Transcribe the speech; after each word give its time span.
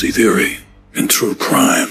conspiracy 0.00 0.12
theory, 0.12 0.58
and 0.94 1.10
true 1.10 1.34
crime. 1.34 1.88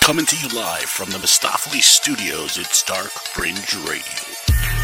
Coming 0.00 0.26
to 0.26 0.36
you 0.36 0.48
live 0.58 0.82
from 0.82 1.10
the 1.10 1.18
Mistopheles 1.18 1.82
Studios, 1.82 2.58
it's 2.58 2.82
Dark 2.82 3.10
Fringe 3.10 3.74
Radio. 3.86 4.81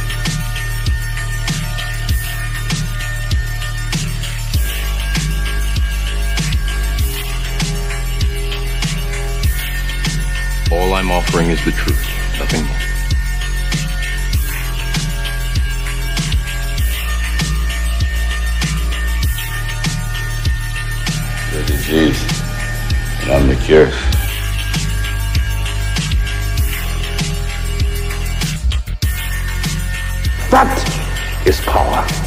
All 10.71 10.93
I'm 10.93 11.11
offering 11.11 11.49
is 11.49 11.65
the 11.65 11.73
truth, 11.73 12.07
nothing 12.39 12.63
more. 12.67 12.77
The 21.55 21.67
disease, 21.67 22.23
and 23.23 23.33
I'm 23.33 23.49
the 23.49 23.57
cure. 23.65 23.87
That 30.51 31.47
is 31.47 31.61
power. 31.63 32.18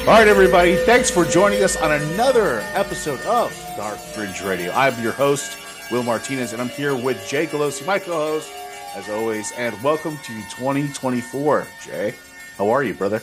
All 0.00 0.16
right, 0.16 0.26
everybody. 0.28 0.74
Thanks 0.76 1.10
for 1.10 1.24
joining 1.24 1.62
us 1.62 1.76
on 1.76 1.92
another 1.92 2.60
episode 2.74 3.20
of 3.20 3.52
Dark 3.76 3.96
Fringe 3.98 4.40
Radio. 4.42 4.72
I'm 4.72 5.00
your 5.02 5.12
host, 5.12 5.56
Will 5.92 6.02
Martinez, 6.02 6.52
and 6.52 6.60
I'm 6.60 6.68
here 6.68 6.96
with 6.96 7.24
Jay 7.28 7.46
Galosi, 7.46 7.86
my 7.86 7.98
co-host, 7.98 8.50
as 8.96 9.08
always. 9.08 9.52
And 9.52 9.80
welcome 9.82 10.16
to 10.16 10.32
2024. 10.50 11.66
Jay, 11.84 12.14
how 12.58 12.70
are 12.70 12.82
you, 12.82 12.94
brother? 12.94 13.22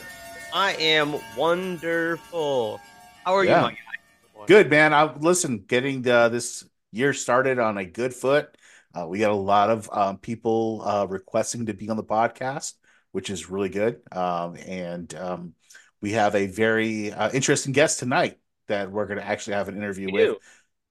I 0.54 0.72
am 0.74 1.16
wonderful. 1.36 2.80
How 3.24 3.34
are 3.34 3.44
Yeah. 3.44 3.56
you, 3.56 3.62
my 3.62 3.72
guy? 3.72 4.44
Good, 4.46 4.70
man. 4.70 4.94
I 4.94 5.12
listen. 5.18 5.58
Getting 5.66 6.02
the, 6.02 6.28
this 6.30 6.64
year 6.92 7.12
started 7.12 7.58
on 7.58 7.76
a 7.76 7.84
good 7.84 8.14
foot. 8.14 8.56
Uh, 8.94 9.06
we 9.06 9.18
got 9.18 9.30
a 9.30 9.34
lot 9.34 9.68
of 9.68 9.90
um, 9.92 10.16
people 10.18 10.82
uh, 10.86 11.06
requesting 11.06 11.66
to 11.66 11.74
be 11.74 11.90
on 11.90 11.96
the 11.98 12.04
podcast, 12.04 12.74
which 13.12 13.28
is 13.28 13.50
really 13.50 13.68
good. 13.68 14.00
Um, 14.10 14.56
and 14.56 15.14
um, 15.14 15.54
we 16.00 16.12
have 16.12 16.34
a 16.34 16.46
very 16.46 17.12
uh, 17.12 17.30
interesting 17.32 17.72
guest 17.72 17.98
tonight 17.98 18.38
that 18.68 18.90
we're 18.90 19.06
going 19.06 19.18
to 19.18 19.26
actually 19.26 19.54
have 19.54 19.68
an 19.68 19.76
interview 19.76 20.12
with. 20.12 20.36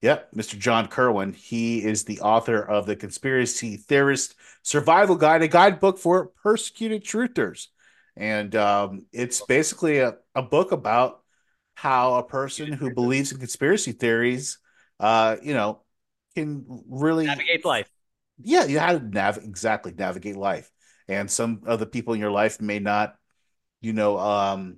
Yep, 0.01 0.31
Mr. 0.35 0.59
John 0.59 0.87
Kirwin. 0.87 1.35
He 1.35 1.83
is 1.83 2.03
the 2.03 2.19
author 2.19 2.61
of 2.61 2.85
the 2.85 2.95
Conspiracy 2.95 3.77
Theorist 3.77 4.35
Survival 4.61 5.15
Guide, 5.15 5.41
a 5.41 5.47
guidebook 5.47 5.97
for 5.97 6.27
persecuted 6.43 7.03
truthers. 7.03 7.67
And 8.15 8.55
um, 8.55 9.05
it's 9.11 9.41
basically 9.41 9.99
a, 9.99 10.17
a 10.35 10.41
book 10.41 10.71
about 10.71 11.21
how 11.75 12.15
a 12.15 12.23
person 12.23 12.71
who 12.73 12.93
believes 12.93 13.31
in 13.31 13.37
conspiracy 13.37 13.91
theories, 13.91 14.57
uh, 14.99 15.37
you 15.41 15.53
know, 15.53 15.81
can 16.35 16.65
really 16.89 17.25
Navigate 17.25 17.65
life. 17.65 17.89
yeah, 18.39 18.65
you 18.65 18.79
how 18.79 18.97
to 18.97 18.99
nav 18.99 19.37
exactly 19.37 19.93
navigate 19.95 20.35
life. 20.35 20.69
And 21.07 21.29
some 21.29 21.61
of 21.65 21.79
the 21.79 21.85
people 21.85 22.13
in 22.13 22.19
your 22.19 22.31
life 22.31 22.59
may 22.61 22.79
not, 22.79 23.15
you 23.81 23.93
know, 23.93 24.17
um, 24.17 24.77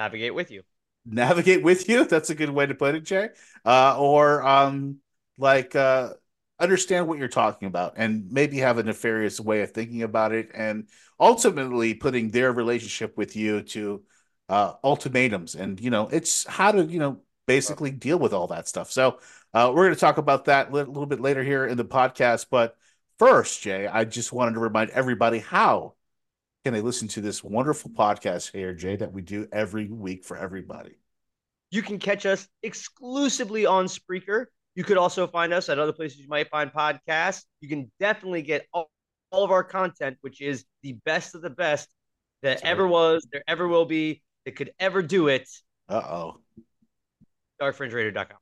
Navigate 0.00 0.34
with 0.34 0.50
you. 0.50 0.62
navigate 1.04 1.62
with 1.62 1.88
you. 1.88 2.04
That's 2.04 2.30
a 2.30 2.34
good 2.34 2.50
way 2.50 2.66
to 2.66 2.74
put 2.74 2.94
it, 2.94 3.04
Jay. 3.04 3.28
Uh, 3.64 3.98
or 3.98 4.42
um, 4.46 4.98
like 5.38 5.74
uh, 5.76 6.14
understand 6.58 7.06
what 7.06 7.18
you're 7.18 7.28
talking 7.28 7.68
about, 7.68 7.94
and 7.96 8.30
maybe 8.30 8.58
have 8.58 8.78
a 8.78 8.82
nefarious 8.82 9.40
way 9.40 9.62
of 9.62 9.72
thinking 9.72 10.02
about 10.02 10.32
it, 10.32 10.50
and 10.54 10.88
ultimately 11.18 11.94
putting 11.94 12.30
their 12.30 12.52
relationship 12.52 13.16
with 13.16 13.36
you 13.36 13.62
to 13.62 14.02
uh, 14.48 14.74
ultimatums. 14.82 15.54
And 15.54 15.80
you 15.80 15.90
know, 15.90 16.08
it's 16.08 16.46
how 16.46 16.72
to 16.72 16.84
you 16.84 16.98
know 16.98 17.20
basically 17.46 17.90
deal 17.90 18.18
with 18.18 18.32
all 18.32 18.46
that 18.48 18.68
stuff. 18.68 18.90
So 18.90 19.18
uh, 19.52 19.72
we're 19.74 19.84
going 19.86 19.94
to 19.94 20.00
talk 20.00 20.18
about 20.18 20.46
that 20.46 20.70
a 20.70 20.72
little, 20.72 20.92
little 20.92 21.06
bit 21.06 21.20
later 21.20 21.42
here 21.42 21.66
in 21.66 21.76
the 21.76 21.84
podcast. 21.84 22.46
But 22.50 22.76
first, 23.18 23.62
Jay, 23.62 23.86
I 23.86 24.04
just 24.04 24.32
wanted 24.32 24.54
to 24.54 24.60
remind 24.60 24.90
everybody 24.90 25.40
how 25.40 25.94
can 26.64 26.74
they 26.74 26.80
listen 26.80 27.08
to 27.08 27.20
this 27.20 27.42
wonderful 27.42 27.90
podcast 27.90 28.52
here, 28.52 28.74
Jay, 28.74 28.96
that 28.96 29.12
we 29.12 29.22
do 29.22 29.48
every 29.52 29.88
week 29.88 30.24
for 30.24 30.36
everybody. 30.36 30.98
You 31.70 31.82
can 31.82 31.98
catch 31.98 32.26
us 32.26 32.46
exclusively 32.62 33.64
on 33.64 33.86
Spreaker. 33.86 34.46
You 34.74 34.84
could 34.84 34.98
also 34.98 35.26
find 35.26 35.52
us 35.52 35.68
at 35.68 35.78
other 35.78 35.92
places 35.92 36.18
you 36.18 36.28
might 36.28 36.50
find 36.50 36.70
podcasts. 36.72 37.44
You 37.60 37.68
can 37.68 37.90
definitely 37.98 38.42
get 38.42 38.66
all, 38.72 38.90
all 39.30 39.44
of 39.44 39.50
our 39.50 39.64
content, 39.64 40.18
which 40.20 40.40
is 40.40 40.64
the 40.82 40.92
best 41.04 41.34
of 41.34 41.42
the 41.42 41.50
best 41.50 41.88
that 42.42 42.50
That's 42.50 42.64
right. 42.64 42.70
ever 42.70 42.86
was, 42.86 43.26
there 43.32 43.42
ever 43.48 43.66
will 43.66 43.86
be, 43.86 44.22
that 44.44 44.56
could 44.56 44.72
ever 44.78 45.02
do 45.02 45.28
it. 45.28 45.48
Uh 45.88 46.02
oh. 46.04 46.36
Darkfringeradio.com. 47.60 48.38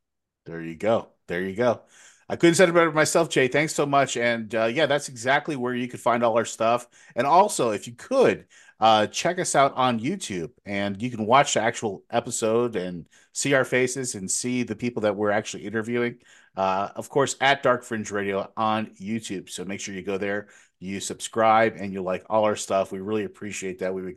There 0.46 0.62
you 0.62 0.76
go. 0.76 1.08
There 1.26 1.42
you 1.42 1.54
go. 1.54 1.82
I 2.28 2.36
couldn't 2.36 2.56
say 2.56 2.64
it 2.64 2.74
better 2.74 2.92
myself, 2.92 3.30
Jay. 3.30 3.48
Thanks 3.48 3.74
so 3.74 3.86
much. 3.86 4.16
And 4.16 4.54
uh, 4.54 4.66
yeah, 4.66 4.86
that's 4.86 5.08
exactly 5.08 5.56
where 5.56 5.74
you 5.74 5.88
could 5.88 6.00
find 6.00 6.22
all 6.22 6.36
our 6.36 6.44
stuff. 6.44 6.86
And 7.16 7.26
also, 7.26 7.70
if 7.70 7.86
you 7.86 7.94
could, 7.94 8.46
uh, 8.80 9.06
check 9.08 9.38
us 9.38 9.54
out 9.56 9.74
on 9.74 9.98
YouTube 9.98 10.50
and 10.64 11.00
you 11.02 11.10
can 11.10 11.26
watch 11.26 11.54
the 11.54 11.60
actual 11.60 12.04
episode 12.10 12.76
and 12.76 13.08
see 13.32 13.54
our 13.54 13.64
faces 13.64 14.14
and 14.14 14.30
see 14.30 14.62
the 14.62 14.76
people 14.76 15.02
that 15.02 15.16
we're 15.16 15.30
actually 15.30 15.64
interviewing. 15.64 16.18
Uh, 16.56 16.90
of 16.96 17.08
course, 17.08 17.36
at 17.40 17.62
Dark 17.62 17.82
Fringe 17.82 18.10
Radio 18.10 18.50
on 18.56 18.86
YouTube. 19.00 19.48
So 19.48 19.64
make 19.64 19.80
sure 19.80 19.94
you 19.94 20.02
go 20.02 20.18
there, 20.18 20.48
you 20.80 21.00
subscribe, 21.00 21.76
and 21.76 21.92
you 21.92 22.02
like 22.02 22.24
all 22.28 22.44
our 22.44 22.56
stuff. 22.56 22.92
We 22.92 23.00
really 23.00 23.24
appreciate 23.24 23.78
that. 23.80 23.94
We 23.94 24.16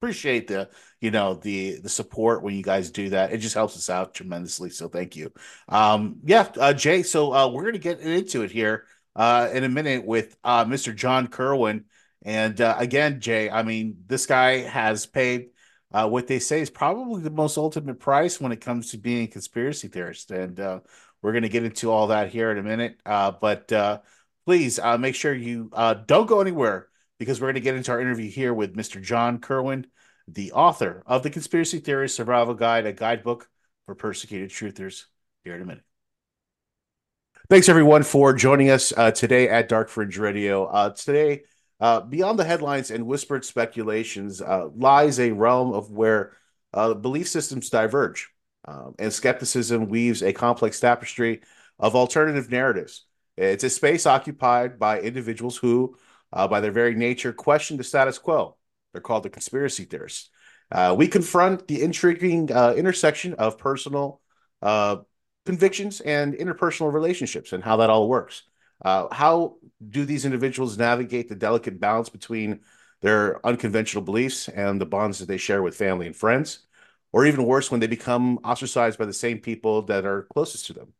appreciate 0.00 0.46
the 0.46 0.68
you 1.00 1.10
know 1.10 1.34
the 1.34 1.80
the 1.80 1.88
support 1.88 2.42
when 2.42 2.54
you 2.54 2.62
guys 2.62 2.90
do 2.90 3.08
that. 3.10 3.32
It 3.32 3.38
just 3.38 3.54
helps 3.54 3.76
us 3.76 3.90
out 3.90 4.14
tremendously 4.14 4.70
so 4.70 4.88
thank 4.88 5.16
you. 5.16 5.32
Um 5.68 6.20
yeah 6.24 6.48
uh 6.56 6.72
jay 6.72 7.02
so 7.02 7.32
uh 7.32 7.48
we're 7.48 7.64
gonna 7.64 7.78
get 7.78 8.00
into 8.00 8.42
it 8.42 8.50
here 8.52 8.84
uh 9.16 9.48
in 9.52 9.64
a 9.64 9.68
minute 9.68 10.04
with 10.06 10.36
uh 10.44 10.64
mr 10.64 10.94
john 10.94 11.26
kirwin. 11.26 11.84
And 12.22 12.60
uh, 12.60 12.76
again 12.78 13.20
jay 13.20 13.50
i 13.50 13.62
mean 13.62 13.96
this 14.06 14.26
guy 14.26 14.58
has 14.58 15.06
paid 15.06 15.48
uh 15.92 16.08
what 16.08 16.28
they 16.28 16.38
say 16.38 16.60
is 16.60 16.70
probably 16.70 17.22
the 17.22 17.30
most 17.30 17.58
ultimate 17.58 17.98
price 17.98 18.40
when 18.40 18.52
it 18.52 18.60
comes 18.60 18.90
to 18.92 18.98
being 18.98 19.24
a 19.24 19.28
conspiracy 19.28 19.88
theorist. 19.88 20.30
And 20.30 20.60
uh 20.60 20.80
we're 21.22 21.32
gonna 21.32 21.48
get 21.48 21.64
into 21.64 21.90
all 21.90 22.08
that 22.08 22.30
here 22.30 22.52
in 22.52 22.58
a 22.58 22.62
minute. 22.62 23.00
Uh 23.04 23.32
but 23.32 23.72
uh 23.72 23.98
please 24.46 24.78
uh 24.78 24.96
make 24.96 25.16
sure 25.16 25.34
you 25.34 25.70
uh 25.72 25.94
don't 25.94 26.26
go 26.26 26.40
anywhere 26.40 26.88
because 27.18 27.40
we're 27.40 27.46
going 27.46 27.54
to 27.54 27.60
get 27.60 27.74
into 27.74 27.92
our 27.92 28.00
interview 28.00 28.30
here 28.30 28.54
with 28.54 28.76
Mr. 28.76 29.02
John 29.02 29.38
Kirwin, 29.38 29.86
the 30.26 30.52
author 30.52 31.02
of 31.06 31.22
the 31.22 31.30
Conspiracy 31.30 31.78
Theorist 31.78 32.16
Survival 32.16 32.54
Guide, 32.54 32.86
a 32.86 32.92
guidebook 32.92 33.48
for 33.86 33.94
persecuted 33.94 34.50
truthers. 34.50 35.04
Here 35.44 35.54
in 35.54 35.62
a 35.62 35.64
minute. 35.64 35.84
Thanks 37.48 37.68
everyone 37.68 38.02
for 38.02 38.34
joining 38.34 38.68
us 38.68 38.92
uh, 38.94 39.10
today 39.10 39.48
at 39.48 39.68
Dark 39.68 39.88
Fringe 39.88 40.18
Radio. 40.18 40.66
Uh, 40.66 40.90
today, 40.90 41.44
uh, 41.80 42.00
beyond 42.00 42.38
the 42.38 42.44
headlines 42.44 42.90
and 42.90 43.06
whispered 43.06 43.44
speculations, 43.44 44.42
uh, 44.42 44.68
lies 44.74 45.18
a 45.18 45.30
realm 45.30 45.72
of 45.72 45.90
where 45.90 46.36
uh, 46.74 46.92
belief 46.92 47.28
systems 47.28 47.70
diverge, 47.70 48.28
um, 48.66 48.94
and 48.98 49.12
skepticism 49.12 49.88
weaves 49.88 50.22
a 50.22 50.32
complex 50.34 50.78
tapestry 50.78 51.40
of 51.78 51.96
alternative 51.96 52.50
narratives. 52.50 53.06
It's 53.38 53.64
a 53.64 53.70
space 53.70 54.04
occupied 54.04 54.78
by 54.78 55.00
individuals 55.00 55.56
who 55.56 55.96
uh, 56.32 56.48
by 56.48 56.60
their 56.60 56.72
very 56.72 56.94
nature, 56.94 57.32
question 57.32 57.76
the 57.76 57.84
status 57.84 58.18
quo. 58.18 58.56
They're 58.92 59.02
called 59.02 59.22
the 59.22 59.30
conspiracy 59.30 59.84
theorists. 59.84 60.30
Uh, 60.70 60.94
we 60.96 61.08
confront 61.08 61.66
the 61.66 61.82
intriguing 61.82 62.52
uh, 62.52 62.74
intersection 62.76 63.34
of 63.34 63.58
personal 63.58 64.20
uh, 64.60 64.96
convictions 65.46 66.00
and 66.00 66.34
interpersonal 66.34 66.92
relationships 66.92 67.52
and 67.52 67.64
how 67.64 67.76
that 67.78 67.90
all 67.90 68.08
works. 68.08 68.42
Uh, 68.84 69.06
how 69.12 69.56
do 69.88 70.04
these 70.04 70.24
individuals 70.24 70.78
navigate 70.78 71.28
the 71.28 71.34
delicate 71.34 71.80
balance 71.80 72.08
between 72.08 72.60
their 73.00 73.44
unconventional 73.46 74.04
beliefs 74.04 74.48
and 74.48 74.80
the 74.80 74.86
bonds 74.86 75.18
that 75.18 75.26
they 75.26 75.38
share 75.38 75.62
with 75.62 75.76
family 75.76 76.06
and 76.06 76.16
friends? 76.16 76.60
Or 77.12 77.24
even 77.24 77.46
worse, 77.46 77.70
when 77.70 77.80
they 77.80 77.86
become 77.86 78.38
ostracized 78.44 78.98
by 78.98 79.06
the 79.06 79.14
same 79.14 79.38
people 79.38 79.82
that 79.82 80.04
are 80.04 80.24
closest 80.24 80.66
to 80.66 80.74
them. 80.74 80.92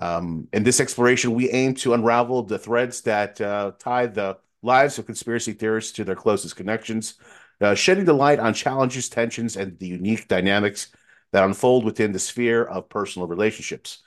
Um, 0.00 0.48
in 0.52 0.62
this 0.62 0.78
exploration, 0.78 1.32
we 1.32 1.50
aim 1.50 1.74
to 1.76 1.94
unravel 1.94 2.42
the 2.42 2.58
threads 2.58 3.00
that 3.02 3.40
uh, 3.40 3.72
tie 3.78 4.06
the 4.06 4.36
lives 4.62 4.98
of 4.98 5.06
conspiracy 5.06 5.52
theorists 5.52 5.92
to 5.92 6.04
their 6.04 6.14
closest 6.14 6.56
connections, 6.56 7.14
uh, 7.60 7.74
shedding 7.74 8.04
the 8.04 8.12
light 8.12 8.38
on 8.38 8.54
challenges, 8.54 9.08
tensions, 9.08 9.56
and 9.56 9.78
the 9.78 9.86
unique 9.86 10.28
dynamics 10.28 10.88
that 11.32 11.44
unfold 11.44 11.84
within 11.84 12.12
the 12.12 12.18
sphere 12.18 12.64
of 12.64 12.88
personal 12.88 13.28
relationships. 13.28 14.02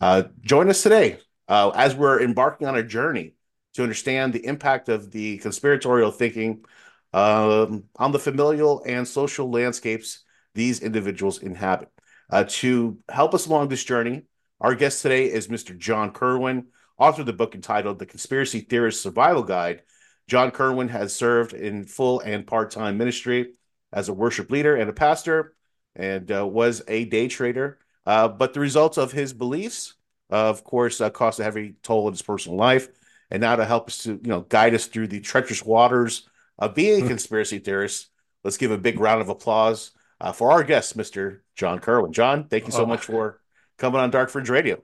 Uh, 0.00 0.24
join 0.42 0.68
us 0.68 0.82
today 0.82 1.18
uh, 1.48 1.70
as 1.74 1.94
we're 1.94 2.20
embarking 2.22 2.66
on 2.66 2.76
a 2.76 2.82
journey 2.82 3.34
to 3.74 3.82
understand 3.82 4.32
the 4.32 4.44
impact 4.46 4.88
of 4.88 5.10
the 5.10 5.38
conspiratorial 5.38 6.10
thinking 6.10 6.64
um, 7.12 7.84
on 7.96 8.12
the 8.12 8.18
familial 8.18 8.82
and 8.86 9.06
social 9.06 9.50
landscapes 9.50 10.24
these 10.54 10.80
individuals 10.80 11.42
inhabit. 11.42 11.90
Uh, 12.30 12.44
to 12.48 12.98
help 13.08 13.34
us 13.34 13.46
along 13.46 13.68
this 13.68 13.84
journey, 13.84 14.22
our 14.60 14.74
guest 14.74 15.02
today 15.02 15.30
is 15.30 15.48
Mr. 15.48 15.76
John 15.76 16.12
Kirwin, 16.12 16.64
author 16.98 17.20
of 17.22 17.26
the 17.26 17.32
book 17.32 17.54
entitled 17.54 17.98
The 17.98 18.06
Conspiracy 18.06 18.60
Theorist 18.60 19.02
Survival 19.02 19.42
Guide. 19.42 19.82
John 20.28 20.50
Kirwin 20.50 20.90
has 20.90 21.14
served 21.14 21.52
in 21.52 21.84
full 21.84 22.20
and 22.20 22.46
part 22.46 22.70
time 22.70 22.98
ministry 22.98 23.52
as 23.92 24.08
a 24.08 24.12
worship 24.12 24.50
leader 24.50 24.74
and 24.76 24.90
a 24.90 24.92
pastor, 24.92 25.54
and 25.94 26.30
uh, 26.30 26.46
was 26.46 26.82
a 26.88 27.04
day 27.04 27.28
trader. 27.28 27.78
Uh, 28.04 28.28
but 28.28 28.52
the 28.52 28.60
results 28.60 28.98
of 28.98 29.12
his 29.12 29.32
beliefs, 29.32 29.94
of 30.30 30.64
course, 30.64 31.00
uh, 31.00 31.10
cost 31.10 31.40
a 31.40 31.44
heavy 31.44 31.74
toll 31.82 32.08
in 32.08 32.14
his 32.14 32.22
personal 32.22 32.58
life. 32.58 32.88
And 33.30 33.40
now 33.40 33.56
to 33.56 33.64
help 33.64 33.88
us 33.88 34.04
to 34.04 34.12
you 34.12 34.28
know 34.28 34.42
guide 34.42 34.74
us 34.74 34.86
through 34.86 35.08
the 35.08 35.20
treacherous 35.20 35.64
waters 35.64 36.28
of 36.58 36.74
being 36.74 36.98
a 36.98 37.02
hmm. 37.02 37.08
conspiracy 37.08 37.58
theorist, 37.58 38.08
let's 38.44 38.56
give 38.56 38.70
a 38.70 38.78
big 38.78 39.00
round 39.00 39.20
of 39.20 39.28
applause 39.28 39.92
uh, 40.20 40.32
for 40.32 40.52
our 40.52 40.62
guest, 40.62 40.96
Mr. 40.96 41.40
John 41.54 41.80
Kirwin. 41.80 42.12
John, 42.12 42.48
thank 42.48 42.66
you 42.66 42.72
so 42.72 42.84
oh. 42.84 42.86
much 42.86 43.04
for 43.04 43.40
coming 43.78 44.00
on 44.00 44.10
Dark 44.10 44.30
Fringe 44.30 44.48
Radio. 44.48 44.82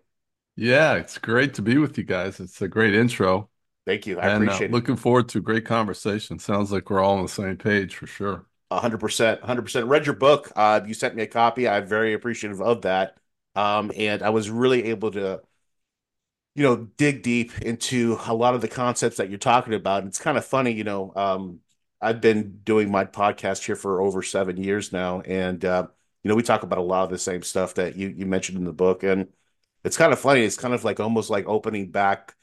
Yeah, 0.57 0.95
it's 0.95 1.19
great 1.19 1.55
to 1.55 1.63
be 1.63 1.79
with 1.79 1.97
you 1.97 2.05
guys. 2.05 2.41
It's 2.41 2.61
a 2.61 2.69
great 2.69 2.95
intro. 2.95 3.49
Thank 3.87 4.07
you. 4.07 4.19
I 4.19 4.29
and, 4.29 4.33
uh, 4.33 4.47
appreciate 4.47 4.67
uh, 4.67 4.69
it. 4.69 4.73
Looking 4.73 4.97
forward 4.97 5.29
to 5.31 5.39
a 5.39 5.43
great 5.43 5.65
conversation. 5.65 6.39
Sounds 6.39 6.71
like 6.71 6.89
we're 6.91 7.01
all 7.01 7.17
on 7.17 7.23
the 7.23 7.29
same 7.29 7.57
page 7.57 7.97
for 7.97 8.07
sure. 8.07 8.47
100%. 8.71 9.41
100%. 9.43 9.89
Read 9.89 10.07
your 10.07 10.15
book. 10.15 10.51
Uh, 10.57 10.81
you 10.87 10.95
sent 10.95 11.15
me 11.15 11.23
a 11.23 11.27
copy. 11.27 11.69
I'm 11.69 11.87
very 11.87 12.15
appreciative 12.15 12.63
of 12.63 12.83
that. 12.83 13.17
Um, 13.55 13.93
and 13.97 14.23
I 14.23 14.31
was 14.31 14.51
really 14.51 14.85
able 14.85 15.11
to, 15.11 15.43
you 16.55 16.63
know, 16.63 16.77
dig 16.97 17.23
deep 17.23 17.59
into 17.61 18.19
a 18.27 18.35
lot 18.35 18.55
of 18.55 18.61
the 18.61 18.69
concepts 18.69 19.17
that 19.17 19.29
you're 19.29 19.39
talking 19.39 19.75
about. 19.75 20.05
It's 20.05 20.19
kind 20.19 20.39
of 20.39 20.45
funny, 20.45 20.73
you 20.73 20.85
know, 20.85 21.13
um, 21.17 21.61
I've 22.03 22.21
been 22.21 22.59
doing 22.65 22.91
my 22.91 23.05
podcast 23.05 23.65
here 23.65 23.77
for 23.77 24.01
over 24.01 24.23
seven 24.23 24.57
years 24.57 24.93
now, 24.93 25.21
and 25.21 25.65
uh, 25.65 25.87
you 26.25 26.29
know 26.29 26.35
we 26.35 26.43
talk 26.43 26.65
about 26.65 26.79
a 26.79 26.83
lot 26.83 27.05
of 27.05 27.11
the 27.11 27.19
same 27.19 27.43
stuff 27.43 27.75
that 27.75 27.95
you 27.97 28.09
you 28.09 28.27
mentioned 28.27 28.59
in 28.59 28.65
the 28.65 28.73
book, 28.73 29.05
and 29.05 29.29
it's 29.85 29.97
kind 29.97 30.13
of 30.13 30.19
funny. 30.19 30.43
It's 30.43 30.57
kind 30.57 30.75
of 30.75 30.83
like 30.85 30.99
almost 30.99 31.31
like 31.31 31.47
opening 31.47 31.93
back, 31.93 32.35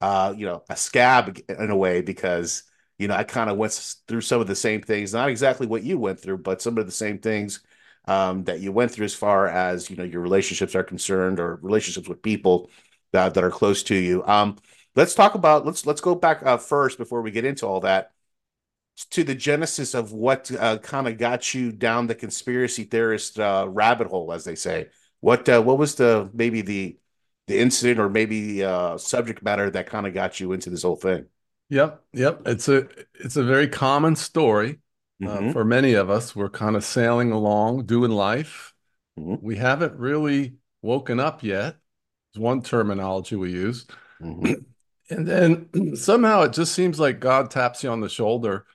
uh, 0.00 0.34
you 0.36 0.46
know, 0.46 0.62
a 0.68 0.76
scab 0.76 1.38
in 1.48 1.70
a 1.70 1.76
way 1.76 2.00
because 2.00 2.64
you 2.98 3.08
know 3.08 3.14
I 3.14 3.24
kind 3.24 3.50
of 3.50 3.56
went 3.56 3.72
through 4.06 4.22
some 4.22 4.40
of 4.40 4.46
the 4.46 4.56
same 4.56 4.82
things, 4.82 5.12
not 5.12 5.28
exactly 5.28 5.66
what 5.66 5.82
you 5.82 5.98
went 5.98 6.20
through, 6.20 6.38
but 6.38 6.62
some 6.62 6.78
of 6.78 6.86
the 6.86 6.92
same 6.92 7.18
things 7.18 7.60
um, 8.06 8.44
that 8.44 8.60
you 8.60 8.72
went 8.72 8.90
through 8.90 9.04
as 9.04 9.14
far 9.14 9.48
as 9.48 9.90
you 9.90 9.96
know 9.96 10.04
your 10.04 10.20
relationships 10.22 10.74
are 10.74 10.82
concerned 10.82 11.40
or 11.40 11.56
relationships 11.62 12.08
with 12.08 12.22
people 12.22 12.70
that 13.12 13.34
that 13.34 13.44
are 13.44 13.50
close 13.50 13.82
to 13.84 13.94
you. 13.94 14.24
Um, 14.26 14.56
let's 14.96 15.14
talk 15.14 15.34
about 15.34 15.66
let's 15.66 15.86
let's 15.86 16.00
go 16.00 16.14
back 16.14 16.44
uh, 16.44 16.56
first 16.56 16.98
before 16.98 17.22
we 17.22 17.30
get 17.30 17.44
into 17.44 17.66
all 17.66 17.80
that 17.80 18.12
to 19.10 19.22
the 19.22 19.34
genesis 19.34 19.94
of 19.94 20.12
what 20.12 20.50
uh, 20.58 20.78
kind 20.78 21.06
of 21.06 21.18
got 21.18 21.54
you 21.54 21.70
down 21.70 22.06
the 22.06 22.14
conspiracy 22.14 22.84
theorist 22.84 23.38
uh, 23.38 23.66
rabbit 23.68 24.08
hole, 24.08 24.32
as 24.32 24.44
they 24.44 24.54
say. 24.54 24.88
What 25.20 25.48
uh, 25.48 25.62
what 25.62 25.78
was 25.78 25.94
the 25.94 26.30
maybe 26.32 26.62
the 26.62 26.98
the 27.48 27.58
incident 27.58 27.98
or 27.98 28.08
maybe 28.08 28.62
uh, 28.62 28.96
subject 28.98 29.42
matter 29.42 29.70
that 29.70 29.86
kind 29.86 30.06
of 30.06 30.14
got 30.14 30.40
you 30.40 30.52
into 30.52 30.70
this 30.70 30.82
whole 30.82 30.96
thing? 30.96 31.26
Yep, 31.70 32.02
yep. 32.12 32.42
It's 32.46 32.68
a 32.68 32.88
it's 33.14 33.36
a 33.36 33.44
very 33.44 33.68
common 33.68 34.16
story 34.16 34.78
uh, 35.22 35.26
mm-hmm. 35.26 35.52
for 35.52 35.64
many 35.64 35.94
of 35.94 36.08
us. 36.08 36.34
We're 36.34 36.48
kind 36.48 36.76
of 36.76 36.84
sailing 36.84 37.32
along, 37.32 37.86
doing 37.86 38.10
life. 38.10 38.74
Mm-hmm. 39.18 39.44
We 39.44 39.56
haven't 39.56 39.98
really 39.98 40.54
woken 40.82 41.20
up 41.20 41.42
yet. 41.42 41.76
It's 42.30 42.38
one 42.38 42.62
terminology 42.62 43.36
we 43.36 43.52
use. 43.52 43.86
Mm-hmm. 44.22 44.52
And 45.10 45.26
then 45.26 45.96
somehow 45.96 46.42
it 46.42 46.52
just 46.52 46.74
seems 46.74 47.00
like 47.00 47.18
God 47.18 47.50
taps 47.50 47.82
you 47.82 47.88
on 47.88 48.02
the 48.02 48.10
shoulder 48.10 48.66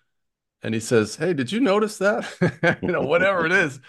and 0.63 0.73
he 0.73 0.79
says, 0.79 1.15
"Hey, 1.15 1.33
did 1.33 1.51
you 1.51 1.59
notice 1.59 1.99
that? 1.99 2.79
you 2.81 2.87
know, 2.87 3.03
whatever 3.03 3.45
it 3.45 3.51
is." 3.51 3.79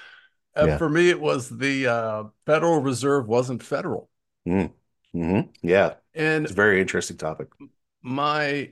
Uh, 0.56 0.66
yeah. 0.66 0.76
For 0.76 0.88
me, 0.88 1.08
it 1.08 1.20
was 1.20 1.48
the 1.48 1.87
uh, 1.87 2.25
Federal 2.44 2.80
Reserve 2.80 3.26
wasn't 3.26 3.62
federal. 3.62 4.10
Mm. 4.46 4.73
Mm-hmm. 5.14 5.50
Yeah, 5.62 5.94
and 6.14 6.44
it's 6.44 6.52
a 6.52 6.56
very 6.56 6.81
interesting 6.81 7.17
topic. 7.17 7.49
My 8.02 8.70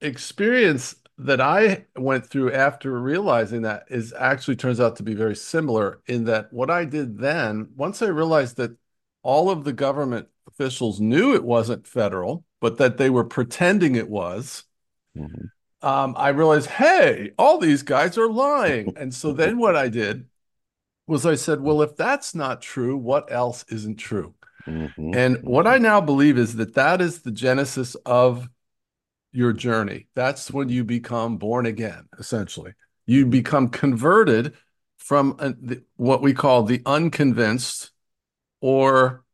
experience 0.00 0.96
that 1.18 1.40
I 1.40 1.86
went 1.96 2.26
through 2.26 2.52
after 2.52 3.00
realizing 3.00 3.62
that 3.62 3.84
is 3.88 4.12
actually 4.12 4.56
turns 4.56 4.80
out 4.80 4.96
to 4.96 5.02
be 5.02 5.14
very 5.14 5.36
similar 5.36 6.00
in 6.06 6.24
that 6.24 6.52
what 6.52 6.70
I 6.70 6.84
did 6.84 7.18
then, 7.18 7.68
once 7.76 8.02
I 8.02 8.06
realized 8.06 8.56
that 8.56 8.76
all 9.22 9.48
of 9.48 9.64
the 9.64 9.72
government 9.72 10.28
officials 10.46 11.00
knew 11.00 11.34
it 11.34 11.44
wasn't 11.44 11.86
federal, 11.86 12.44
but 12.60 12.78
that 12.78 12.98
they 12.98 13.10
were 13.10 13.24
pretending 13.24 13.94
it 13.96 14.08
was. 14.08 14.64
Mm-hmm 15.16 15.46
um, 15.84 16.14
I 16.16 16.30
realized, 16.30 16.70
hey, 16.70 17.32
all 17.38 17.58
these 17.58 17.82
guys 17.82 18.16
are 18.16 18.30
lying. 18.30 18.94
And 18.96 19.12
so 19.12 19.34
then 19.34 19.58
what 19.58 19.76
I 19.76 19.90
did 19.90 20.24
was 21.06 21.26
I 21.26 21.34
said, 21.34 21.60
well, 21.60 21.82
if 21.82 21.94
that's 21.94 22.34
not 22.34 22.62
true, 22.62 22.96
what 22.96 23.30
else 23.30 23.66
isn't 23.68 23.96
true? 23.96 24.34
Mm-hmm. 24.66 25.14
And 25.14 25.42
what 25.42 25.66
I 25.66 25.78
now 25.78 26.00
believe 26.00 26.38
is 26.38 26.56
that 26.56 26.74
that 26.74 27.00
is 27.00 27.22
the 27.22 27.30
genesis 27.30 27.94
of 28.06 28.48
your 29.32 29.52
journey. 29.52 30.06
That's 30.14 30.50
when 30.50 30.68
you 30.68 30.84
become 30.84 31.38
born 31.38 31.66
again, 31.66 32.08
essentially. 32.18 32.72
You 33.06 33.26
become 33.26 33.68
converted 33.68 34.54
from 34.96 35.36
a, 35.38 35.50
the, 35.50 35.82
what 35.96 36.22
we 36.22 36.32
call 36.32 36.62
the 36.62 36.80
unconvinced 36.86 37.90
or 38.60 39.24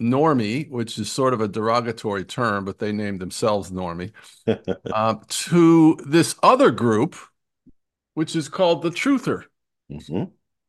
normie, 0.00 0.70
which 0.70 0.98
is 0.98 1.10
sort 1.10 1.34
of 1.34 1.40
a 1.40 1.48
derogatory 1.48 2.24
term, 2.24 2.64
but 2.64 2.78
they 2.78 2.92
named 2.92 3.20
themselves 3.20 3.70
normie, 3.70 4.12
uh, 4.46 5.14
to 5.28 5.98
this 6.06 6.34
other 6.42 6.70
group, 6.70 7.16
which 8.14 8.36
is 8.36 8.48
called 8.48 8.82
the 8.82 8.90
truther. 8.90 9.44
Mm-hmm. 9.90 10.24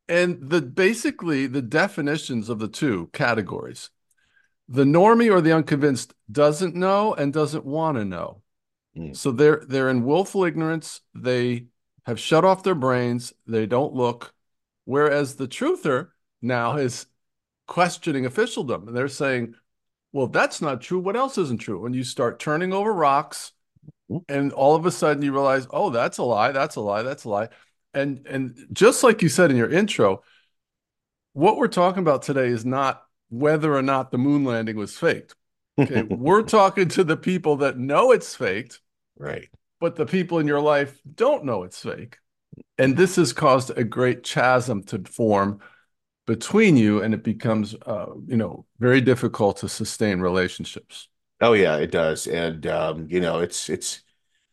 And 0.08 0.50
the 0.50 0.60
basically 0.60 1.46
the 1.46 1.62
definitions 1.62 2.48
of 2.48 2.58
the 2.58 2.68
two 2.68 3.08
categories. 3.12 3.90
The 4.68 4.84
normie 4.84 5.30
or 5.30 5.40
the 5.40 5.54
unconvinced 5.54 6.14
doesn't 6.30 6.74
know 6.74 7.14
and 7.14 7.32
doesn't 7.32 7.64
want 7.64 7.98
to 7.98 8.04
know. 8.04 8.42
Mm. 8.96 9.16
So 9.16 9.30
they're 9.30 9.62
they're 9.66 9.90
in 9.90 10.04
willful 10.04 10.44
ignorance. 10.44 11.00
They 11.14 11.66
have 12.06 12.20
shut 12.20 12.44
off 12.44 12.62
their 12.62 12.74
brains. 12.74 13.32
They 13.46 13.66
don't 13.66 13.94
look. 13.94 14.34
Whereas 14.84 15.36
the 15.36 15.48
truther 15.48 16.08
now 16.42 16.76
is 16.76 17.06
questioning 17.66 18.26
officialdom. 18.26 18.88
And 18.88 18.96
they're 18.96 19.08
saying, 19.08 19.54
well, 20.12 20.26
that's 20.26 20.60
not 20.60 20.80
true. 20.80 20.98
What 20.98 21.16
else 21.16 21.38
isn't 21.38 21.60
true? 21.60 21.80
When 21.80 21.94
you 21.94 22.04
start 22.04 22.38
turning 22.38 22.72
over 22.72 22.92
rocks, 22.92 23.52
mm-hmm. 24.10 24.32
and 24.32 24.52
all 24.52 24.74
of 24.74 24.86
a 24.86 24.90
sudden 24.90 25.22
you 25.22 25.32
realize, 25.32 25.66
oh, 25.70 25.90
that's 25.90 26.18
a 26.18 26.22
lie, 26.22 26.52
that's 26.52 26.76
a 26.76 26.80
lie, 26.80 27.02
that's 27.02 27.24
a 27.24 27.28
lie. 27.28 27.48
And 27.94 28.26
and 28.26 28.66
just 28.72 29.02
like 29.02 29.22
you 29.22 29.28
said 29.28 29.50
in 29.50 29.56
your 29.56 29.70
intro, 29.70 30.22
what 31.32 31.56
we're 31.56 31.68
talking 31.68 32.02
about 32.02 32.22
today 32.22 32.48
is 32.48 32.64
not 32.64 33.02
whether 33.30 33.74
or 33.74 33.82
not 33.82 34.10
the 34.10 34.18
moon 34.18 34.44
landing 34.44 34.76
was 34.76 34.96
faked. 34.96 35.34
Okay, 35.78 36.02
we're 36.08 36.42
talking 36.42 36.88
to 36.88 37.04
the 37.04 37.16
people 37.16 37.56
that 37.56 37.78
know 37.78 38.12
it's 38.12 38.34
faked, 38.34 38.80
right? 39.18 39.48
But 39.80 39.96
the 39.96 40.06
people 40.06 40.38
in 40.38 40.46
your 40.46 40.60
life 40.60 41.00
don't 41.14 41.44
know 41.44 41.62
it's 41.64 41.80
fake. 41.80 42.18
And 42.78 42.96
this 42.96 43.16
has 43.16 43.32
caused 43.32 43.76
a 43.76 43.84
great 43.84 44.22
chasm 44.22 44.82
to 44.84 45.02
form 45.04 45.60
between 46.26 46.76
you 46.76 47.02
and 47.02 47.12
it 47.12 47.22
becomes 47.22 47.74
uh, 47.86 48.06
you 48.26 48.36
know 48.36 48.64
very 48.78 49.00
difficult 49.00 49.58
to 49.58 49.68
sustain 49.68 50.20
relationships 50.20 51.08
oh 51.40 51.52
yeah 51.52 51.76
it 51.76 51.90
does 51.90 52.26
and 52.26 52.66
um, 52.66 53.06
you 53.10 53.20
know 53.20 53.40
it's 53.40 53.68
it's 53.68 54.02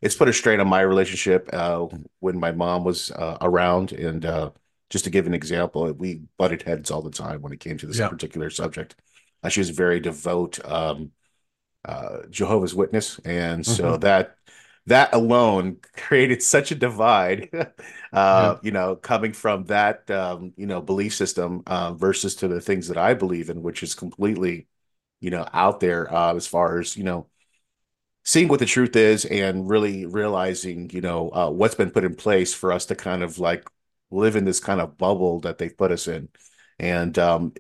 it's 0.01 0.15
put 0.15 0.27
a 0.27 0.33
strain 0.33 0.59
on 0.59 0.67
my 0.67 0.81
relationship 0.81 1.49
uh, 1.53 1.85
when 2.19 2.39
my 2.39 2.51
mom 2.51 2.83
was 2.83 3.11
uh, 3.11 3.37
around 3.41 3.91
and 3.91 4.25
uh, 4.25 4.49
just 4.89 5.05
to 5.05 5.09
give 5.09 5.27
an 5.27 5.33
example 5.33 5.91
we 5.93 6.21
butted 6.37 6.63
heads 6.63 6.91
all 6.91 7.01
the 7.01 7.11
time 7.11 7.41
when 7.41 7.53
it 7.53 7.59
came 7.59 7.77
to 7.77 7.87
this 7.87 7.99
yeah. 7.99 8.09
particular 8.09 8.49
subject 8.49 8.95
uh, 9.43 9.49
she 9.49 9.59
was 9.59 9.69
a 9.69 9.73
very 9.73 9.99
devout 9.99 10.59
um, 10.69 11.11
uh, 11.85 12.19
jehovah's 12.29 12.75
witness 12.75 13.19
and 13.25 13.65
so 13.65 13.83
mm-hmm. 13.91 13.99
that 13.99 14.35
that 14.87 15.13
alone 15.13 15.77
created 15.95 16.41
such 16.41 16.71
a 16.71 16.75
divide 16.75 17.49
uh 17.53 17.65
yeah. 18.13 18.57
you 18.61 18.71
know 18.71 18.95
coming 18.95 19.33
from 19.33 19.63
that 19.65 20.09
um 20.11 20.53
you 20.57 20.65
know 20.65 20.81
belief 20.81 21.15
system 21.15 21.63
uh, 21.67 21.93
versus 21.93 22.35
to 22.35 22.47
the 22.47 22.61
things 22.61 22.87
that 22.87 22.97
i 22.97 23.13
believe 23.13 23.49
in 23.49 23.61
which 23.61 23.83
is 23.83 23.95
completely 23.95 24.67
you 25.19 25.29
know 25.29 25.47
out 25.53 25.79
there 25.79 26.13
uh, 26.13 26.35
as 26.35 26.47
far 26.47 26.79
as 26.79 26.97
you 26.97 27.03
know 27.03 27.27
seeing 28.23 28.47
what 28.47 28.59
the 28.59 28.65
truth 28.65 28.95
is 28.95 29.25
and 29.25 29.69
really 29.69 30.05
realizing 30.05 30.89
you 30.91 31.01
know 31.01 31.29
uh, 31.31 31.49
what's 31.49 31.75
been 31.75 31.91
put 31.91 32.03
in 32.03 32.15
place 32.15 32.53
for 32.53 32.71
us 32.71 32.85
to 32.85 32.95
kind 32.95 33.23
of 33.23 33.39
like 33.39 33.67
live 34.11 34.35
in 34.35 34.45
this 34.45 34.59
kind 34.59 34.81
of 34.81 34.97
bubble 34.97 35.39
that 35.39 35.57
they've 35.57 35.77
put 35.77 35.91
us 35.91 36.07
in 36.07 36.29
and 36.79 37.17
um 37.17 37.53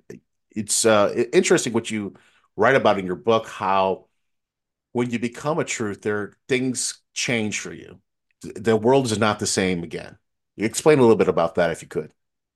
it's 0.51 0.85
uh 0.85 1.25
interesting 1.33 1.73
what 1.73 1.89
you 1.89 2.13
write 2.55 2.75
about 2.75 2.99
in 2.99 3.05
your 3.05 3.15
book 3.15 3.47
how 3.47 4.05
when 4.93 5.09
you 5.09 5.19
become 5.19 5.59
a 5.59 5.63
truther, 5.63 6.33
things 6.47 7.01
change 7.13 7.59
for 7.59 7.73
you. 7.73 7.99
The 8.41 8.75
world 8.75 9.05
is 9.05 9.17
not 9.17 9.39
the 9.39 9.47
same 9.47 9.83
again. 9.83 10.17
Explain 10.57 10.99
a 10.99 11.01
little 11.01 11.15
bit 11.17 11.27
about 11.27 11.55
that 11.55 11.71
if 11.71 11.81
you 11.81 11.87
could. 11.87 12.11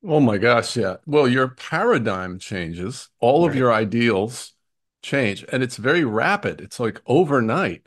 Oh 0.06 0.20
my 0.20 0.38
gosh, 0.38 0.76
yeah. 0.76 0.98
Well, 1.06 1.28
your 1.28 1.48
paradigm 1.48 2.38
changes, 2.40 3.10
all 3.20 3.44
right. 3.44 3.52
of 3.52 3.56
your 3.56 3.74
ideals 3.74 4.54
change, 5.02 5.46
and 5.52 5.64
it's 5.64 5.78
very 5.78 6.04
rapid. 6.04 6.62
It's 6.62 6.80
like 6.80 7.02
overnight. 7.06 7.84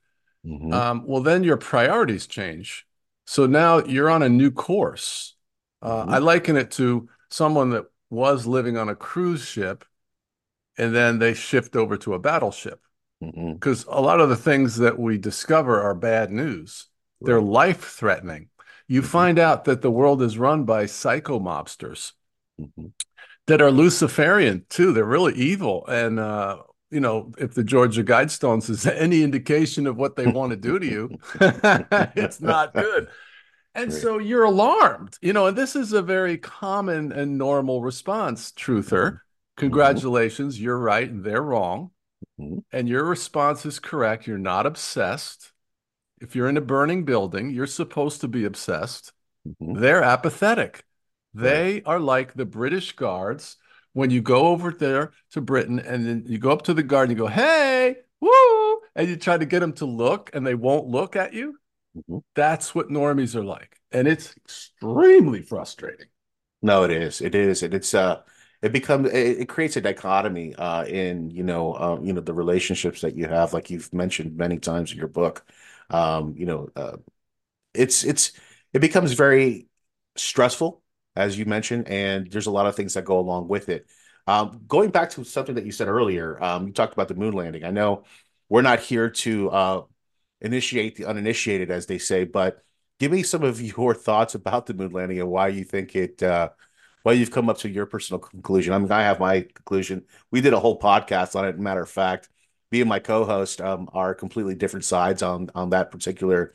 Mhm. 0.49 0.73
um, 0.73 1.05
well, 1.07 1.23
then 1.23 1.45
your 1.45 1.57
priorities 1.57 2.27
change. 2.27 2.87
So 3.27 3.47
now 3.47 3.85
you're 3.85 4.11
on 4.11 4.23
a 4.23 4.29
new 4.29 4.51
course. 4.51 5.37
Uh, 5.83 6.07
Mhm. 6.07 6.15
I 6.15 6.19
liken 6.19 6.57
it 6.57 6.71
to 6.73 7.09
someone 7.31 7.71
that 7.71 7.87
was 8.11 8.47
living 8.47 8.77
on 8.77 8.89
a 8.89 8.95
cruise 8.97 9.45
ship 9.45 9.85
and 10.79 10.95
then 10.95 11.19
they 11.19 11.35
shift 11.35 11.77
over 11.77 11.97
to 11.99 12.15
a 12.15 12.19
battleship 12.19 12.81
because 13.21 13.85
a 13.89 14.01
lot 14.01 14.21
of 14.21 14.29
the 14.29 14.37
things 14.37 14.77
that 14.79 14.99
we 14.99 15.19
discover 15.19 15.81
are 15.83 15.95
bad 15.95 16.31
news. 16.31 16.87
They're 17.21 17.41
life 17.43 17.85
threatening. 17.85 18.49
You 18.87 19.03
Mhm. 19.03 19.07
find 19.07 19.39
out 19.39 19.65
that 19.65 19.83
the 19.83 19.91
world 19.91 20.23
is 20.23 20.39
run 20.39 20.65
by 20.65 20.87
psycho 20.87 21.39
mobsters 21.39 22.13
Mhm. 22.59 22.93
that 23.47 23.61
are 23.61 23.71
Luciferian 23.71 24.65
too. 24.69 24.93
They're 24.93 25.05
really 25.05 25.35
evil. 25.35 25.87
And, 25.87 26.19
uh, 26.19 26.63
you 26.91 27.01
know, 27.01 27.33
if 27.39 27.55
the 27.55 27.65
Georgia 27.65 28.03
Guidestones 28.03 28.71
is 28.71 28.87
any 28.87 29.23
indication 29.23 29.87
of 29.87 29.97
what 29.97 30.17
they 30.17 30.27
want 30.27 30.51
to 30.51 30.57
do 30.57 30.79
to 30.79 30.87
you, 30.87 31.19
it's 31.41 32.41
not 32.41 32.75
good. 32.75 33.09
And 33.75 33.93
Right. 33.93 34.03
so 34.03 34.19
you're 34.19 34.45
alarmed, 34.45 35.17
you 35.21 35.33
know, 35.33 35.47
and 35.47 35.57
this 35.57 35.77
is 35.77 35.93
a 35.93 36.03
very 36.03 36.39
common 36.39 37.13
and 37.13 37.39
normal 37.39 37.83
response, 37.83 38.53
truther. 38.53 39.21
Congratulations, 39.57 40.61
you're 40.61 40.79
right 40.79 41.09
and 41.09 41.25
they're 41.25 41.43
wrong. 41.43 41.91
Mhm. 42.41 42.65
And 42.73 42.89
your 42.89 43.05
response 43.05 43.67
is 43.67 43.79
correct. 43.79 44.27
You're 44.27 44.39
not 44.39 44.67
obsessed. 44.67 45.53
If 46.21 46.35
you're 46.35 46.49
in 46.49 46.57
a 46.57 46.63
burning 46.63 47.05
building, 47.05 47.51
you're 47.51 47.67
supposed 47.67 48.21
to 48.23 48.29
be 48.29 48.45
obsessed. 48.45 49.13
Mhm. 49.47 49.81
They're 49.81 50.03
apathetic. 50.03 50.85
They 51.35 51.83
are 51.85 52.01
like 52.01 52.35
the 52.35 52.47
British 52.47 52.93
guards 52.97 53.57
when 53.99 54.11
you 54.11 54.23
go 54.23 54.49
over 54.49 54.71
there 54.71 55.11
to 55.33 55.41
Britain 55.41 55.81
and 55.81 56.07
then 56.07 56.25
you 56.27 56.39
go 56.39 56.51
up 56.53 56.63
to 56.63 56.75
the 56.75 56.83
guard 56.85 57.09
and 57.09 57.19
you 57.19 57.25
go, 57.25 57.29
hey, 57.31 57.97
woo, 58.21 58.81
and 58.95 59.09
you 59.09 59.17
try 59.17 59.37
to 59.37 59.45
get 59.47 59.61
them 59.61 59.73
to 59.75 59.87
look 59.87 60.31
and 60.35 60.47
they 60.47 60.55
won't 60.55 60.87
look 60.87 61.17
at 61.17 61.33
you. 61.33 61.59
Mhm. 62.09 62.23
That's 62.35 62.75
what 62.75 62.89
normies 62.91 63.35
are 63.35 63.45
like. 63.45 63.81
And 63.91 64.07
it's 64.07 64.37
extremely 64.37 65.43
frustrating. 65.43 66.07
No, 66.63 66.85
it 66.85 66.91
is. 66.91 67.21
It 67.21 67.35
is, 67.35 67.63
and 67.63 67.75
it's 67.75 67.95
uh, 67.95 68.23
it 68.63 68.73
becomes 68.73 69.09
it, 69.11 69.41
it 69.41 69.49
creates 69.49 69.77
a 69.77 69.81
dichotomy 69.81 70.55
uh 70.57 70.85
in 70.85 71.31
you 71.31 71.45
know 71.45 71.75
uh, 71.75 71.99
you 72.03 72.13
know 72.13 72.21
the 72.21 72.35
relationships 72.35 73.01
that 73.03 73.17
you 73.17 73.27
have, 73.27 73.53
like 73.53 73.71
you've 73.71 73.93
mentioned 73.95 74.37
many 74.37 74.59
times 74.59 74.93
in 74.93 74.99
your 74.99 75.09
book. 75.09 75.45
Um, 75.91 76.35
you 76.37 76.47
know, 76.47 76.69
uh, 76.77 76.97
it's 77.75 78.05
it's 78.05 78.33
it 78.73 78.81
becomes 78.81 79.13
very 79.13 79.69
stressful, 80.17 80.83
as 81.19 81.39
you 81.39 81.45
mentioned, 81.47 81.89
and 81.89 82.31
there's 82.31 82.47
a 82.47 82.51
lot 82.51 82.67
of 82.67 82.77
things 82.77 82.95
that 82.95 83.05
go 83.05 83.19
along 83.19 83.49
with 83.49 83.69
it. 83.69 83.87
Um, 84.27 84.63
going 84.69 84.91
back 84.91 85.11
to 85.11 85.25
something 85.25 85.55
that 85.57 85.65
you 85.67 85.73
said 85.73 85.89
earlier, 85.89 86.43
um, 86.43 86.67
you 86.69 86.73
talked 86.73 86.93
about 86.93 87.09
the 87.09 87.15
moon 87.15 87.33
landing. 87.35 87.65
I 87.65 87.71
know 87.71 88.05
we're 88.49 88.63
not 88.63 88.81
here 88.81 89.11
to 89.11 89.51
uh 89.51 89.83
initiate 90.41 90.97
the 90.97 91.07
uninitiated, 91.07 91.71
as 91.71 91.87
they 91.87 91.99
say, 91.99 92.25
but 92.25 92.63
give 93.01 93.13
me 93.13 93.23
some 93.23 93.43
of 93.43 93.61
your 93.79 93.95
thoughts 93.95 94.35
about 94.35 94.67
the 94.67 94.75
moon 94.75 94.93
landing 94.93 95.21
and 95.21 95.29
why 95.31 95.49
you 95.49 95.65
think 95.65 95.97
it 95.97 96.23
uh 96.23 96.51
why 97.03 97.13
you've 97.13 97.31
come 97.31 97.49
up 97.49 97.59
to 97.59 97.69
your 97.69 97.87
personal 97.87 98.19
conclusion. 98.21 98.73
I 98.73 98.79
mean, 98.79 98.91
I 98.93 99.03
have 99.03 99.21
my 99.21 99.43
conclusion. 99.43 100.05
We 100.31 100.41
did 100.41 100.53
a 100.53 100.61
whole 100.61 100.79
podcast 100.79 101.37
on 101.37 101.47
it. 101.47 101.59
Matter 101.59 101.83
of 101.83 101.91
fact, 101.91 102.29
me 102.71 102.81
and 102.81 102.89
my 102.89 102.99
co-host 102.99 103.61
um, 103.61 103.89
are 103.93 104.15
completely 104.15 104.55
different 104.55 104.85
sides 104.85 105.23
on 105.23 105.51
on 105.55 105.71
that 105.71 105.91
particular 105.91 106.55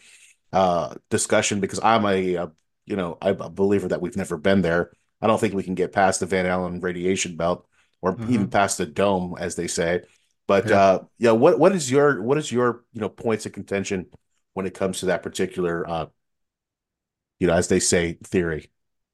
uh, 0.52 0.96
discussion 1.10 1.60
because 1.60 1.80
I'm 1.84 2.06
a, 2.06 2.38
uh 2.38 2.48
you 2.86 2.96
know 2.96 3.18
I'm 3.22 3.42
a 3.42 3.50
believer 3.50 3.88
that 3.90 4.02
we've 4.02 4.18
never 4.18 4.38
been 4.38 4.62
there. 4.62 4.92
I 5.22 5.28
don't 5.28 5.40
think 5.40 5.54
we 5.54 5.64
can 5.64 5.76
get 5.76 5.94
past 5.94 6.20
the 6.20 6.26
Van 6.26 6.46
Allen 6.46 6.80
radiation 6.82 7.36
belt 7.38 7.68
or 8.02 8.16
Mhm. 8.18 8.30
even 8.30 8.50
past 8.50 8.78
the 8.78 8.86
dome, 8.86 9.36
as 9.40 9.56
they 9.56 9.68
say. 9.68 10.02
But 10.48 10.70
Yeah. 10.70 10.78
uh, 10.78 11.00
yeah, 11.18 11.32
what 11.32 11.60
what 11.60 11.74
is 11.74 11.90
your 11.90 12.22
what 12.22 12.38
is 12.38 12.52
your 12.52 12.84
you 12.94 13.02
know 13.02 13.10
points 13.10 13.46
of 13.46 13.54
contention 13.54 14.08
when 14.54 14.66
it 14.66 14.74
comes 14.74 15.00
to 15.00 15.08
that 15.08 15.24
particular 15.24 15.88
uh, 15.90 16.06
you 17.40 17.48
know 17.48 17.54
as 17.54 17.68
they 17.68 17.80
say 17.80 18.18
theory? 18.24 18.70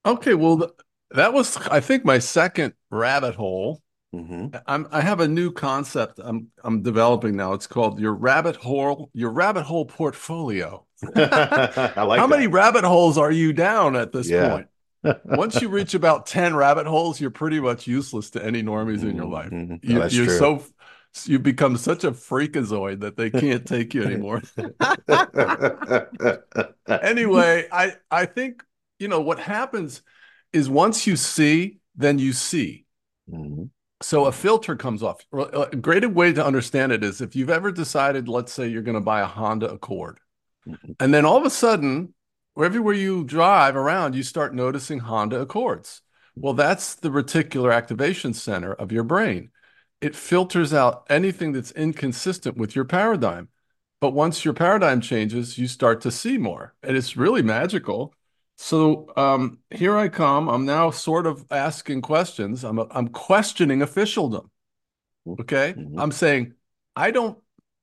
Okay, 0.06 0.34
well, 0.34 0.58
th- 0.58 0.72
that 1.12 1.34
was, 1.34 1.58
I 1.58 1.80
think, 1.80 2.06
my 2.06 2.20
second 2.20 2.74
rabbit 2.90 3.36
hole. 3.36 3.82
hmm 4.12 4.48
I'm, 4.66 4.88
I 4.92 5.02
have 5.02 5.20
a 5.20 5.28
new 5.28 5.52
concept 5.52 6.20
I'm 6.24 6.48
I'm 6.64 6.82
developing 6.82 7.36
now. 7.36 7.54
It's 7.54 7.68
called 7.68 8.00
your 8.00 8.14
rabbit 8.14 8.56
hole, 8.56 9.12
your 9.14 9.32
rabbit 9.32 9.64
hole 9.64 9.86
portfolio. 9.86 10.86
I 11.16 12.04
like 12.04 12.20
How 12.20 12.28
many 12.28 12.46
that. 12.46 12.52
rabbit 12.54 12.84
holes 12.84 13.18
are 13.18 13.32
you 13.32 13.54
down 13.54 13.96
at 13.96 14.12
this 14.12 14.30
Yeah. 14.30 14.50
point? 14.50 14.68
Once 15.26 15.62
you 15.62 15.70
reach 15.70 15.94
about 15.94 16.26
10 16.26 16.56
rabbit 16.56 16.86
holes, 16.86 17.22
you're 17.22 17.32
pretty 17.32 17.60
much 17.60 17.88
useless 17.88 18.30
to 18.32 18.46
any 18.46 18.62
normies 18.62 19.04
in 19.04 19.16
your 19.16 19.28
life. 19.28 19.50
Mhm. 19.50 19.80
You, 19.82 20.26
true. 20.26 20.38
so 20.38 20.64
you 21.26 21.40
become 21.40 21.78
such 21.78 22.04
a 22.04 22.12
freakazoid 22.12 23.00
that 23.00 23.16
they 23.16 23.30
can't 23.30 23.66
take 23.66 23.94
you 23.94 24.04
anymore. 24.04 24.42
anyway, 26.88 27.68
I 27.72 27.94
I 28.12 28.26
think 28.26 28.64
you 29.00 29.08
know 29.08 29.22
what 29.22 29.40
happens 29.40 30.02
is 30.54 30.70
once 30.70 31.08
you 31.08 31.16
see, 31.16 31.80
then 31.96 32.20
you 32.20 32.34
see. 32.34 32.86
Mhm. 33.32 33.70
So 34.02 34.26
a 34.26 34.32
filter 34.32 34.76
comes 34.76 35.04
off. 35.04 35.26
A 35.34 35.76
great 35.76 36.10
way 36.12 36.34
to 36.34 36.46
understand 36.46 36.92
it 36.92 37.04
is 37.04 37.22
if 37.22 37.36
you've 37.36 37.50
ever 37.50 37.72
decided, 37.72 38.28
let's 38.30 38.54
say 38.54 38.68
you're 38.68 38.82
going 38.82 38.96
to 38.96 39.02
buy 39.02 39.22
a 39.22 39.26
Honda 39.26 39.70
Accord. 39.72 40.20
And 41.00 41.14
then 41.14 41.26
all 41.26 41.38
of 41.38 41.46
a 41.46 41.50
sudden, 41.50 42.14
everywhere 42.58 42.94
you 42.94 43.24
drive 43.24 43.76
around, 43.76 44.16
you 44.16 44.24
start 44.24 44.54
noticing 44.54 45.00
Honda 45.00 45.40
Accords. 45.42 46.02
Well, 46.36 46.54
that's 46.54 46.96
the 46.96 47.10
reticular 47.10 47.74
activation 47.74 48.34
center 48.34 48.74
of 48.74 48.92
your 48.92 49.04
brain. 49.04 49.52
It 50.02 50.16
filters 50.16 50.74
out 50.74 51.06
anything 51.10 51.52
that's 51.52 51.72
inconsistent 51.72 52.58
with 52.58 52.76
your 52.76 52.86
paradigm. 52.86 53.50
But 54.02 54.12
once 54.12 54.46
your 54.46 54.54
paradigm 54.54 55.02
changes, 55.02 55.58
you 55.58 55.68
start 55.68 56.02
to 56.02 56.12
see 56.12 56.38
more, 56.38 56.74
and 56.82 56.96
it's 56.96 57.18
really 57.18 57.42
magical. 57.42 58.14
So 58.58 59.12
um, 59.18 59.60
here 59.72 59.98
I 59.98 60.08
come. 60.08 60.48
I'm 60.50 60.66
now 60.66 60.90
sort 60.92 61.28
of 61.28 61.46
asking 61.52 62.02
questions. 62.02 62.64
I'm 62.64 62.80
I'm 62.80 63.10
questioning 63.10 63.82
officialdom. 63.82 64.50
Okay, 65.28 65.76
Mhm. 65.78 66.00
I'm 66.00 66.12
saying 66.12 66.54
I 66.96 67.12
don't. 67.12 67.38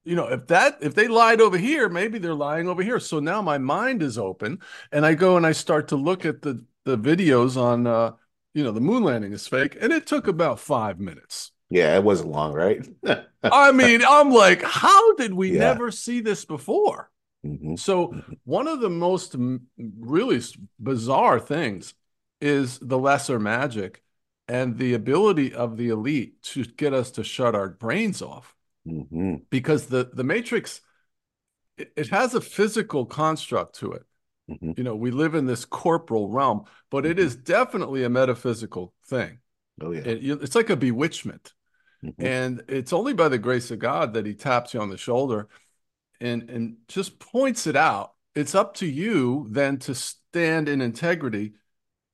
You 0.06 0.14
know, 0.14 0.28
if 0.28 0.46
that 0.48 0.78
if 0.82 0.94
they 0.94 1.08
lied 1.08 1.40
over 1.40 1.58
here, 1.58 1.88
maybe 1.88 2.18
they're 2.18 2.34
lying 2.34 2.68
over 2.68 2.82
here. 2.82 3.00
So 3.00 3.20
now 3.20 3.42
my 3.42 3.58
mind 3.58 4.02
is 4.02 4.18
open, 4.18 4.60
and 4.92 5.04
I 5.04 5.14
go 5.14 5.36
and 5.36 5.46
I 5.46 5.52
start 5.52 5.88
to 5.88 5.96
look 5.96 6.24
at 6.24 6.42
the 6.42 6.64
the 6.84 6.96
videos 6.96 7.56
on. 7.60 7.86
Uh, 7.86 8.12
you 8.54 8.64
know, 8.64 8.72
the 8.72 8.80
moon 8.80 9.02
landing 9.02 9.34
is 9.34 9.46
fake, 9.46 9.76
and 9.78 9.92
it 9.92 10.06
took 10.06 10.28
about 10.28 10.58
five 10.58 10.98
minutes. 10.98 11.52
Yeah, 11.70 11.96
it 11.96 12.04
wasn't 12.04 12.30
long, 12.30 12.54
right? 12.54 12.86
I 13.50 13.72
mean, 13.72 14.02
I'm 14.06 14.30
like, 14.30 14.62
how 14.62 15.14
did 15.14 15.34
we 15.34 15.50
Yeah. 15.50 15.58
never 15.58 15.90
see 15.90 16.20
this 16.20 16.44
before? 16.44 17.10
Mhm. 17.44 17.76
So 17.78 18.16
one 18.44 18.68
of 18.68 18.80
the 18.80 18.90
most 18.90 19.36
really 20.00 20.40
bizarre 20.80 21.38
things 21.40 21.94
is 22.40 22.78
the 22.80 22.98
lesser 22.98 23.38
magic 23.38 24.02
and 24.48 24.78
the 24.78 24.94
ability 24.94 25.54
of 25.54 25.76
the 25.76 25.90
elite 25.90 26.42
to 26.42 26.64
get 26.64 26.94
us 26.94 27.10
to 27.12 27.24
shut 27.24 27.54
our 27.54 27.68
brains 27.68 28.22
off 28.22 28.55
Mhm. 28.86 29.42
because 29.50 29.86
the 29.86 30.10
the 30.12 30.24
matrix 30.24 30.80
it, 31.76 31.92
it 31.96 32.08
has 32.08 32.34
a 32.34 32.40
physical 32.40 33.04
construct 33.04 33.76
to 33.76 33.92
it. 33.92 34.04
Mhm. 34.48 34.78
You 34.78 34.84
know, 34.84 34.96
we 34.96 35.10
live 35.10 35.34
in 35.34 35.46
this 35.46 35.64
corporal 35.64 36.28
realm, 36.28 36.64
but 36.90 37.04
it 37.04 37.18
is 37.18 37.36
definitely 37.36 38.04
a 38.04 38.08
metaphysical 38.08 38.94
thing. 39.06 39.38
Oh 39.80 39.90
yeah. 39.90 40.02
It, 40.02 40.42
it's 40.42 40.54
like 40.54 40.70
a 40.70 40.76
bewitchment. 40.76 41.52
Mhm. 42.04 42.14
And 42.18 42.64
it's 42.68 42.92
only 42.92 43.12
by 43.12 43.28
the 43.28 43.38
grace 43.38 43.70
of 43.70 43.78
God 43.78 44.14
that 44.14 44.26
he 44.26 44.34
taps 44.34 44.72
you 44.72 44.80
on 44.80 44.90
the 44.90 44.96
shoulder 44.96 45.48
and 46.20 46.48
and 46.48 46.76
just 46.88 47.18
points 47.18 47.66
it 47.66 47.76
out. 47.76 48.14
It's 48.34 48.54
up 48.54 48.74
to 48.76 48.86
you 48.86 49.46
then 49.50 49.78
to 49.80 49.94
stand 49.94 50.68
in 50.68 50.80
integrity. 50.80 51.54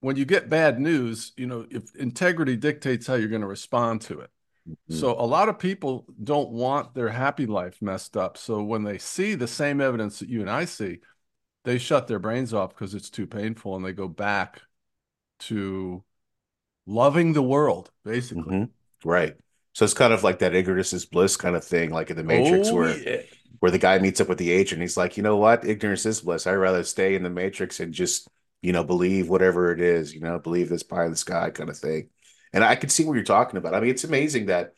When 0.01 0.17
you 0.17 0.25
get 0.25 0.49
bad 0.49 0.81
news, 0.81 1.33
you 1.37 1.47
know, 1.47 1.67
if 1.71 1.95
integrity 1.95 2.57
dictates 2.57 3.07
how 3.07 3.15
you're 3.15 3.29
going 3.29 3.43
to 3.43 3.47
respond 3.47 4.01
to 4.03 4.21
it. 4.21 4.31
So 4.89 5.13
a 5.13 5.25
lot 5.27 5.49
of 5.49 5.59
people 5.59 6.07
don't 6.23 6.51
want 6.51 6.95
their 6.95 7.09
happy 7.09 7.47
life 7.47 7.81
messed 7.81 8.17
up. 8.17 8.37
So 8.37 8.63
when 8.63 8.85
they 8.85 8.99
see 8.99 9.35
the 9.35 9.49
same 9.49 9.81
evidence 9.81 10.19
that 10.19 10.29
you 10.29 10.41
and 10.41 10.51
I 10.51 10.67
see, 10.67 11.01
they 11.65 11.79
shut 11.79 12.09
their 12.09 12.19
brains 12.19 12.55
off 12.55 12.71
because 12.71 12.95
it's 12.95 13.11
too 13.11 13.27
painful 13.27 13.77
and 13.77 13.85
they 13.85 13.93
go 13.93 14.09
back 14.09 14.63
to 15.41 16.05
loving 16.87 17.33
the 17.33 17.43
world, 17.43 17.91
basically. 18.05 18.55
Mhm. 18.55 18.71
Right. 19.05 19.37
So 19.75 19.85
it's 19.85 19.95
kind 19.95 20.13
of 20.13 20.23
like 20.23 20.39
that 20.41 20.55
ignorance 20.55 20.93
is 20.93 21.07
bliss 21.07 21.37
kind 21.37 21.57
of 21.57 21.65
thing, 21.65 21.91
like 21.91 22.11
in 22.11 22.17
the 22.17 22.25
Matrix, 22.25 22.71
Oh, 22.71 22.77
where 22.77 22.95
yeah. 22.95 23.23
where 23.61 23.71
the 23.73 23.79
guy 23.79 23.99
meets 23.99 24.21
up 24.21 24.29
with 24.29 24.39
the 24.39 24.51
agent. 24.51 24.83
He's 24.83 24.97
like, 24.97 25.17
you 25.17 25.23
know 25.23 25.37
what? 25.37 25.65
Ignorance 25.65 26.05
is 26.07 26.21
bliss. 26.21 26.47
I'd 26.47 26.55
rather 26.55 26.83
stay 26.85 27.15
in 27.15 27.23
the 27.23 27.31
Matrix 27.31 27.81
and 27.81 27.93
just, 27.95 28.29
you 28.61 28.73
know, 28.73 28.85
believe 28.85 29.29
whatever 29.29 29.73
it 29.73 29.81
is, 29.81 30.15
you 30.15 30.21
know, 30.21 30.39
believe 30.39 30.69
this 30.69 30.83
pie 30.83 31.05
in 31.05 31.11
the 31.13 31.17
sky 31.17 31.51
kind 31.51 31.71
of 31.71 31.79
thing. 31.79 32.11
And 32.53 32.63
I 32.63 32.77
can 32.77 32.89
see 32.89 33.05
what 33.05 33.15
you're 33.15 33.25
talking 33.25 33.57
about. 33.57 33.75
I 33.75 33.81
mean, 33.81 33.91
it's 33.91 34.05
amazing 34.05 34.47
that, 34.47 34.75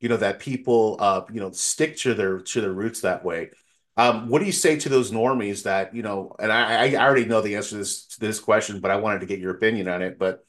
you 0.00 0.08
know, 0.08 0.16
that 0.18 0.38
people, 0.38 0.96
uh, 1.00 1.22
you 1.32 1.40
know, 1.40 1.50
stick 1.50 1.96
to 1.98 2.14
their 2.14 2.40
to 2.40 2.60
their 2.60 2.72
roots 2.72 3.00
that 3.00 3.24
way. 3.24 3.50
Um, 3.96 4.28
what 4.28 4.38
do 4.38 4.44
you 4.44 4.52
say 4.52 4.76
to 4.78 4.88
those 4.88 5.10
normies 5.10 5.64
that, 5.64 5.94
you 5.94 6.02
know, 6.02 6.36
and 6.38 6.52
I, 6.52 6.94
I 6.94 7.04
already 7.04 7.24
know 7.24 7.40
the 7.40 7.56
answer 7.56 7.70
to 7.70 7.76
this 7.78 8.06
to 8.06 8.20
this 8.20 8.38
question, 8.38 8.80
but 8.80 8.92
I 8.92 8.96
wanted 8.96 9.20
to 9.20 9.26
get 9.26 9.40
your 9.40 9.50
opinion 9.50 9.88
on 9.88 10.02
it. 10.02 10.18
But 10.18 10.44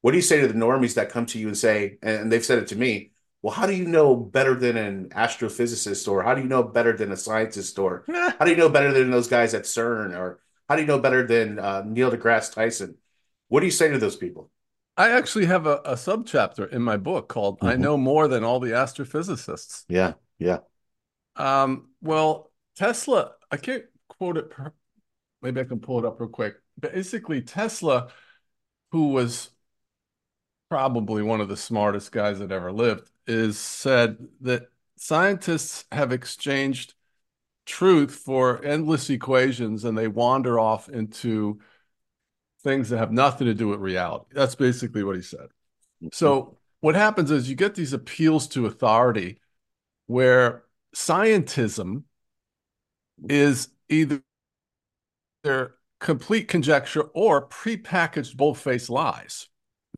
what 0.00 0.12
do 0.12 0.18
you 0.18 0.22
say 0.22 0.40
to 0.40 0.46
the 0.46 0.54
normies 0.54 0.94
that 0.94 1.10
come 1.10 1.26
to 1.26 1.38
you 1.38 1.48
and 1.48 1.56
say, 1.56 1.98
and 2.02 2.30
they've 2.30 2.44
said 2.44 2.58
it 2.58 2.68
to 2.68 2.76
me, 2.76 3.12
well, 3.42 3.52
how 3.52 3.66
do 3.66 3.74
you 3.74 3.86
know 3.86 4.16
better 4.16 4.54
than 4.54 4.76
an 4.76 5.08
astrophysicist, 5.10 6.06
or 6.06 6.22
how 6.22 6.34
do 6.34 6.42
you 6.42 6.48
know 6.48 6.62
better 6.62 6.96
than 6.96 7.10
a 7.10 7.16
scientist, 7.16 7.78
or 7.78 8.04
how 8.08 8.44
do 8.44 8.50
you 8.50 8.56
know 8.56 8.68
better 8.68 8.92
than 8.92 9.10
those 9.10 9.28
guys 9.28 9.54
at 9.54 9.64
CERN, 9.64 10.16
or 10.16 10.40
how 10.68 10.76
do 10.76 10.82
you 10.82 10.86
know 10.86 10.98
better 10.98 11.26
than 11.26 11.58
uh, 11.58 11.82
Neil 11.84 12.10
deGrasse 12.10 12.54
Tyson? 12.54 12.96
What 13.48 13.60
do 13.60 13.66
you 13.66 13.72
say 13.72 13.90
to 13.90 13.98
those 13.98 14.16
people? 14.16 14.50
I 14.96 15.10
actually 15.10 15.46
have 15.46 15.66
a, 15.66 15.76
a 15.84 15.94
subchapter 15.94 16.70
in 16.70 16.82
my 16.82 16.96
book 16.96 17.28
called 17.28 17.58
I 17.62 17.74
Mhm. 17.74 17.80
Know 17.80 17.96
More 17.96 18.28
Than 18.28 18.44
All 18.44 18.60
the 18.60 18.70
Astrophysicists. 18.70 19.84
Yeah, 19.88 20.14
yeah. 20.38 20.58
Um, 21.36 21.90
well, 22.00 22.52
Tesla, 22.76 23.32
I 23.50 23.56
can't 23.56 23.84
quote 24.08 24.36
it. 24.36 24.50
Per, 24.50 24.72
maybe 25.42 25.60
I 25.60 25.64
can 25.64 25.80
pull 25.80 25.98
it 25.98 26.04
up 26.04 26.20
real 26.20 26.28
quick. 26.28 26.56
Basically, 26.78 27.42
Tesla, 27.42 28.08
who 28.92 29.08
was 29.08 29.50
probably 30.68 31.22
one 31.22 31.40
of 31.40 31.48
the 31.48 31.56
smartest 31.56 32.12
guys 32.12 32.38
that 32.38 32.52
ever 32.52 32.72
lived, 32.72 33.10
is 33.26 33.58
said 33.58 34.28
that 34.40 34.68
scientists 34.96 35.84
have 35.92 36.12
exchanged 36.12 36.94
truth 37.66 38.14
for 38.14 38.62
endless 38.64 39.08
equations 39.10 39.84
and 39.84 39.96
they 39.96 40.08
wander 40.08 40.58
off 40.58 40.88
into 40.88 41.58
things 42.64 42.88
that 42.88 42.98
have 42.98 43.12
nothing 43.12 43.46
to 43.46 43.54
do 43.54 43.68
with 43.68 43.78
reality. 43.80 44.24
That's 44.32 44.54
basically 44.54 45.04
what 45.04 45.16
he 45.16 45.22
said. 45.22 45.48
So 46.12 46.56
what 46.80 46.94
happens 46.94 47.30
is 47.30 47.48
you 47.48 47.54
get 47.54 47.74
these 47.74 47.92
appeals 47.92 48.48
to 48.48 48.66
authority 48.66 49.38
where 50.06 50.64
scientism 50.94 52.04
is 53.28 53.68
either 53.88 54.22
complete 56.00 56.48
conjecture 56.48 57.02
or 57.14 57.46
prepackaged 57.48 58.36
bold-faced 58.36 58.90
lies. 58.90 59.48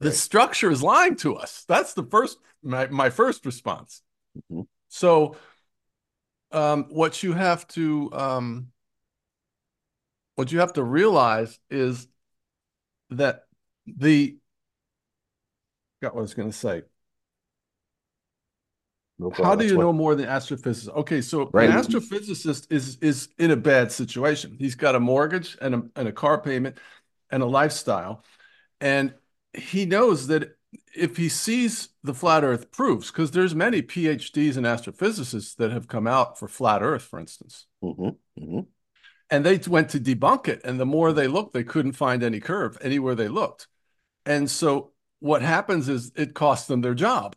The 0.00 0.08
Right. 0.08 0.16
structure 0.16 0.70
is 0.70 0.82
lying 0.82 1.16
to 1.16 1.36
us. 1.36 1.64
That's 1.66 1.94
the 1.94 2.04
first 2.04 2.38
my, 2.62 2.86
my 2.88 3.10
first 3.10 3.46
response. 3.46 4.02
Mhm. 4.52 4.66
So 4.88 5.36
um, 6.52 6.84
what 6.90 7.22
you 7.22 7.32
have 7.32 7.66
to 7.68 8.10
um, 8.12 8.72
what 10.34 10.52
you 10.52 10.60
have 10.60 10.74
to 10.74 10.82
realize 10.82 11.58
is 11.70 12.08
that 13.10 13.44
the 13.86 14.38
got 16.02 16.14
what 16.14 16.20
I 16.20 16.22
was 16.22 16.34
going 16.34 16.50
to 16.50 16.56
say. 16.56 16.82
No 19.18 19.30
How 19.30 19.54
do 19.56 19.64
you 19.64 19.76
what- 19.76 19.82
know 19.82 19.92
more 19.92 20.14
than 20.14 20.26
astrophysicist? 20.26 20.88
Okay, 20.94 21.22
so 21.22 21.50
Right. 21.52 21.70
an 21.70 21.76
astrophysicist 21.76 22.66
is 22.70 22.96
is 22.98 23.28
in 23.38 23.50
a 23.50 23.56
bad 23.56 23.90
situation. 23.90 24.56
He's 24.58 24.74
got 24.74 24.94
a 24.94 25.00
mortgage 25.00 25.56
and 25.60 25.74
a 25.74 25.82
and 25.96 26.08
a 26.08 26.12
car 26.12 26.40
payment 26.40 26.76
and 27.30 27.42
a 27.42 27.46
lifestyle, 27.46 28.24
and 28.80 29.14
he 29.54 29.86
knows 29.86 30.26
that 30.26 30.56
if 30.94 31.16
he 31.16 31.30
sees 31.30 31.88
the 32.02 32.12
flat 32.12 32.44
Earth 32.44 32.70
proofs, 32.70 33.10
because 33.10 33.30
there's 33.30 33.54
many 33.54 33.80
PhDs 33.80 34.56
and 34.58 34.66
astrophysicists 34.66 35.56
that 35.56 35.70
have 35.72 35.88
come 35.88 36.06
out 36.06 36.38
for 36.38 36.46
flat 36.48 36.82
Earth, 36.82 37.02
for 37.02 37.18
instance, 37.18 37.66
Mhm, 37.82 38.18
mhm. 38.38 38.66
And 39.30 39.44
they 39.44 39.58
went 39.66 39.90
to 39.90 40.00
debunk 40.00 40.48
it, 40.48 40.60
and 40.64 40.78
the 40.78 40.86
more 40.86 41.12
they 41.12 41.26
looked, 41.28 41.52
they 41.52 41.64
couldn't 41.64 41.92
find 41.92 42.22
any 42.22 42.40
curve 42.40 42.78
anywhere 42.80 43.14
they 43.14 43.28
looked, 43.28 43.68
and 44.24 44.50
so 44.50 44.92
what 45.20 45.42
happens 45.42 45.88
is 45.88 46.12
it 46.16 46.34
costs 46.34 46.68
them 46.68 46.82
their 46.82 46.94
job. 46.94 47.34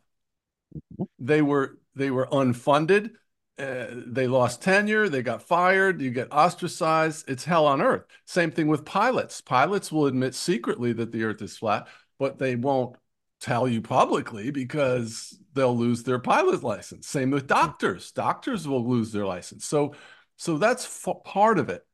They 1.17 1.41
were 1.41 1.77
they 1.96 2.12
were 2.12 2.27
unfunded 2.27 3.12
uh, 3.60 3.88
they 4.07 4.25
lost 4.25 4.61
tenure 4.61 5.09
they 5.09 5.22
got 5.22 5.44
fired 5.44 6.01
you 6.01 6.11
get 6.11 6.31
ostracized 6.31 7.29
it's 7.29 7.44
hell 7.44 7.66
on 7.66 7.81
earth. 7.81 8.03
Same 8.25 8.51
thing 8.51 8.68
with 8.68 8.85
pilots. 8.85 9.42
Pilots 9.42 9.92
will 9.92 10.05
admit 10.05 10.33
secretly 10.33 10.94
that 10.94 11.11
the 11.11 11.24
earth 11.25 11.42
is 11.42 11.57
flat 11.57 11.87
but 12.18 12.37
they 12.40 12.55
won't 12.55 12.96
tell 13.42 13.68
you 13.68 13.81
publicly 13.81 14.51
because 14.51 15.37
they'll 15.53 15.77
lose 15.77 16.03
their 16.03 16.20
pilot 16.20 16.64
license. 16.64 17.07
Same 17.07 17.31
with 17.31 17.48
doctors. 17.48 18.11
Doctors 18.11 18.68
will 18.68 18.87
lose 18.87 19.11
their 19.11 19.25
license. 19.25 19.66
So 19.66 19.94
so 20.40 20.58
that's 20.58 20.86
f- 20.86 21.24
part 21.25 21.60
of 21.60 21.70
it. 21.70 21.86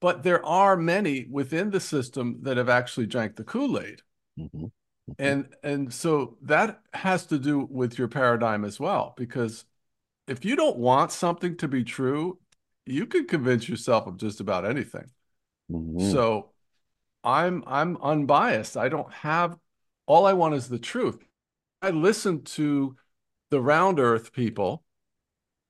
But 0.00 0.22
there 0.22 0.44
are 0.44 0.74
many 0.76 1.26
within 1.30 1.70
the 1.70 1.80
system 1.80 2.38
that 2.42 2.56
have 2.56 2.70
actually 2.70 3.06
drank 3.06 3.36
the 3.36 3.44
kool-aid. 3.44 4.00
Mhm. 4.38 4.72
and 5.18 5.54
and 5.62 5.92
so 5.94 6.36
that 6.42 6.80
has 6.92 7.26
to 7.26 7.38
do 7.38 7.60
with 7.60 7.98
your 7.98 8.08
paradigm 8.08 8.64
as 8.64 8.80
well 8.80 9.14
because 9.16 9.64
if 10.26 10.44
you 10.44 10.56
don't 10.56 10.76
want 10.78 11.12
something 11.12 11.56
to 11.58 11.68
be 11.68 11.84
true 11.84 12.38
you 12.86 13.06
can 13.06 13.26
convince 13.26 13.68
yourself 13.68 14.06
of 14.06 14.16
just 14.16 14.40
about 14.40 14.64
anything. 14.66 15.08
Mhm. 15.70 16.10
so 16.12 16.50
i'm 17.22 17.62
i'm 17.66 17.96
unbiased. 18.02 18.76
I 18.76 18.88
don't 18.88 19.12
have 19.12 19.56
all 20.06 20.26
i 20.26 20.32
want 20.32 20.54
is 20.54 20.68
the 20.68 20.78
truth. 20.78 21.22
I 21.80 21.90
listen 21.90 22.42
to 22.58 22.96
the 23.50 23.60
round 23.60 24.00
earth 24.00 24.32
people. 24.32 24.82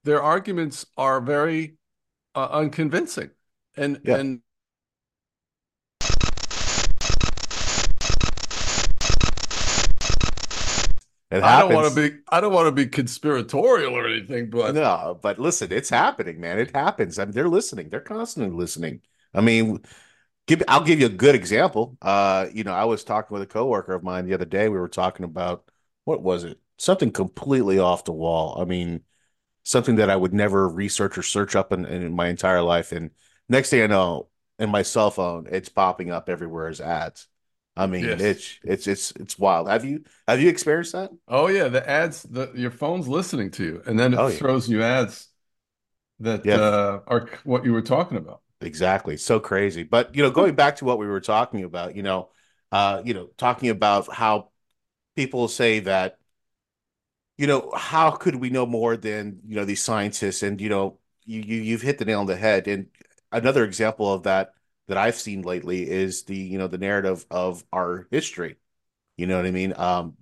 Their 0.04 0.22
arguments 0.22 0.86
are 0.96 1.20
very 1.20 1.76
uh, 2.34 2.48
unconvincing 2.50 3.30
and 3.76 4.00
Yeah. 4.04 4.14
and 4.14 4.42
It 11.30 11.42
I 11.42 11.56
don't 11.56 11.72
want 11.72 11.94
to 11.94 12.10
be 12.10 12.18
I 12.28 12.40
don't 12.40 12.52
want 12.52 12.66
to 12.66 12.72
be 12.72 12.86
conspiratorial 12.86 13.94
or 13.94 14.06
anything, 14.06 14.50
but 14.50 14.74
No, 14.74 15.18
but 15.22 15.38
listen, 15.38 15.72
it's 15.72 15.90
happening, 15.90 16.40
man. 16.40 16.58
It 16.58 16.74
happens. 16.74 17.18
I 17.18 17.24
mean, 17.24 17.32
they're 17.32 17.48
listening. 17.48 17.90
They're 17.90 18.00
constantly 18.00 18.56
listening. 18.56 19.02
I 19.34 19.40
mean, 19.40 19.84
give 20.46 20.62
I'll 20.68 20.84
give 20.84 21.00
you 21.00 21.06
a 21.06 21.10
good 21.10 21.34
example. 21.34 21.98
Uh, 22.02 22.48
you 22.54 22.64
know, 22.64 22.72
I 22.74 22.84
was 22.84 23.04
talking 23.04 23.34
with 23.34 23.42
a 23.42 23.46
coworker 23.46 23.94
of 23.94 24.02
mine 24.04 24.26
the 24.26 24.34
other 24.34 24.44
day. 24.46 24.68
We 24.68 24.78
were 24.78 24.88
talking 24.88 25.24
about 25.24 25.70
what 26.04 26.22
was 26.22 26.44
it? 26.44 26.60
Something 26.78 27.12
completely 27.12 27.78
off 27.78 28.04
the 28.04 28.12
wall. 28.12 28.60
I 28.60 28.64
mean, 28.66 29.02
something 29.64 29.96
that 29.96 30.10
I 30.10 30.16
would 30.16 30.34
never 30.34 30.68
research 30.68 31.18
or 31.18 31.22
search 31.22 31.56
up 31.56 31.72
in, 31.72 31.86
in 31.86 32.14
my 32.14 32.28
entire 32.28 32.62
life. 32.62 32.92
And 32.92 33.10
next 33.48 33.70
thing 33.70 33.82
I 33.82 33.86
know, 33.88 34.28
in 34.58 34.70
my 34.70 34.82
cell 34.82 35.10
phone, 35.10 35.48
it's 35.50 35.68
popping 35.68 36.10
up 36.10 36.28
everywhere 36.28 36.68
as 36.68 36.80
ads. 36.80 37.28
I 37.76 37.86
mean, 37.88 38.08
Yes. 38.08 38.20
it's 38.20 38.58
it's 38.62 38.86
it's 38.86 39.10
it's 39.12 39.38
wild. 39.38 39.68
Have 39.68 39.84
you 39.84 40.04
have 40.28 40.40
you 40.40 40.48
experienced 40.48 40.92
that? 40.92 41.10
oh 41.28 41.48
yeah, 41.48 41.68
the 41.68 41.88
ads 41.88 42.22
the 42.24 42.50
your 42.54 42.70
phone's 42.70 43.08
listening 43.08 43.50
to 43.52 43.64
you, 43.64 43.82
and 43.86 43.98
then 43.98 44.14
it 44.14 44.18
Oh, 44.18 44.28
yeah. 44.28 44.38
throws 44.38 44.68
you 44.68 44.82
ads 44.82 45.28
that 46.20 46.52
Yeah. 46.52 46.54
uh, 46.54 47.00
are 47.08 47.30
what 47.44 47.64
you 47.64 47.72
were 47.74 47.82
talking 47.82 48.18
about. 48.18 48.42
Exactly. 48.60 49.16
So 49.16 49.40
crazy. 49.40 49.82
But 49.82 50.14
you 50.14 50.22
know, 50.22 50.30
going 50.30 50.54
back 50.54 50.76
to 50.76 50.84
what 50.84 50.98
we 50.98 51.06
were 51.06 51.20
talking 51.20 51.64
about, 51.64 51.94
you 51.96 52.02
know, 52.02 52.30
uh, 52.72 53.02
you 53.04 53.12
know, 53.14 53.26
talking 53.36 53.68
about 53.68 54.12
how 54.12 54.50
people 55.16 55.48
say 55.48 55.80
that, 55.80 56.18
you 57.36 57.46
know, 57.46 57.70
how 57.74 58.10
could 58.12 58.36
we 58.36 58.50
know 58.50 58.66
more 58.66 58.96
than, 58.96 59.40
you 59.46 59.56
know, 59.56 59.64
these 59.64 59.82
scientists? 59.82 60.42
And, 60.42 60.60
you 60.60 60.68
know, 60.68 60.98
you, 61.24 61.40
you 61.40 61.62
you've 61.62 61.82
hit 61.82 61.98
the 61.98 62.04
nail 62.04 62.20
on 62.20 62.26
the 62.26 62.36
head. 62.36 62.68
And 62.68 62.88
another 63.32 63.64
example 63.64 64.12
of 64.12 64.24
that 64.24 64.54
that 64.88 64.96
I've 64.98 65.16
seen 65.16 65.42
lately 65.42 65.88
is 65.90 66.24
the, 66.24 66.36
you 66.36 66.58
know, 66.58 66.68
the 66.68 66.78
narrative 66.78 67.26
of 67.30 67.64
our 67.72 68.06
history. 68.10 68.56
You 69.16 69.26
know 69.26 69.36
what 69.36 69.46
I 69.46 69.50
mean? 69.50 69.74
Um, 69.76 70.16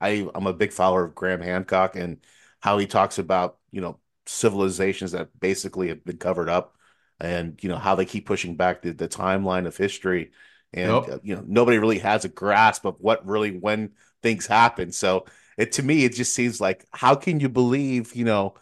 I, 0.00 0.28
I'm 0.34 0.46
a 0.46 0.52
big 0.52 0.72
follower 0.72 1.04
of 1.04 1.14
Graham 1.14 1.40
Hancock 1.40 1.96
and 1.96 2.18
how 2.60 2.78
he 2.78 2.86
talks 2.86 3.18
about, 3.18 3.58
you 3.70 3.80
know, 3.80 3.98
civilizations 4.26 5.12
that 5.12 5.38
basically 5.38 5.88
have 5.88 6.04
been 6.04 6.18
covered 6.18 6.48
up 6.48 6.76
and, 7.20 7.62
you 7.62 7.68
know, 7.68 7.78
how 7.78 7.94
they 7.94 8.04
keep 8.04 8.26
pushing 8.26 8.56
back 8.56 8.82
the, 8.82 8.92
the 8.92 9.08
timeline 9.08 9.66
of 9.66 9.76
history. 9.76 10.32
And, 10.72 11.06
Yep. 11.06 11.08
uh, 11.08 11.18
you 11.22 11.36
know, 11.36 11.44
nobody 11.46 11.78
really 11.78 11.98
has 12.00 12.24
a 12.24 12.28
grasp 12.28 12.84
of 12.84 12.96
what 13.00 13.26
really, 13.26 13.56
when 13.58 13.92
things 14.22 14.46
happen. 14.46 14.92
So 14.92 15.26
it, 15.56 15.72
to 15.72 15.82
me, 15.82 16.04
it 16.04 16.14
just 16.14 16.34
seems 16.34 16.60
like, 16.60 16.84
how 16.92 17.14
can 17.14 17.40
you 17.40 17.48
believe, 17.48 18.14
you 18.14 18.24
know, 18.24 18.54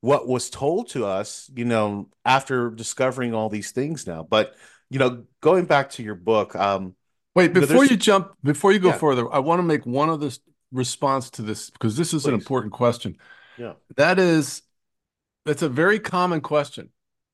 what 0.00 0.28
was 0.28 0.50
told 0.50 0.88
to 0.90 1.04
us, 1.06 1.50
you 1.54 1.64
know, 1.64 2.08
after 2.24 2.70
discovering 2.70 3.34
all 3.34 3.48
these 3.48 3.70
things 3.72 4.06
now? 4.06 4.22
But, 4.22 4.54
you 4.90 4.98
know, 4.98 5.24
going 5.40 5.64
back 5.64 5.90
to 5.90 6.02
your 6.02 6.14
book, 6.14 6.54
um, 6.54 6.94
Wait, 7.34 7.52
know, 7.52 7.60
before 7.60 7.76
there's- 7.76 7.90
you 7.90 7.96
jump, 7.96 8.32
before 8.42 8.72
you 8.72 8.78
go 8.78 8.88
Yeah. 8.88 8.98
further, 8.98 9.32
I 9.32 9.40
want 9.40 9.58
to 9.58 9.62
make 9.64 9.84
one 9.84 10.10
other 10.10 10.30
response 10.72 11.30
to 11.30 11.42
this 11.42 11.70
because 11.70 11.96
this 11.96 12.12
is 12.14 12.26
an 12.26 12.34
important 12.34 12.72
question. 12.72 13.16
Yeah. 13.56 13.74
That 13.96 14.18
is, 14.18 14.62
that's 15.44 15.62
a 15.62 15.68
very 15.68 15.98
common 15.98 16.40
question, 16.40 16.90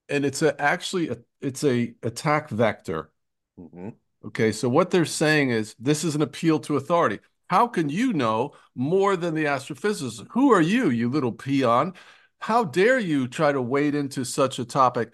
and 0.09 0.25
it's 0.25 0.43
a 0.43 0.61
actually 0.61 1.09
a, 1.09 1.19
it's 1.41 1.65
a 1.65 1.95
attack 2.03 2.51
vector. 2.51 3.11
mhm. 3.59 3.95
Okay, 4.25 4.53
so 4.53 4.69
what 4.69 4.91
they're 4.91 5.05
saying 5.05 5.51
is 5.51 5.75
this 5.81 6.05
is 6.05 6.15
an 6.15 6.23
appeal 6.23 6.61
to 6.61 6.77
authority. 6.77 7.19
How 7.53 7.69
can 7.69 7.91
you 7.91 8.15
know 8.15 8.55
more 8.75 9.15
than 9.15 9.35
the 9.35 9.45
astrophysicist? 9.45 10.27
Who 10.31 10.51
are 10.55 10.63
you, 10.63 10.89
you 10.89 11.11
little 11.11 11.33
peon? 11.33 11.93
How 12.39 12.65
dare 12.65 12.99
you 12.99 13.29
try 13.29 13.53
to 13.53 13.61
wade 13.61 13.95
into 13.95 14.25
such 14.25 14.59
a 14.59 14.65
topic? 14.65 15.13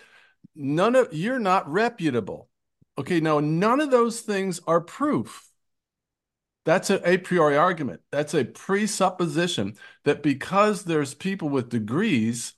None 0.54 0.94
of 0.94 1.12
you're 1.12 1.40
not 1.40 1.68
reputable. 1.68 2.48
Okay, 2.96 3.18
now 3.18 3.40
none 3.40 3.80
of 3.80 3.90
those 3.90 4.20
things 4.20 4.60
are 4.68 4.80
proof. 4.80 5.50
That's 6.64 6.90
an 6.90 7.00
a 7.04 7.18
priori 7.18 7.56
argument. 7.56 8.02
That's 8.12 8.34
a 8.34 8.44
presupposition 8.44 9.74
that 10.04 10.22
because 10.22 10.84
there's 10.84 11.14
people 11.14 11.48
with 11.48 11.70
degrees, 11.70 12.52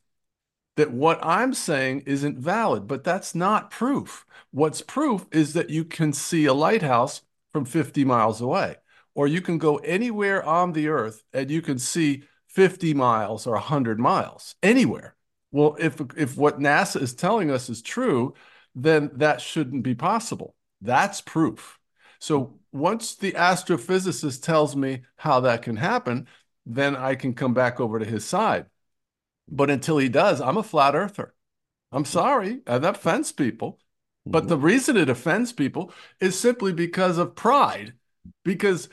that 0.77 0.93
what 0.93 1.19
I'm 1.25 1.55
saying 1.55 2.03
isn't 2.05 2.37
valid, 2.37 2.87
but 2.87 3.03
that's 3.03 3.35
not 3.35 3.71
proof. 3.71 4.27
What's 4.51 4.83
proof 4.83 5.25
is 5.33 5.55
that 5.55 5.71
you 5.71 5.87
can 5.87 6.12
see 6.12 6.45
a 6.45 6.53
lighthouse 6.53 7.23
from 7.51 7.64
50 7.64 8.05
miles 8.05 8.43
away, 8.43 8.77
or 9.21 9.27
you 9.27 9.43
can 9.43 9.59
go 9.59 9.77
anywhere 9.77 10.43
on 10.43 10.73
the 10.73 10.89
earth 10.89 11.25
and 11.35 11.51
you 11.51 11.61
can 11.61 11.79
see 11.79 12.23
50 12.49 12.95
miles 12.95 13.47
or 13.47 13.53
100 13.53 14.01
miles 14.01 14.55
anywhere. 14.63 15.15
Well, 15.53 15.77
if 15.79 16.01
if 16.17 16.39
what 16.39 16.59
NASA 16.59 17.03
is 17.03 17.13
telling 17.13 17.51
us 17.51 17.69
is 17.69 17.83
true, 17.83 18.33
then 18.75 19.11
that 19.17 19.43
shouldn't 19.43 19.83
be 19.83 19.95
possible. 19.95 20.55
That's 20.81 21.21
proof. 21.21 21.79
So 22.19 22.59
once 22.73 23.15
the 23.15 23.33
astrophysicist 23.33 24.43
tells 24.43 24.75
me 24.75 25.03
how 25.17 25.41
that 25.41 25.61
can 25.61 25.77
happen, 25.77 26.27
then 26.65 26.97
I 26.97 27.15
can 27.15 27.35
come 27.35 27.53
back 27.53 27.79
over 27.79 27.99
to 27.99 28.07
his 28.07 28.25
side. 28.25 28.65
But 29.49 29.69
until 29.69 29.99
he 29.99 30.09
does, 30.09 30.41
I'm 30.41 30.57
a 30.57 30.63
flat 30.63 30.95
earther. 30.95 31.35
I'm 31.93 32.07
sorry, 32.07 32.61
that 32.65 32.83
offends 32.87 33.33
people. 33.33 33.81
But 34.25 34.45
mm-hmm. 34.45 34.49
the 34.49 34.57
reason 34.57 34.97
it 34.97 35.11
offends 35.11 35.53
people 35.53 35.93
is 36.21 36.39
simply 36.39 36.73
because 36.73 37.19
of 37.19 37.35
pride. 37.35 37.93
Because 38.45 38.89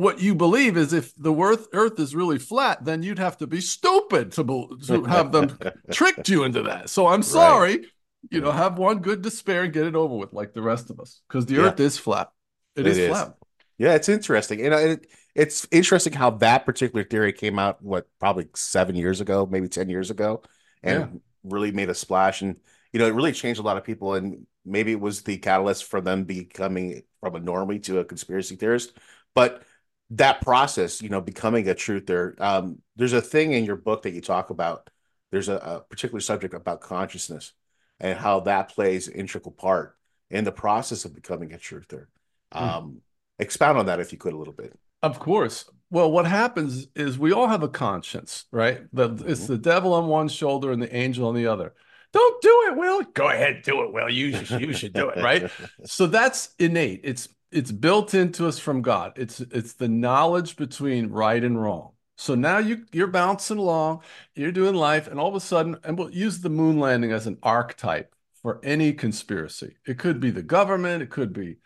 what 0.00 0.20
you 0.20 0.34
believe 0.34 0.76
is 0.76 0.92
if 0.92 1.14
the 1.16 1.34
earth, 1.34 1.68
earth 1.74 1.98
is 2.00 2.14
really 2.14 2.38
flat, 2.38 2.84
then 2.84 3.02
you'd 3.02 3.18
have 3.18 3.36
to 3.38 3.46
be 3.46 3.60
stupid 3.60 4.32
to, 4.32 4.44
bel- 4.44 4.68
to 4.86 5.04
have 5.04 5.30
them 5.30 5.58
tricked 5.90 6.28
you 6.28 6.44
into 6.44 6.62
that. 6.62 6.88
So 6.88 7.06
I'm 7.06 7.22
sorry, 7.22 7.84
you 8.30 8.40
know, 8.40 8.50
have 8.50 8.78
one 8.78 9.00
good 9.00 9.20
despair 9.22 9.64
and 9.64 9.72
get 9.72 9.86
it 9.86 9.94
over 9.94 10.16
with, 10.16 10.32
like 10.32 10.54
the 10.54 10.62
rest 10.62 10.88
of 10.90 11.00
us, 11.00 11.20
because 11.28 11.44
the 11.46 11.56
Yeah. 11.56 11.62
earth 11.62 11.80
is 11.80 11.98
flat. 11.98 12.30
It 12.76 12.86
it 12.86 12.86
is, 12.86 12.98
is. 12.98 13.08
flat. 13.08 13.34
Yeah, 13.78 13.94
it's 13.94 14.08
interesting. 14.08 14.60
You 14.60 14.66
uh, 14.66 14.70
know, 14.70 14.78
it, 14.78 15.06
it's 15.34 15.68
interesting 15.70 16.12
how 16.12 16.30
that 16.30 16.64
particular 16.64 17.04
theory 17.04 17.32
came 17.32 17.58
out, 17.58 17.82
what, 17.82 18.06
probably 18.18 18.48
seven 18.54 18.96
years 18.96 19.20
ago, 19.20 19.46
maybe 19.50 19.68
10 19.68 19.88
years 19.88 20.10
ago, 20.10 20.42
and 20.82 21.20
really 21.44 21.72
made 21.72 21.88
a 21.90 21.94
splash. 21.94 22.42
And, 22.42 22.56
you 22.92 22.98
know, 23.00 23.06
it 23.06 23.14
really 23.14 23.32
changed 23.32 23.60
a 23.60 23.62
lot 23.62 23.76
of 23.76 23.84
people. 23.84 24.14
And 24.14 24.46
maybe 24.64 24.92
it 24.92 25.00
was 25.00 25.22
the 25.22 25.36
catalyst 25.38 25.84
for 25.84 26.00
them 26.00 26.24
becoming 26.24 27.02
from 27.20 27.36
a 27.36 27.40
normie 27.40 27.82
to 27.84 27.98
a 27.98 28.04
conspiracy 28.04 28.56
theorist. 28.56 28.92
But 29.34 29.62
that 30.10 30.40
process, 30.40 31.00
you 31.00 31.08
know, 31.08 31.20
becoming 31.20 31.68
a 31.68 31.74
truther, 31.74 32.38
um, 32.40 32.78
there's 32.96 33.12
a 33.12 33.20
thing 33.20 33.52
in 33.52 33.64
your 33.64 33.76
book 33.76 34.02
that 34.02 34.12
you 34.12 34.20
talk 34.20 34.50
about. 34.50 34.90
There's 35.30 35.48
a, 35.48 35.56
a 35.56 35.80
particular 35.80 36.20
subject 36.20 36.54
about 36.54 36.80
consciousness 36.80 37.52
and 38.00 38.18
how 38.18 38.40
that 38.40 38.70
plays 38.70 39.06
an 39.06 39.14
integral 39.14 39.52
part 39.52 39.96
in 40.30 40.44
the 40.44 40.52
process 40.52 41.04
of 41.04 41.14
becoming 41.14 41.52
a 41.52 41.58
truther. 41.58 42.06
Um, 42.52 43.02
expound 43.38 43.78
on 43.78 43.86
that 43.86 44.00
if 44.00 44.10
you 44.12 44.18
could 44.18 44.32
a 44.32 44.36
little 44.36 44.52
bit. 44.52 44.76
Of 45.02 45.18
course. 45.18 45.70
Well, 45.90 46.10
what 46.10 46.26
happens 46.26 46.88
is 46.94 47.18
we 47.18 47.32
all 47.32 47.48
have 47.48 47.62
a 47.62 47.68
conscience, 47.68 48.44
right? 48.50 48.82
The, 48.92 49.10
It's 49.26 49.46
the 49.46 49.58
devil 49.58 49.92
on 49.94 50.08
one 50.08 50.28
shoulder 50.28 50.72
and 50.72 50.82
the 50.82 50.94
angel 50.94 51.28
on 51.28 51.34
the 51.34 51.46
other. 51.46 51.74
Don't 52.12 52.42
do 52.42 52.64
it, 52.68 52.76
Will. 52.76 53.02
Go 53.14 53.28
ahead, 53.28 53.62
do 53.62 53.82
it, 53.82 53.92
Will. 53.92 54.08
You 54.08 54.26
you 54.58 54.72
should 54.72 54.92
do 54.92 55.08
it, 55.10 55.22
right? 55.22 55.50
so 55.84 56.06
that's 56.06 56.54
innate. 56.58 57.00
It's 57.04 57.28
it's 57.52 57.72
built 57.72 58.14
into 58.14 58.46
us 58.46 58.58
from 58.58 58.82
God. 58.82 59.12
It's 59.16 59.40
it's 59.40 59.74
the 59.74 59.88
knowledge 59.88 60.56
between 60.56 61.10
right 61.10 61.42
and 61.42 61.60
wrong. 61.60 61.92
So 62.16 62.34
now 62.34 62.58
you 62.58 62.84
you're 62.92 63.06
bouncing 63.06 63.58
along, 63.58 64.02
you're 64.34 64.52
doing 64.52 64.74
life, 64.74 65.08
and 65.08 65.18
all 65.18 65.28
of 65.28 65.34
a 65.34 65.40
sudden, 65.40 65.76
and 65.84 65.98
we'll 65.98 66.10
use 66.10 66.40
the 66.40 66.50
moon 66.50 66.78
landing 66.78 67.12
as 67.12 67.26
an 67.26 67.38
archetype 67.42 68.14
for 68.42 68.60
any 68.62 68.92
conspiracy. 68.92 69.76
It 69.86 69.98
could 69.98 70.20
be 70.20 70.30
the 70.30 70.42
government, 70.42 71.02
it 71.02 71.10
could 71.10 71.32
be, 71.32 71.56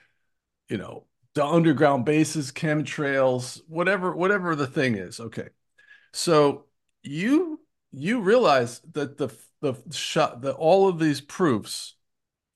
you 0.69 0.79
know, 0.79 1.07
the 1.35 1.45
underground 1.45 2.05
bases, 2.05 2.53
chemtrails, 2.53 3.61
whatever, 3.69 4.15
whatever 4.15 4.55
the 4.55 4.67
thing 4.67 4.95
is. 4.95 5.21
Okay. 5.21 5.49
So 6.13 6.67
you 7.03 7.61
you 7.93 8.21
realize 8.21 8.81
that 8.93 9.19
the 9.19 9.29
the 9.61 9.75
shot 9.91 10.43
that 10.43 10.55
all 10.55 10.89
of 10.89 10.99
these 10.99 11.21
proofs 11.21 11.95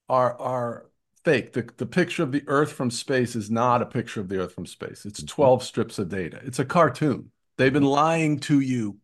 are 0.09 0.39
are 0.41 0.88
fake. 1.29 1.53
The 1.53 1.69
the 1.77 1.87
picture 1.87 2.23
of 2.23 2.33
the 2.33 2.43
Earth 2.47 2.73
from 2.73 2.91
space 2.91 3.37
is 3.37 3.51
not 3.51 3.83
a 3.83 3.87
picture 3.87 4.21
of 4.21 4.29
the 4.29 4.39
Earth 4.39 4.55
from 4.55 4.67
space. 4.67 5.05
It's 5.05 5.21
mm-hmm. 5.21 5.43
12 5.43 5.63
strips 5.63 5.99
of 5.99 6.09
data. 6.09 6.41
It's 6.43 6.59
a 6.59 6.65
cartoon. 6.65 7.31
They've 7.57 7.73
been 7.73 7.83
mm-hmm. 7.83 7.93
lying 7.93 8.41
to 8.41 8.61
you. 8.61 8.99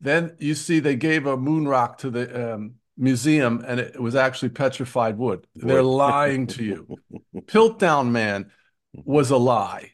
Then 0.00 0.36
you 0.38 0.54
see 0.54 0.80
they 0.80 0.96
gave 0.96 1.26
a 1.26 1.36
moon 1.36 1.66
rock 1.66 1.98
to 1.98 2.10
the 2.10 2.54
um, 2.54 2.74
museum 2.96 3.64
and 3.66 3.80
it 3.80 4.00
was 4.00 4.14
actually 4.14 4.50
petrified 4.50 5.16
wood. 5.16 5.46
They're 5.54 5.82
lying 5.82 6.46
to 6.48 6.64
you. 6.64 6.96
Piltdown 7.46 8.10
Man 8.10 8.44
mm-hmm. 8.44 9.10
was 9.10 9.30
a 9.30 9.36
lie. 9.36 9.92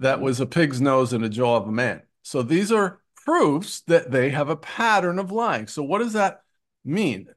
That 0.00 0.20
was 0.20 0.40
a 0.40 0.46
pig's 0.46 0.80
nose 0.80 1.12
and 1.12 1.24
a 1.24 1.28
jaw 1.28 1.56
of 1.56 1.68
a 1.68 1.72
man. 1.72 2.02
So 2.22 2.42
these 2.42 2.70
are 2.70 3.00
proofs 3.24 3.82
that 3.82 4.10
they 4.10 4.30
have 4.30 4.48
a 4.48 4.56
pattern 4.56 5.18
of 5.18 5.30
lying. 5.30 5.68
So 5.68 5.82
what 5.82 6.00
does 6.00 6.14
that 6.14 6.42
mean? 6.84 7.28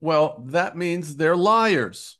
Well, 0.00 0.42
that 0.46 0.76
means 0.76 1.16
they're 1.16 1.36
liars. 1.36 2.19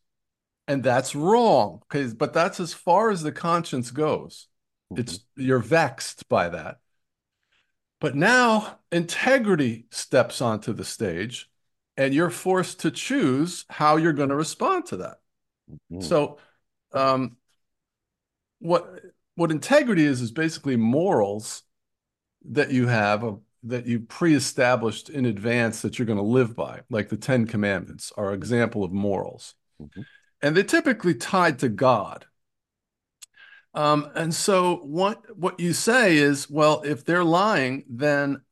And 0.70 0.84
that's 0.84 1.16
wrong. 1.16 1.82
Okay, 1.92 2.12
but 2.16 2.32
that's 2.32 2.60
as 2.60 2.72
far 2.72 3.10
as 3.10 3.24
the 3.24 3.32
conscience 3.32 3.90
goes. 3.90 4.46
Mm-hmm. 4.92 5.00
It's 5.00 5.24
you're 5.34 5.58
vexed 5.58 6.28
by 6.28 6.48
that. 6.48 6.78
But 8.00 8.14
now 8.14 8.78
integrity 8.92 9.86
steps 9.90 10.40
onto 10.40 10.72
the 10.72 10.84
stage 10.84 11.50
and 11.96 12.14
you're 12.14 12.30
forced 12.30 12.78
to 12.80 12.92
choose 12.92 13.64
how 13.68 13.96
you're 13.96 14.12
going 14.12 14.28
to 14.28 14.36
respond 14.36 14.86
to 14.86 14.98
that. 14.98 15.16
Mm-hmm. 15.92 16.02
So 16.02 16.38
um 16.92 17.36
what 18.60 18.94
what 19.34 19.50
integrity 19.50 20.04
is 20.04 20.20
is 20.20 20.30
basically 20.30 20.76
morals 20.76 21.64
that 22.44 22.70
you 22.70 22.86
have 22.86 23.24
of, 23.24 23.40
that 23.64 23.86
you 23.86 23.98
pre-established 23.98 25.10
in 25.10 25.24
advance 25.26 25.82
that 25.82 25.98
you're 25.98 26.06
going 26.06 26.16
to 26.16 26.22
live 26.22 26.54
by, 26.54 26.82
like 26.90 27.08
the 27.08 27.16
Ten 27.16 27.44
Commandments 27.44 28.12
are 28.16 28.28
an 28.28 28.34
example 28.36 28.84
of 28.84 28.92
morals. 28.92 29.54
Mm-hmm. 29.82 30.02
And 30.42 30.56
they're 30.56 30.64
typically 30.64 31.14
tied 31.14 31.58
to 31.60 31.68
God. 31.68 32.26
Um, 33.72 34.10
and 34.14 34.34
so 34.34 34.76
what 34.78 35.36
what 35.36 35.60
you 35.60 35.72
say 35.72 36.16
is, 36.16 36.50
well, 36.50 36.82
if 36.84 37.04
they're 37.04 37.24
lying, 37.24 37.84
then 37.88 38.42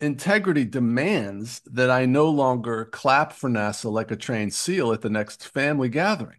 integrity 0.00 0.64
demands 0.64 1.60
that 1.66 1.90
I 1.90 2.06
no 2.06 2.28
longer 2.28 2.86
clap 2.86 3.32
for 3.32 3.50
NASA 3.50 3.90
like 3.90 4.10
a 4.10 4.16
trained 4.16 4.54
seal 4.54 4.92
at 4.92 5.02
the 5.02 5.10
next 5.10 5.48
family 5.48 5.88
gathering. 5.88 6.38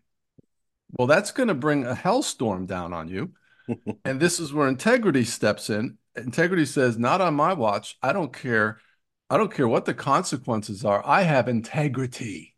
Well, 0.97 1.07
that's 1.07 1.31
going 1.31 1.49
to 1.49 1.55
bring 1.55 1.85
a 1.85 1.95
hellstorm 1.95 2.67
down 2.67 2.93
on 2.93 3.09
you. 3.09 3.33
and 4.05 4.19
this 4.19 4.39
is 4.39 4.53
where 4.53 4.67
integrity 4.67 5.23
steps 5.23 5.69
in. 5.69 5.97
Integrity 6.15 6.65
says, 6.65 6.97
not 6.97 7.21
on 7.21 7.33
my 7.33 7.53
watch. 7.53 7.97
I 8.01 8.13
don't 8.13 8.31
care. 8.31 8.79
I 9.29 9.37
don't 9.37 9.53
care 9.53 9.67
what 9.67 9.85
the 9.85 9.93
consequences 9.93 10.85
are. 10.85 11.05
I 11.05 11.23
have 11.23 11.47
integrity. 11.47 12.54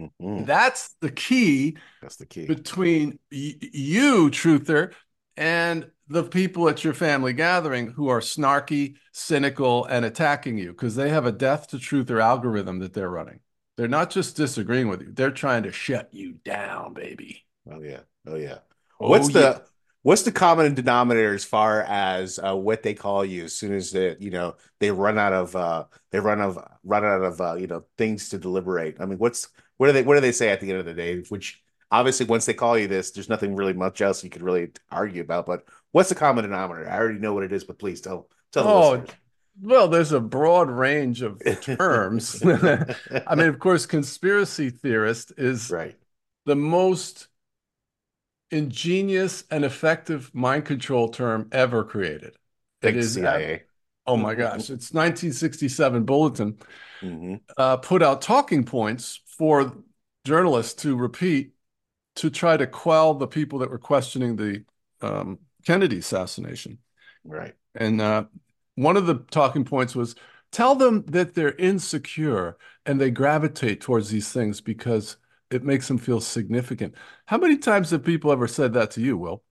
Mhm. 0.00 0.46
That's 0.46 0.94
the 1.00 1.10
key 1.10 1.76
That's 2.00 2.16
the 2.16 2.26
key. 2.26 2.46
between 2.46 3.18
y- 3.30 3.56
you, 3.60 4.30
truther, 4.30 4.92
and 5.36 5.90
the 6.08 6.24
people 6.24 6.68
at 6.68 6.82
your 6.84 6.94
family 6.94 7.32
gathering 7.32 7.88
who 7.92 8.08
are 8.08 8.20
snarky, 8.20 8.96
cynical, 9.12 9.84
and 9.84 10.04
attacking 10.04 10.58
you 10.58 10.70
because 10.72 10.96
they 10.96 11.10
have 11.10 11.26
a 11.26 11.32
death 11.32 11.68
to 11.68 11.76
truther 11.76 12.22
algorithm 12.22 12.80
that 12.80 12.94
they're 12.94 13.10
running. 13.10 13.40
They're 13.76 13.88
not 13.88 14.10
just 14.10 14.36
disagreeing 14.36 14.88
with 14.88 15.02
you; 15.02 15.12
they're 15.12 15.30
trying 15.30 15.62
to 15.64 15.72
shut 15.72 16.12
you 16.12 16.34
down, 16.44 16.94
baby. 16.94 17.44
Oh 17.70 17.80
yeah. 17.80 18.00
Oh 18.26 18.36
yeah. 18.36 18.58
Oh, 19.00 19.08
what's 19.08 19.28
the 19.28 19.40
yeah. 19.40 19.58
what's 20.02 20.22
the 20.22 20.32
common 20.32 20.74
denominator 20.74 21.34
as 21.34 21.44
far 21.44 21.82
as 21.82 22.38
uh, 22.38 22.56
what 22.56 22.82
they 22.82 22.94
call 22.94 23.24
you 23.24 23.44
as 23.44 23.54
soon 23.54 23.72
as 23.74 23.90
they 23.92 24.16
you 24.18 24.30
know 24.30 24.56
they 24.78 24.90
run 24.90 25.18
out 25.18 25.32
of 25.32 25.54
uh 25.56 25.84
they 26.10 26.20
run 26.20 26.40
of 26.40 26.58
run 26.84 27.04
out 27.04 27.22
of 27.22 27.40
uh, 27.40 27.54
you 27.54 27.66
know 27.66 27.84
things 27.96 28.28
to 28.30 28.38
deliberate. 28.38 28.96
I 29.00 29.06
mean, 29.06 29.18
what's 29.18 29.48
what 29.80 29.88
do 29.88 29.94
they 29.94 30.04
what 30.04 30.16
do 30.16 30.20
they 30.22 30.32
say 30.32 30.50
at 30.50 30.60
the 30.60 30.70
end 30.70 30.80
of 30.80 30.86
the 30.86 30.94
day? 30.94 31.20
Which 31.30 31.62
obviously 31.90 32.26
once 32.26 32.46
they 32.46 32.54
call 32.54 32.78
you 32.78 32.88
this, 32.88 33.12
there's 33.12 33.30
nothing 33.30 33.56
really 33.56 33.74
much 33.74 34.02
else 34.02 34.24
you 34.24 34.30
could 34.30 34.42
really 34.42 34.72
argue 34.90 35.22
about. 35.22 35.46
But 35.46 35.64
what's 35.92 36.10
the 36.10 36.16
common 36.16 36.44
denominator? 36.44 36.90
I 36.90 36.98
already 36.98 37.18
know 37.20 37.34
what 37.34 37.44
it 37.44 37.52
is, 37.52 37.64
but 37.64 37.78
please 37.80 38.00
tell 38.02 38.28
tell 38.52 38.64
the 38.64 38.70
Oh, 38.70 39.04
listeners. 39.08 39.16
well, 39.60 39.88
there's 39.88 40.12
a 40.12 40.20
broad 40.20 40.70
range 40.70 41.22
of 41.22 41.42
terms. 41.60 42.42
I 43.26 43.34
mean, 43.34 43.48
of 43.48 43.58
course, 43.58 43.86
conspiracy 43.86 44.70
theorist 44.70 45.32
is 45.36 45.74
right. 45.74 45.96
the 46.46 46.56
most 46.56 47.28
ingenious 48.50 49.44
and 49.50 49.64
effective 49.64 50.34
mind 50.34 50.64
control 50.64 51.08
term 51.08 51.48
ever 51.52 51.84
created. 51.84 52.36
Thanks, 52.82 53.06
is 53.06 53.14
CIA. 53.14 53.62
Oh 54.06 54.16
my 54.16 54.34
gosh, 54.34 54.70
it's 54.70 54.94
1967 54.94 56.04
Bulletin 56.04 56.58
hmm 57.02 57.40
uh, 57.56 57.76
put 57.76 58.02
out 58.02 58.22
talking 58.22 58.64
points 58.64 59.20
for 59.40 59.72
journalists 60.26 60.82
to 60.82 60.94
repeat 60.94 61.54
to 62.14 62.28
try 62.28 62.58
to 62.58 62.66
quell 62.66 63.14
the 63.14 63.26
people 63.26 63.60
that 63.60 63.70
were 63.70 63.78
questioning 63.78 64.36
the 64.36 64.62
um, 65.00 65.38
Kennedy 65.64 65.96
assassination. 66.00 66.76
Right. 67.24 67.54
And 67.74 68.02
uh, 68.02 68.24
one 68.74 68.98
of 68.98 69.06
the 69.06 69.14
talking 69.30 69.64
points 69.64 69.94
was 69.94 70.14
tell 70.52 70.74
them 70.74 71.06
that 71.06 71.34
they're 71.34 71.54
insecure 71.54 72.58
and 72.84 73.00
they 73.00 73.10
gravitate 73.10 73.80
towards 73.80 74.10
these 74.10 74.30
things 74.30 74.60
because 74.60 75.16
it 75.50 75.64
makes 75.64 75.88
them 75.88 75.96
feel 75.96 76.20
significant. 76.20 76.94
How 77.24 77.38
many 77.38 77.56
times 77.56 77.92
have 77.92 78.04
people 78.04 78.32
ever 78.32 78.46
said 78.46 78.74
that 78.74 78.90
to 78.90 79.00
you, 79.00 79.16
Will? 79.16 79.42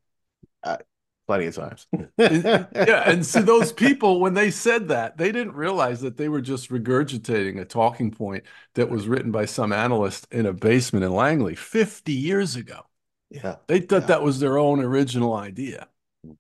Plenty 1.30 1.46
of 1.48 1.56
times. 1.56 1.88
yeah, 2.20 3.04
and 3.06 3.26
so 3.26 3.42
those 3.42 3.72
people, 3.72 4.20
when 4.20 4.34
they 4.34 4.52
said 4.52 4.88
that, 4.90 5.18
they 5.18 5.32
didn't 5.32 5.54
realize 5.54 6.02
that 6.02 6.18
they 6.18 6.30
were 6.30 6.42
just 6.42 6.70
regurgitating 6.70 7.60
a 7.60 7.66
talking 7.66 8.12
point 8.12 8.44
that 8.76 8.90
was 8.90 9.08
written 9.08 9.32
by 9.32 9.46
some 9.46 9.72
analyst 9.74 10.28
in 10.32 10.46
a 10.46 10.54
basement 10.54 11.06
in 11.06 11.12
Langley 11.12 11.56
50 11.56 12.14
years 12.14 12.56
ago. 12.56 12.86
Yeah. 13.30 13.58
They 13.68 13.82
thought 13.82 14.08
Yeah. 14.08 14.08
that 14.08 14.24
was 14.24 14.40
their 14.40 14.58
own 14.58 14.82
original 14.82 15.36
idea. 15.36 15.90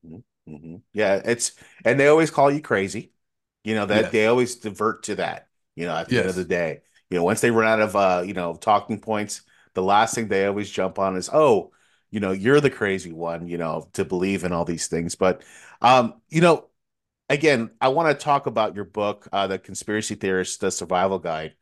hmm 0.04 0.18
hmm 0.48 0.76
Yeah, 0.94 1.22
it's 1.24 1.54
and 1.86 2.00
they 2.00 2.08
always 2.08 2.32
call 2.32 2.52
you 2.52 2.62
crazy. 2.62 3.14
You 3.64 3.76
know 3.76 3.86
that 3.86 4.10
Yes. 4.10 4.12
they 4.12 4.26
always 4.28 4.56
divert 4.56 5.04
to 5.04 5.16
that. 5.16 5.48
You 5.76 5.86
know, 5.86 5.96
at 5.96 6.10
the 6.10 6.20
end 6.20 6.30
of 6.30 6.36
the 6.36 6.46
day, 6.46 6.82
you 7.10 7.18
know, 7.18 7.24
once 7.24 7.42
they 7.42 7.52
run 7.52 7.68
out 7.68 7.82
of 7.82 7.96
uh, 7.96 8.24
you 8.26 8.34
know, 8.34 8.56
talking 8.56 9.00
points, 9.00 9.42
the 9.74 9.84
last 9.84 10.16
thing 10.16 10.28
they 10.28 10.46
always 10.46 10.70
jump 10.70 11.00
on 11.00 11.16
is, 11.18 11.30
oh, 11.32 11.72
you 12.12 12.20
know, 12.20 12.32
you're 12.32 12.62
the 12.62 12.70
crazy 12.70 13.12
one, 13.12 13.48
you 13.48 13.58
know, 13.58 13.88
to 13.94 14.06
believe 14.06 14.44
in 14.44 14.52
all 14.52 14.66
these 14.66 14.88
things. 14.88 15.16
But 15.16 15.44
um, 15.82 16.16
you 16.30 16.42
know, 16.42 16.68
again, 17.30 17.72
I 17.80 17.90
want 17.90 18.10
to 18.10 18.24
talk 18.24 18.48
about 18.48 18.76
your 18.76 18.86
book, 18.86 19.28
uh, 19.32 19.48
The 19.48 19.60
Conspiracy 19.60 20.16
Theorist, 20.16 20.60
The 20.62 20.72
Survival 20.72 21.20
Guide. 21.20 21.56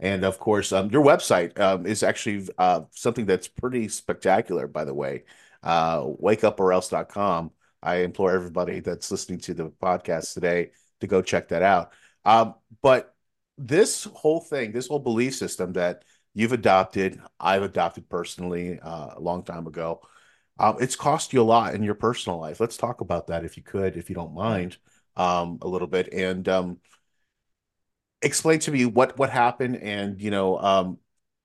And 0.00 0.24
of 0.24 0.38
course, 0.38 0.72
um, 0.72 0.90
your 0.90 1.04
website 1.04 1.58
um, 1.58 1.86
is 1.86 2.02
actually 2.02 2.48
uh, 2.58 2.82
something 2.90 3.26
that's 3.26 3.48
pretty 3.48 3.88
spectacular, 3.88 4.66
by 4.66 4.84
the 4.84 4.94
way. 4.94 5.24
Uh, 5.62 6.00
wakeuporelse.com. 6.02 7.50
I 7.82 7.96
implore 7.96 8.32
everybody 8.32 8.80
that's 8.80 9.10
listening 9.10 9.40
to 9.40 9.54
the 9.54 9.68
podcast 9.70 10.34
today 10.34 10.72
to 11.00 11.06
go 11.06 11.22
check 11.22 11.48
that 11.48 11.62
out. 11.62 11.92
Um, 12.24 12.54
but 12.82 13.14
this 13.56 14.04
whole 14.04 14.40
thing, 14.40 14.72
this 14.72 14.88
whole 14.88 14.98
belief 14.98 15.34
system 15.34 15.74
that 15.74 16.04
you've 16.34 16.52
adopted, 16.52 17.20
I've 17.40 17.62
adopted 17.62 18.08
personally 18.08 18.78
uh, 18.80 19.14
a 19.16 19.20
long 19.20 19.44
time 19.44 19.66
ago, 19.66 20.00
um, 20.58 20.76
it's 20.80 20.96
cost 20.96 21.32
you 21.32 21.40
a 21.40 21.42
lot 21.42 21.74
in 21.74 21.82
your 21.82 21.94
personal 21.94 22.38
life. 22.38 22.60
Let's 22.60 22.76
talk 22.76 23.00
about 23.00 23.28
that 23.28 23.44
if 23.44 23.56
you 23.56 23.62
could, 23.62 23.96
if 23.96 24.08
you 24.08 24.14
don't 24.14 24.34
mind, 24.34 24.76
um, 25.16 25.58
a 25.62 25.68
little 25.68 25.88
bit, 25.88 26.12
and 26.12 26.48
um, 26.48 26.78
explain 28.22 28.58
to 28.60 28.70
me 28.70 28.86
what 28.86 29.18
what 29.18 29.30
happened, 29.30 29.76
and 29.76 30.20
you 30.20 30.30
know, 30.30 30.58
um, 30.58 30.98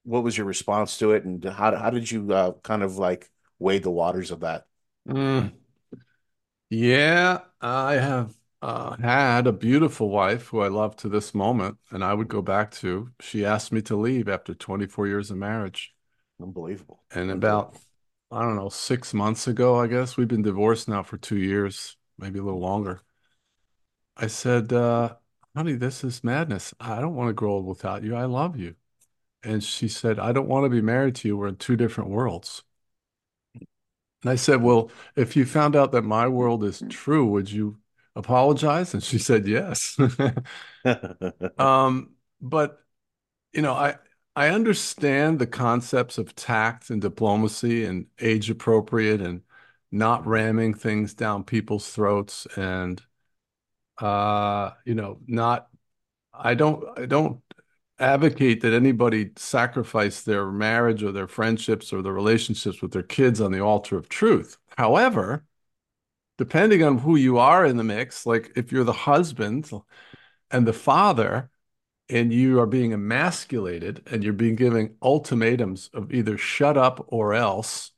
what 0.04 0.24
was 0.24 0.38
your 0.38 0.48
response 0.48 0.98
to 1.00 1.12
it, 1.14 1.24
and 1.24 1.44
how 1.44 1.76
how 1.76 1.90
did 1.90 2.10
you 2.10 2.32
uh, 2.34 2.54
kind 2.64 2.84
of 2.84 2.98
like 2.98 3.30
wade 3.58 3.84
the 3.84 3.92
waters 3.92 4.32
of 4.32 4.42
that? 4.42 4.66
Mm. 5.08 5.54
Yeah, 6.70 7.40
I 7.62 7.94
have 7.96 8.36
uh, 8.62 8.98
had 8.98 9.48
a 9.48 9.54
beautiful 9.54 10.10
wife 10.10 10.48
who 10.48 10.60
I 10.62 10.68
love 10.68 10.96
to 10.98 11.10
this 11.10 11.34
moment, 11.34 11.78
and 11.92 12.04
I 12.04 12.14
would 12.14 12.28
go 12.28 12.42
back 12.42 12.72
to. 12.72 13.12
She 13.22 13.46
asked 13.46 13.72
me 13.72 13.82
to 13.84 13.96
leave 13.96 14.28
after 14.28 14.54
24 14.54 15.08
years 15.08 15.32
of 15.32 15.38
marriage. 15.38 15.94
Unbelievable. 16.42 17.02
And 17.12 17.32
about, 17.32 17.78
I 18.32 18.42
don't 18.42 18.56
know, 18.56 18.70
six 18.70 19.14
months 19.14 19.48
ago, 19.48 19.80
I 19.80 19.88
guess, 19.88 20.18
we've 20.18 20.28
been 20.28 20.42
divorced 20.42 20.88
now 20.88 21.04
for 21.04 21.18
two 21.18 21.38
years, 21.38 21.98
maybe 22.18 22.40
a 22.40 22.44
little 22.44 22.60
longer. 22.60 23.02
I 24.18 24.28
said, 24.28 24.72
uh, 24.74 25.16
honey, 25.56 25.74
this 25.74 26.04
is 26.04 26.24
madness. 26.24 26.74
I 26.80 27.00
don't 27.02 27.16
want 27.16 27.30
to 27.30 27.34
grow 27.34 27.54
old 27.54 27.66
without 27.66 28.04
you. 28.04 28.16
I 28.16 28.26
love 28.26 28.58
you. 28.58 28.76
And 29.44 29.64
she 29.64 29.88
said, 29.90 30.20
I 30.20 30.32
don't 30.34 30.50
want 30.50 30.66
to 30.66 30.70
be 30.70 30.82
married 30.82 31.16
to 31.18 31.30
you. 31.30 31.38
We're 31.38 31.50
in 31.50 31.58
two 31.58 31.78
different 31.78 32.10
worlds. 32.12 32.64
And 34.24 34.32
I 34.32 34.36
said, 34.36 34.62
Well, 34.62 34.92
if 35.16 35.36
you 35.36 35.46
found 35.46 35.76
out 35.76 35.92
that 35.92 36.04
my 36.04 36.28
world 36.28 36.64
is 36.64 36.84
true, 36.90 37.26
would 37.28 37.52
you 37.52 37.78
apologize? 38.20 38.94
And 38.94 39.04
she 39.04 39.20
said, 39.20 39.48
Yes. 39.48 39.98
Um, 41.58 42.16
but 42.42 42.84
you 43.54 43.62
know, 43.64 43.74
I 43.74 43.98
I 44.36 44.50
understand 44.50 45.40
the 45.40 45.48
concepts 45.48 46.18
of 46.18 46.36
tact 46.36 46.90
and 46.90 47.02
diplomacy 47.02 47.86
and 47.86 48.08
age 48.22 48.50
appropriate 48.50 49.22
and 49.22 49.44
not 49.92 50.26
ramming 50.28 50.74
things 50.76 51.14
down 51.16 51.44
people's 51.46 51.90
throats 51.92 52.48
and 52.58 53.02
uh, 54.00 54.72
you 54.86 54.96
know, 54.96 55.20
not 55.28 55.70
I 56.34 56.56
don't 56.56 56.86
I 57.00 57.06
don't 57.06 57.42
advocate 58.00 58.62
that 58.62 58.74
anybody 58.74 59.32
sacrifice 59.38 60.24
their 60.24 60.52
marriage 60.52 61.04
or 61.04 61.12
their 61.12 61.28
friendships 61.28 61.94
or 61.94 62.02
their 62.02 62.14
relationships 62.14 62.82
with 62.82 62.92
their 62.94 63.04
kids 63.04 63.42
on 63.42 63.52
the 63.52 63.62
altar 63.62 63.98
of 63.98 64.10
truth. 64.10 64.58
However, 64.78 65.46
depending 66.40 66.82
on 66.82 66.98
who 66.98 67.18
you 67.18 67.38
are 67.38 67.66
in 67.66 67.76
the 67.76 67.84
mix, 67.84 68.26
like 68.26 68.50
if 68.56 68.72
you're 68.72 68.86
the 68.86 68.94
husband 68.94 69.70
and 70.50 70.66
the 70.66 70.72
father 70.72 71.50
and 72.08 72.32
you 72.32 72.62
are 72.62 72.66
being 72.66 72.94
emasculated 72.94 74.02
and 74.10 74.24
you're 74.24 74.32
being 74.32 74.56
given 74.56 74.96
ultimatums 75.02 75.90
of 75.94 76.14
either 76.14 76.38
shut 76.38 76.78
up 76.78 77.06
or 77.10 77.34
else, 77.34 77.92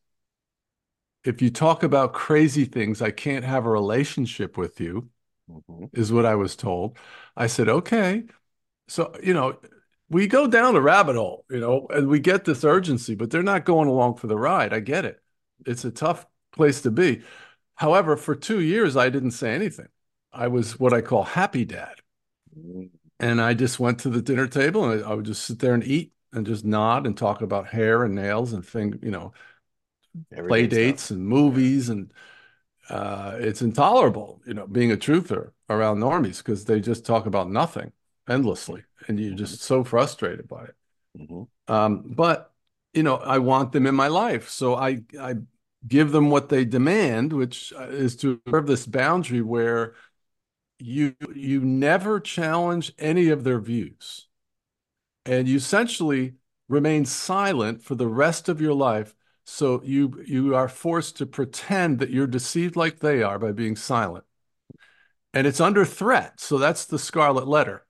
if 1.24 1.40
you 1.40 1.52
talk 1.52 1.84
about 1.84 2.14
crazy 2.14 2.66
things, 2.66 3.00
I 3.00 3.12
can't 3.12 3.46
have 3.46 3.68
a 3.68 3.70
relationship 3.70 4.58
with 4.58 4.82
you, 4.82 5.10
Mhm. 5.48 5.90
is 5.94 6.12
what 6.12 6.26
I 6.26 6.34
was 6.34 6.56
told. 6.56 6.98
I 7.38 7.46
said, 7.46 7.70
okay. 7.70 8.24
So, 8.88 9.14
you 9.22 9.36
know, 9.36 9.60
we 10.10 10.26
go 10.26 10.48
down 10.48 10.74
the 10.74 10.82
rabbit 10.82 11.16
hole, 11.16 11.46
you 11.48 11.60
know, 11.60 11.86
and 11.92 12.08
we 12.08 12.20
get 12.20 12.46
this 12.46 12.64
urgency, 12.64 13.14
but 13.14 13.30
they're 13.30 13.44
not 13.44 13.66
going 13.66 13.88
along 13.88 14.16
for 14.16 14.26
the 14.26 14.38
ride. 14.38 14.74
I 14.74 14.80
get 14.80 15.06
it. 15.06 15.22
It's 15.68 15.86
a 15.86 15.92
tough 15.92 16.26
place 16.52 16.82
to 16.82 16.92
be. 16.92 17.22
However, 17.82 18.16
for 18.16 18.36
two 18.36 18.60
years, 18.62 18.96
I 18.96 19.10
didn't 19.10 19.32
say 19.32 19.56
anything. 19.56 19.88
I 20.32 20.48
was 20.48 20.80
what 20.80 20.94
I 20.94 21.02
call 21.02 21.24
happy 21.24 21.66
dad. 21.66 21.96
And 23.20 23.40
I 23.40 23.54
just 23.54 23.80
went 23.80 24.00
to 24.00 24.10
the 24.10 24.22
dinner 24.22 24.48
table 24.48 24.90
and 24.90 25.04
I 25.04 25.14
would 25.14 25.26
just 25.26 25.46
sit 25.46 25.60
there 25.60 25.74
and 25.74 25.84
eat 25.84 26.12
and 26.34 26.46
just 26.46 26.66
nod 26.66 27.06
and 27.06 27.16
talk 27.16 27.42
about 27.42 27.68
hair 27.68 28.04
and 28.04 28.16
nails 28.16 28.54
and 28.54 28.66
thing, 28.66 29.00
you 29.02 29.12
know, 29.12 29.34
play 30.48 30.68
dates 30.68 31.04
stuff. 31.04 31.12
and 31.12 31.26
movies 31.26 31.90
and 31.90 32.14
uh, 32.90 33.38
it's 33.40 33.62
intolerable, 33.62 34.42
you 34.46 34.54
know, 34.54 34.68
being 34.68 34.92
a 34.92 34.98
truther 34.98 35.52
around 35.70 36.00
normies 36.00 36.40
because 36.40 36.66
they 36.66 36.80
just 36.82 37.06
talk 37.06 37.26
about 37.26 37.50
nothing 37.50 37.92
endlessly, 38.30 38.84
and 39.08 39.20
you're 39.20 39.36
just 39.36 39.62
so 39.62 39.84
frustrated 39.84 40.48
by 40.48 40.66
it. 40.66 40.76
Mhm. 41.16 41.48
Um, 41.68 42.04
but 42.16 42.54
you 42.94 43.04
know, 43.04 43.18
I 43.18 43.40
want 43.40 43.72
them 43.74 43.88
in 43.88 43.96
my 43.96 44.08
life, 44.08 44.50
so 44.50 44.76
I 44.76 45.04
I 45.20 45.36
give 45.88 46.12
them 46.12 46.30
what 46.30 46.50
they 46.50 46.66
demand, 46.66 47.34
which 47.34 47.74
uh, 47.74 47.88
is 47.90 48.16
to 48.18 48.40
observe 48.46 48.68
this 48.68 48.86
boundary 48.86 49.42
where 49.42 49.96
you 50.80 51.16
you 51.36 51.62
never 51.62 52.20
challenge 52.20 52.94
any 52.98 53.30
of 53.30 53.44
their 53.44 53.60
views, 53.60 54.28
and 55.26 55.48
you 55.48 55.58
essentially 55.58 56.36
remain 56.68 57.06
silent 57.06 57.84
for 57.84 57.96
the 57.96 58.08
rest 58.08 58.50
of 58.50 58.62
your 58.62 58.74
life. 58.74 59.16
So 59.46 59.82
you 59.84 60.24
you 60.26 60.56
are 60.56 60.70
forced 60.70 61.18
to 61.18 61.26
pretend 61.26 62.00
that 62.00 62.10
you're 62.10 62.28
deceived 62.28 62.76
like 62.76 63.00
they 63.00 63.22
are 63.24 63.40
by 63.40 63.52
being 63.52 63.76
silent. 63.76 64.26
And 65.34 65.48
it's 65.48 65.62
under 65.62 65.86
threat. 65.86 66.40
So 66.40 66.58
that's 66.58 66.86
the 66.86 67.00
scarlet 67.00 67.48
letter 67.48 67.86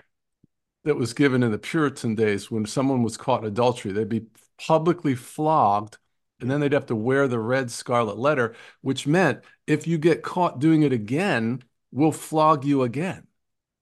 that 0.84 0.96
was 0.96 1.14
given 1.14 1.44
in 1.44 1.52
the 1.52 1.58
Puritan 1.58 2.16
days 2.16 2.52
when 2.52 2.66
someone 2.66 3.04
was 3.04 3.18
caught 3.18 3.42
in 3.42 3.48
adultery. 3.48 3.92
They'd 3.92 4.10
be 4.10 4.28
publicly 4.58 5.16
flogged 5.16 5.98
and 6.42 6.50
then 6.50 6.60
they'd 6.60 6.74
have 6.74 6.88
to 6.88 6.96
wear 6.96 7.28
the 7.28 7.40
red 7.40 7.72
scarlet 7.72 8.18
letter, 8.18 8.56
which 8.82 9.08
meant 9.08 9.44
if 9.68 9.88
you 9.88 9.98
get 9.98 10.24
caught 10.24 10.60
doing 10.60 10.84
it 10.84 10.92
again, 10.92 11.62
we'll 11.92 12.12
flog 12.12 12.66
you 12.66 12.84
again. 12.84 13.28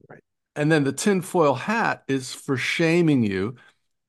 Right. 0.09 0.23
And 0.55 0.71
then 0.71 0.83
the 0.83 0.91
tinfoil 0.91 1.55
hat 1.55 2.03
is 2.07 2.33
for 2.33 2.57
shaming 2.57 3.23
you 3.23 3.55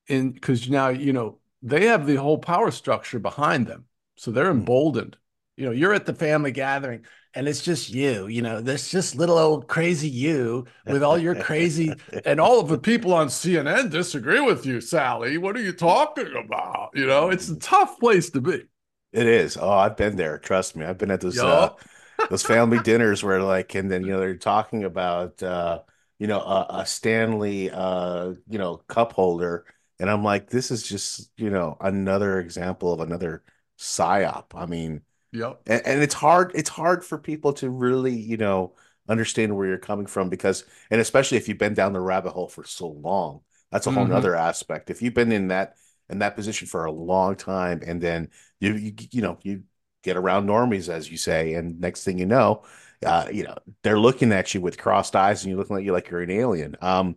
in 0.07 0.31
because 0.31 0.69
now 0.69 0.89
you 0.89 1.13
know 1.13 1.39
they 1.61 1.85
have 1.85 2.05
the 2.05 2.15
whole 2.15 2.37
power 2.37 2.71
structure 2.71 3.19
behind 3.19 3.67
them 3.67 3.85
so 4.15 4.31
they're 4.31 4.51
hmm. 4.51 4.59
emboldened 4.59 5.17
you 5.57 5.65
know 5.65 5.71
you're 5.71 5.93
at 5.93 6.05
the 6.05 6.13
family 6.13 6.51
gathering 6.51 7.05
and 7.33 7.47
it's 7.47 7.61
just 7.61 7.89
you 7.89 8.27
you 8.27 8.41
know 8.41 8.61
this 8.61 8.89
just 8.91 9.15
little 9.15 9.37
old 9.37 9.67
crazy 9.67 10.09
you 10.09 10.65
with 10.87 11.03
all 11.03 11.17
your 11.17 11.35
crazy 11.35 11.93
and 12.25 12.39
all 12.39 12.59
of 12.59 12.67
the 12.69 12.77
people 12.77 13.13
on 13.13 13.27
cnn 13.27 13.89
disagree 13.89 14.39
with 14.39 14.65
you 14.65 14.81
sally 14.81 15.37
what 15.37 15.55
are 15.55 15.61
you 15.61 15.73
talking 15.73 16.33
about 16.35 16.89
you 16.93 17.05
know 17.05 17.29
it's 17.29 17.49
a 17.49 17.59
tough 17.59 17.99
place 17.99 18.29
to 18.29 18.41
be 18.41 18.63
It 19.11 19.27
is. 19.27 19.57
Oh, 19.57 19.69
I've 19.69 19.97
been 19.97 20.15
there. 20.15 20.37
Trust 20.37 20.75
me. 20.75 20.85
I've 20.85 20.97
been 20.97 21.11
at 21.11 21.21
those 21.21 21.43
uh, 21.43 21.69
those 22.29 22.43
family 22.43 22.79
dinners 22.83 23.23
where 23.23 23.41
like, 23.43 23.75
and 23.75 23.91
then 23.91 24.03
you 24.03 24.11
know 24.11 24.19
they're 24.19 24.37
talking 24.37 24.83
about 24.83 25.41
uh, 25.43 25.81
you 26.19 26.27
know 26.27 26.39
a, 26.39 26.67
a 26.81 26.85
Stanley 26.85 27.69
uh, 27.71 28.33
you 28.49 28.57
know 28.57 28.77
cup 28.87 29.13
holder, 29.13 29.65
and 29.99 30.09
I'm 30.09 30.23
like, 30.23 30.49
this 30.49 30.71
is 30.71 30.83
just 30.87 31.31
you 31.37 31.49
know 31.49 31.77
another 31.81 32.39
example 32.39 32.93
of 32.93 33.01
another 33.01 33.43
psyop. 33.77 34.55
I 34.55 34.65
mean, 34.65 35.01
yep 35.31 35.61
and, 35.67 35.81
and 35.85 36.01
it's 36.03 36.13
hard. 36.13 36.51
It's 36.55 36.69
hard 36.69 37.03
for 37.03 37.17
people 37.17 37.53
to 37.53 37.69
really 37.69 38.15
you 38.15 38.37
know 38.37 38.73
understand 39.09 39.55
where 39.55 39.67
you're 39.67 39.77
coming 39.77 40.05
from 40.05 40.29
because, 40.29 40.63
and 40.89 41.01
especially 41.01 41.37
if 41.37 41.47
you've 41.49 41.57
been 41.57 41.73
down 41.73 41.93
the 41.93 41.99
rabbit 41.99 42.31
hole 42.31 42.47
for 42.47 42.63
so 42.63 42.87
long, 42.87 43.41
that's 43.71 43.87
a 43.87 43.91
whole 43.91 44.05
Mhm. 44.05 44.07
nother 44.07 44.35
aspect. 44.35 44.89
If 44.89 45.01
you've 45.01 45.13
been 45.13 45.31
in 45.31 45.49
that 45.49 45.75
in 46.09 46.19
that 46.19 46.35
position 46.35 46.67
for 46.67 46.85
a 46.85 46.91
long 46.91 47.35
time, 47.35 47.81
and 47.85 48.01
then 48.01 48.29
you 48.59 48.73
you 48.75 48.93
you 49.11 49.21
know 49.21 49.37
you 49.43 49.63
get 50.03 50.17
around 50.17 50.47
normies 50.47 50.89
as 50.89 51.09
you 51.11 51.17
say, 51.17 51.53
and 51.53 51.79
next 51.79 52.03
thing 52.03 52.17
you 52.17 52.25
know, 52.25 52.63
uh, 53.05 53.27
you 53.31 53.43
know 53.43 53.55
they're 53.83 53.99
looking 53.99 54.31
at 54.31 54.53
you 54.53 54.61
with 54.61 54.77
crossed 54.77 55.15
eyes, 55.15 55.43
and 55.43 55.49
you're 55.51 55.59
looking 55.59 55.77
at 55.77 55.83
you 55.83 55.91
like 55.93 56.09
you're 56.09 56.21
an 56.21 56.31
alien. 56.31 56.75
Um, 56.81 57.15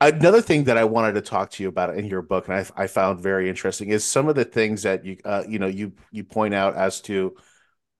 another 0.00 0.42
thing 0.42 0.64
that 0.64 0.76
I 0.76 0.84
wanted 0.84 1.14
to 1.14 1.20
talk 1.20 1.50
to 1.52 1.62
you 1.62 1.68
about 1.68 1.96
in 1.96 2.06
your 2.06 2.22
book, 2.22 2.48
and 2.48 2.56
I, 2.56 2.84
I 2.84 2.86
found 2.86 3.20
very 3.20 3.48
interesting, 3.48 3.88
is 3.90 4.04
some 4.04 4.28
of 4.28 4.34
the 4.34 4.44
things 4.44 4.82
that 4.82 5.04
you 5.04 5.18
uh, 5.24 5.44
you 5.48 5.58
know 5.58 5.66
you 5.66 5.92
you 6.10 6.24
point 6.24 6.54
out 6.54 6.76
as 6.76 7.00
to 7.02 7.36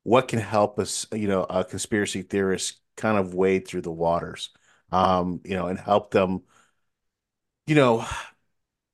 what 0.05 0.29
can 0.29 0.39
help 0.39 0.79
us, 0.79 1.07
you 1.13 1.29
know, 1.29 1.45
a 1.45 1.65
conspiracy 1.65 2.23
theorist 2.23 2.81
kind 2.97 3.19
of 3.19 3.35
wade 3.35 3.69
through 3.69 3.83
the 3.83 3.93
waters, 3.93 4.51
um, 4.93 5.41
you 5.45 5.55
know, 5.55 5.67
and 5.67 5.79
help 5.79 6.11
them, 6.11 6.43
you 7.67 7.75
know, 7.75 8.07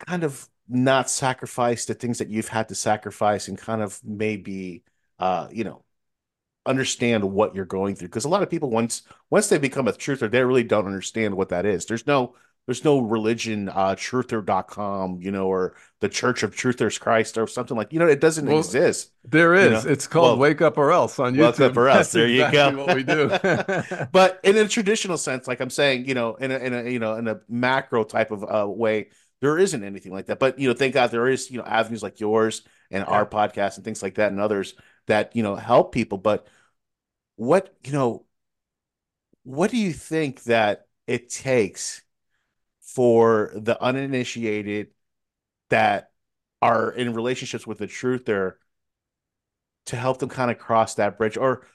kind 0.06 0.24
of 0.24 0.48
not 0.68 1.10
sacrifice 1.10 1.84
the 1.86 1.94
things 1.94 2.18
that 2.18 2.30
you've 2.30 2.48
had 2.48 2.68
to 2.68 2.74
sacrifice 2.74 3.48
and 3.48 3.58
kind 3.58 3.82
of 3.82 4.00
maybe, 4.04 4.82
uh, 5.18 5.48
you 5.52 5.64
know, 5.64 5.84
understand 6.66 7.22
what 7.24 7.54
you're 7.54 7.64
going 7.64 7.94
through. 7.94 8.08
Because 8.08 8.24
a 8.24 8.28
lot 8.28 8.42
of 8.42 8.50
people 8.50 8.70
once 8.70 9.02
once 9.30 9.48
they 9.48 9.58
become 9.58 9.88
a 9.88 9.92
truther 9.92 10.30
they 10.30 10.42
really 10.44 10.64
don't 10.64 10.86
understand 10.86 11.36
what 11.36 11.50
that 11.50 11.66
is. 11.66 11.86
There's 11.86 12.06
no 12.06 12.34
there's 12.66 12.84
no 12.84 12.98
religion 13.00 13.68
uh 13.68 13.94
truther.com 13.94 15.20
you 15.20 15.30
know 15.30 15.46
or 15.46 15.74
the 16.00 16.08
church 16.08 16.42
of 16.42 16.54
truthers 16.54 16.98
christ 16.98 17.36
or 17.38 17.46
something 17.46 17.76
like 17.76 17.92
you 17.92 17.98
know 17.98 18.06
it 18.06 18.20
doesn't 18.20 18.46
Well, 18.46 18.58
exist 18.58 19.10
there 19.24 19.54
is 19.54 19.64
You 19.64 19.88
know? 19.88 19.92
It's 19.92 20.06
called 20.06 20.38
Well, 20.38 20.50
Wake 20.50 20.60
Up 20.62 20.78
or 20.78 20.92
Else 20.92 21.18
on 21.18 21.34
youtube 21.34 21.58
Wake. 21.58 21.70
Up 21.70 21.76
or 21.76 21.88
Else. 21.88 22.12
There 22.12 22.28
you 22.28 22.50
go. 22.50 22.84
what 22.84 22.96
we 22.96 23.02
do. 23.02 23.28
but 24.12 24.40
in 24.42 24.56
a 24.56 24.68
traditional 24.68 25.16
sense 25.18 25.46
like 25.46 25.60
i'm 25.60 25.70
saying 25.70 26.06
you 26.06 26.14
know 26.14 26.34
in 26.36 26.50
a, 26.50 26.58
in 26.58 26.74
a 26.74 26.90
you 26.90 26.98
know 26.98 27.16
in 27.16 27.28
a 27.28 27.40
macro 27.48 28.04
type 28.04 28.30
of 28.30 28.44
uh, 28.44 28.66
way 28.68 29.08
there 29.40 29.58
isn't 29.58 29.84
anything 29.84 30.12
like 30.12 30.26
that 30.26 30.38
but 30.38 30.58
you 30.58 30.68
know 30.68 30.74
thank 30.74 30.94
god 30.94 31.10
there 31.10 31.28
is 31.28 31.50
you 31.50 31.58
know 31.58 31.64
avenues 31.64 32.02
like 32.02 32.20
yours 32.20 32.62
and 32.90 33.04
our 33.04 33.26
podcast 33.26 33.76
and 33.76 33.84
things 33.84 34.02
like 34.02 34.14
that 34.14 34.30
and 34.32 34.40
others 34.40 34.74
that 35.06 35.34
you 35.36 35.42
know 35.42 35.54
help 35.56 35.92
people 35.92 36.16
but 36.18 36.46
what 37.36 37.74
you 37.84 37.92
know 37.92 38.24
what 39.42 39.70
do 39.70 39.76
you 39.76 39.92
think 39.92 40.42
that 40.44 40.86
it 41.06 41.28
takes 41.28 42.02
for 42.94 43.52
the 43.54 43.80
uninitiated 43.82 44.88
that 45.70 46.12
are 46.62 46.90
in 46.92 47.14
relationships 47.14 47.66
with 47.66 47.78
the 47.78 47.86
truther 47.86 48.54
to 49.86 49.96
help 49.96 50.18
them 50.18 50.28
kind 50.28 50.50
of 50.50 50.58
cross 50.58 50.94
that 50.94 51.18
bridge 51.18 51.36
or 51.36 51.66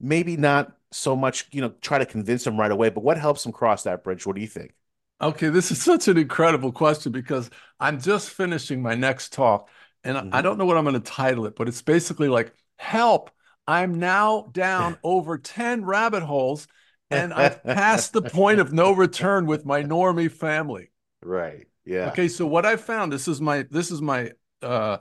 maybe 0.00 0.36
not 0.36 0.76
so 0.92 1.16
much 1.16 1.48
you 1.52 1.60
know 1.60 1.74
try 1.80 1.98
to 1.98 2.06
convince 2.06 2.44
them 2.44 2.58
right 2.58 2.70
away 2.70 2.90
but 2.90 3.04
what 3.04 3.18
helps 3.18 3.42
them 3.44 3.52
cross 3.52 3.84
that 3.84 4.04
bridge? 4.04 4.26
What 4.26 4.36
do 4.36 4.42
you 4.42 4.48
think? 4.48 4.74
Okay, 5.20 5.48
this 5.48 5.70
is 5.70 5.82
such 5.82 6.08
an 6.08 6.18
incredible 6.18 6.72
question 6.72 7.12
because 7.12 7.50
I'm 7.80 8.00
just 8.00 8.30
finishing 8.30 8.82
my 8.82 8.94
next 8.94 9.32
talk 9.32 9.68
and 10.02 10.18
I- 10.18 10.26
I 10.32 10.42
don't 10.42 10.58
know 10.58 10.66
what 10.66 10.76
I'm 10.76 10.84
going 10.84 11.00
to 11.00 11.10
title 11.10 11.46
it, 11.46 11.56
but 11.56 11.68
it's 11.68 11.82
basically 11.82 12.28
like, 12.28 12.52
help, 12.76 13.30
I'm 13.66 13.98
now 13.98 14.50
down 14.52 14.98
over 15.02 15.38
10 15.38 15.84
rabbit 15.84 16.22
holes 16.22 16.68
and 17.10 17.32
I've 17.32 17.62
passed 17.64 18.12
the 18.12 18.22
point 18.22 18.60
of 18.60 18.72
no 18.72 18.92
return 18.92 19.46
with 19.46 19.64
my 19.64 19.82
normie 19.82 20.30
family. 20.30 20.90
right 21.22 21.66
yeah 21.84 22.08
Okay, 22.08 22.28
so 22.28 22.46
what 22.46 22.66
I 22.66 22.76
found, 22.76 23.12
this 23.12 23.28
is 23.28 23.40
my 23.40 23.64
this 23.70 23.90
is 23.90 24.00
my 24.00 24.32
uh 24.62 24.98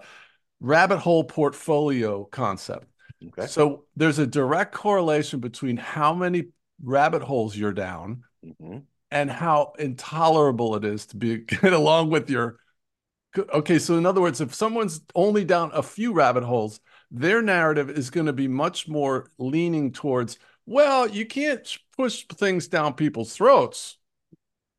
rabbit 0.59 0.99
hole 0.99 1.23
portfolio 1.23 2.23
concept. 2.25 2.85
okay 3.27 3.47
So 3.47 3.85
there's 3.95 4.19
a 4.19 4.27
direct 4.27 4.73
correlation 4.73 5.39
between 5.39 5.77
how 5.77 6.13
many 6.13 6.45
rabbit 6.83 7.21
holes 7.21 7.55
you're 7.55 7.73
down 7.73 8.23
Mhm. 8.43 8.83
and 9.11 9.31
how 9.31 9.73
intolerable 9.79 10.75
it 10.75 10.85
is 10.85 11.05
to 11.07 11.17
be 11.17 11.37
get 11.61 11.73
along 11.73 12.09
with 12.09 12.29
your 12.29 12.57
okay 13.53 13.79
so 13.79 13.97
in 13.97 14.05
other 14.05 14.21
words 14.21 14.41
if 14.41 14.53
someone's 14.53 15.01
only 15.15 15.43
down 15.43 15.71
a 15.73 15.81
few 15.81 16.13
rabbit 16.13 16.43
holes 16.43 16.79
their 17.09 17.41
narrative 17.41 17.89
is 17.89 18.09
going 18.09 18.25
to 18.27 18.33
be 18.33 18.47
much 18.47 18.87
more 18.87 19.29
leaning 19.39 19.91
towards 19.91 20.37
well 20.65 21.07
you 21.07 21.25
can't 21.25 21.77
push 21.97 22.25
things 22.25 22.67
down 22.67 22.93
people's 22.93 23.35
throats. 23.35 23.97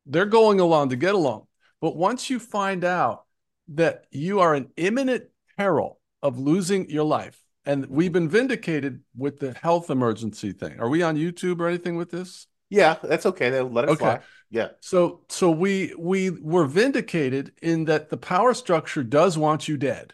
They're 0.05 0.25
going 0.25 0.59
along 0.59 0.89
to 0.89 0.95
get 0.95 1.15
along. 1.15 1.47
But 1.81 1.95
once 1.95 2.29
you 2.29 2.39
find 2.39 2.83
out 2.83 3.25
that 3.69 4.05
you 4.11 4.39
are 4.39 4.55
in 4.55 4.69
imminent 4.77 5.25
peril 5.57 5.99
of 6.21 6.37
losing 6.37 6.89
your 6.89 7.03
life 7.03 7.39
and 7.65 7.87
we've 7.87 8.11
been 8.13 8.29
vindicated 8.29 9.01
with 9.17 9.39
the 9.39 9.53
health 9.53 9.89
emergency 9.89 10.51
thing. 10.51 10.79
Are 10.79 10.89
we 10.89 11.01
on 11.01 11.15
youtube 11.17 11.59
or 11.59 11.67
anything 11.67 11.95
with 11.95 12.11
this? 12.11 12.47
Yeah 12.69 12.97
that's 13.01 13.25
okay. 13.27 13.49
They'll 13.49 13.69
let 13.69 13.85
it 13.85 13.91
Okay. 13.91 13.99
fly. 13.99 14.19
Yeah. 14.49 14.69
So 14.81 15.21
so 15.29 15.49
we 15.51 15.93
we 15.97 16.29
were 16.29 16.65
vindicated 16.65 17.53
in 17.61 17.85
that 17.85 18.09
the 18.09 18.17
power 18.17 18.53
structure 18.53 19.03
does 19.03 19.37
want 19.37 19.67
you 19.67 19.77
dead. 19.77 20.13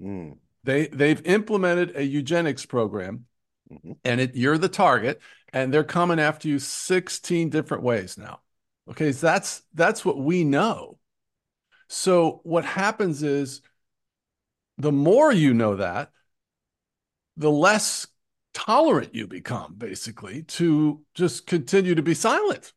Mm. 0.00 0.38
They 0.62 0.86
they've 0.88 1.24
implemented 1.26 1.96
a 1.96 2.04
eugenics 2.04 2.66
program 2.66 3.26
Mhm. 3.84 3.96
and 4.04 4.20
it 4.20 4.34
you're 4.36 4.58
the 4.58 4.68
target 4.68 5.20
and 5.52 5.72
they're 5.72 5.84
coming 5.84 6.18
after 6.20 6.48
you 6.48 6.58
16 6.58 7.50
different 7.50 7.82
ways 7.82 8.18
now. 8.18 8.40
Okay, 8.90 9.12
so 9.12 9.26
that's 9.26 9.62
that's 9.74 10.04
what 10.04 10.18
we 10.18 10.44
know. 10.44 10.98
So 11.88 12.40
what 12.44 12.64
happens 12.64 13.22
is 13.22 13.62
the 14.78 14.92
more 14.92 15.32
you 15.32 15.54
know 15.54 15.76
that, 15.76 16.10
the 17.36 17.50
less 17.50 18.06
tolerant 18.52 19.14
you 19.14 19.26
become 19.26 19.74
basically 19.76 20.42
to 20.44 21.02
just 21.14 21.46
continue 21.46 21.94
to 21.94 22.02
be 22.02 22.14
silent. 22.14 22.72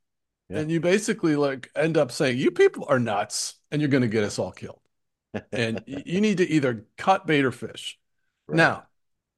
Yeah. 0.49 0.59
And 0.59 0.71
you 0.71 0.79
basically 0.79 1.35
like 1.35 1.69
end 1.75 1.97
up 1.97 2.11
saying, 2.11 2.37
You 2.37 2.51
people 2.51 2.85
are 2.89 2.99
nuts 2.99 3.55
and 3.71 3.81
you're 3.81 3.89
going 3.89 4.01
to 4.01 4.07
get 4.07 4.23
us 4.23 4.39
all 4.39 4.51
killed. 4.51 4.79
and 5.51 5.83
you 5.85 6.21
need 6.21 6.37
to 6.37 6.49
either 6.49 6.85
cut 6.97 7.27
bait 7.27 7.45
or 7.45 7.51
fish. 7.51 7.99
Right. 8.47 8.57
Now, 8.57 8.83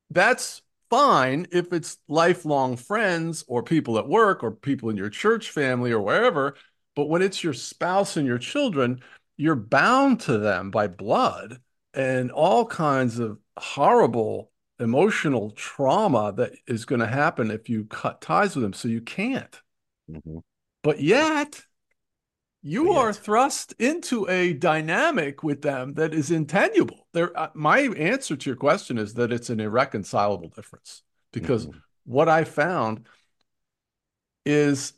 that's 0.09 0.61
fine 0.89 1.47
if 1.51 1.71
it's 1.73 1.97
lifelong 2.07 2.75
friends 2.77 3.43
or 3.47 3.63
people 3.63 3.97
at 3.97 4.07
work 4.07 4.43
or 4.43 4.51
people 4.51 4.89
in 4.89 4.97
your 4.97 5.09
church 5.09 5.51
family 5.51 5.91
or 5.91 6.01
wherever. 6.01 6.55
But 6.95 7.05
when 7.09 7.21
it's 7.21 7.43
your 7.43 7.53
spouse 7.53 8.17
and 8.17 8.27
your 8.27 8.37
children, 8.39 9.01
you're 9.37 9.55
bound 9.55 10.21
to 10.21 10.37
them 10.37 10.71
by 10.71 10.87
blood 10.87 11.61
and 11.93 12.31
all 12.31 12.65
kinds 12.65 13.19
of 13.19 13.39
horrible 13.57 14.51
emotional 14.79 15.51
trauma 15.51 16.33
that 16.33 16.53
is 16.67 16.85
going 16.85 16.99
to 17.01 17.07
happen 17.07 17.51
if 17.51 17.69
you 17.69 17.85
cut 17.85 18.21
ties 18.21 18.55
with 18.55 18.63
them. 18.63 18.73
So 18.73 18.87
you 18.87 19.01
can't. 19.01 19.61
Mhm. 20.09 20.41
But 20.83 21.01
yet, 21.01 21.61
you 22.61 22.91
are 22.91 23.13
thrust 23.13 23.73
into 23.79 24.27
a 24.29 24.53
dynamic 24.53 25.43
with 25.43 25.61
them 25.61 25.93
that 25.93 26.13
is 26.13 26.29
intangible. 26.31 27.07
There, 27.13 27.37
uh, 27.37 27.49
my 27.53 27.79
answer 27.79 28.35
to 28.35 28.49
your 28.49 28.57
question 28.57 28.97
is 28.97 29.13
that 29.15 29.31
it's 29.31 29.49
an 29.49 29.59
irreconcilable 29.59 30.49
difference 30.49 31.03
because 31.31 31.67
Mhm. 31.67 31.81
what 32.05 32.27
I 32.27 32.43
found 32.43 33.07
is 34.45 34.93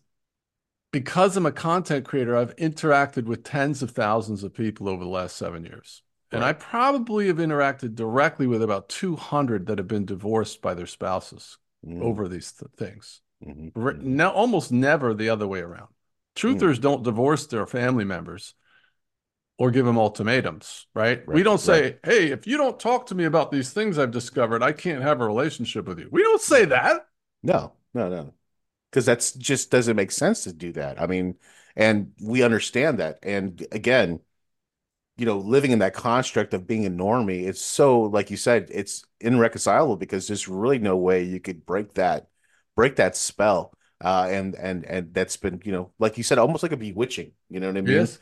because 0.92 1.38
I'm 1.38 1.46
a 1.46 1.52
content 1.52 2.06
creator, 2.06 2.36
I've 2.36 2.56
interacted 2.58 3.26
with 3.26 3.44
tens 3.44 3.82
of 3.82 3.92
thousands 3.92 4.44
of 4.44 4.54
people 4.54 4.90
over 4.90 5.04
the 5.04 5.10
last 5.10 5.38
seven 5.38 5.64
years. 5.64 6.04
And 6.34 6.44
I 6.44 6.54
probably 6.54 7.28
have 7.28 7.38
interacted 7.38 7.96
directly 7.96 8.48
with 8.48 8.62
about 8.62 8.88
200 8.88 9.66
that 9.68 9.78
have 9.78 9.88
been 9.88 10.06
divorced 10.06 10.62
by 10.62 10.74
their 10.74 10.86
spouses 10.88 11.58
Mm. 11.86 12.02
over 12.02 12.28
these 12.28 12.52
th- 12.54 12.72
things. 12.78 13.22
Mhm. 13.44 13.72
Re- 13.76 13.94
Mhm. 13.96 14.02
No, 14.02 14.30
almost 14.30 14.72
never 14.72 15.14
the 15.14 15.30
other 15.30 15.48
way 15.48 15.60
around. 15.60 15.90
Hmm. 16.38 16.48
Truthers 16.48 16.80
don't 16.80 17.04
divorce 17.04 17.48
their 17.48 17.66
family 17.66 18.06
members 18.06 18.54
or 19.58 19.70
give 19.70 19.86
them 19.86 19.98
ultimatums, 19.98 20.88
right? 20.94 21.28
We 21.28 21.44
don't 21.44 21.60
say, 21.60 22.00
"Hey, 22.04 22.32
if 22.32 22.48
you 22.48 22.58
don't 22.58 22.80
talk 22.80 23.08
to 23.08 23.16
me 23.16 23.26
about 23.26 23.52
these 23.52 23.72
things 23.72 24.00
I've 24.00 24.12
discovered, 24.12 24.64
I 24.64 24.72
can't 24.72 25.04
have 25.04 25.22
a 25.22 25.26
relationship 25.26 25.88
with 25.88 26.00
you." 26.00 26.10
We 26.12 26.24
don't 26.24 26.42
say 26.42 26.66
that. 26.66 27.06
No, 27.44 27.74
no, 27.94 28.10
no. 28.10 28.34
Because 28.90 29.06
that's 29.06 29.34
just 29.34 29.72
doesn't 29.72 29.96
make 29.96 30.12
sense 30.12 30.44
to 30.46 30.54
do 30.54 30.72
that. 30.74 31.00
I 31.00 31.08
mean, 31.08 31.36
and 31.76 32.14
we 32.22 32.44
understand 32.44 33.00
that. 33.00 33.20
And 33.24 33.66
again, 33.72 34.20
you 35.18 35.26
know, 35.26 35.38
living 35.38 35.72
in 35.72 35.80
that 35.80 35.94
construct 35.94 36.54
of 36.54 36.66
being 36.66 36.86
a 36.86 36.90
normie, 36.90 37.48
it's 37.48 37.62
so, 37.62 38.02
like 38.02 38.32
you 38.32 38.38
said, 38.38 38.70
it's 38.72 39.04
irreconcilable 39.20 39.98
because 39.98 40.28
there's 40.28 40.48
really 40.48 40.80
no 40.80 40.98
way 40.98 41.24
you 41.24 41.40
could 41.40 41.66
break 41.66 41.94
that, 41.94 42.28
break 42.76 42.96
that 42.96 43.16
spell. 43.16 43.74
Uh, 44.04 44.28
and 44.30 44.56
and 44.56 44.86
and 44.86 45.14
that's 45.14 45.38
been, 45.38 45.62
you 45.64 45.72
know, 45.72 45.92
like 46.00 46.18
you 46.18 46.24
said, 46.24 46.40
almost 46.40 46.64
like 46.64 46.72
a 46.72 46.78
bewitching. 46.78 47.32
You 47.50 47.60
know 47.60 47.68
what 47.68 47.78
I 47.78 47.82
mean? 47.82 47.96
Yes. 47.96 48.20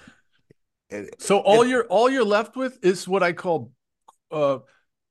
It- 0.89 1.21
So 1.21 1.39
all 1.39 1.61
If- 1.63 1.69
you're 1.69 1.85
all 1.85 2.09
you're 2.09 2.25
left 2.25 2.55
with 2.55 2.83
is 2.83 3.07
what 3.07 3.23
I 3.23 3.33
call 3.33 3.71
uh, 4.31 4.59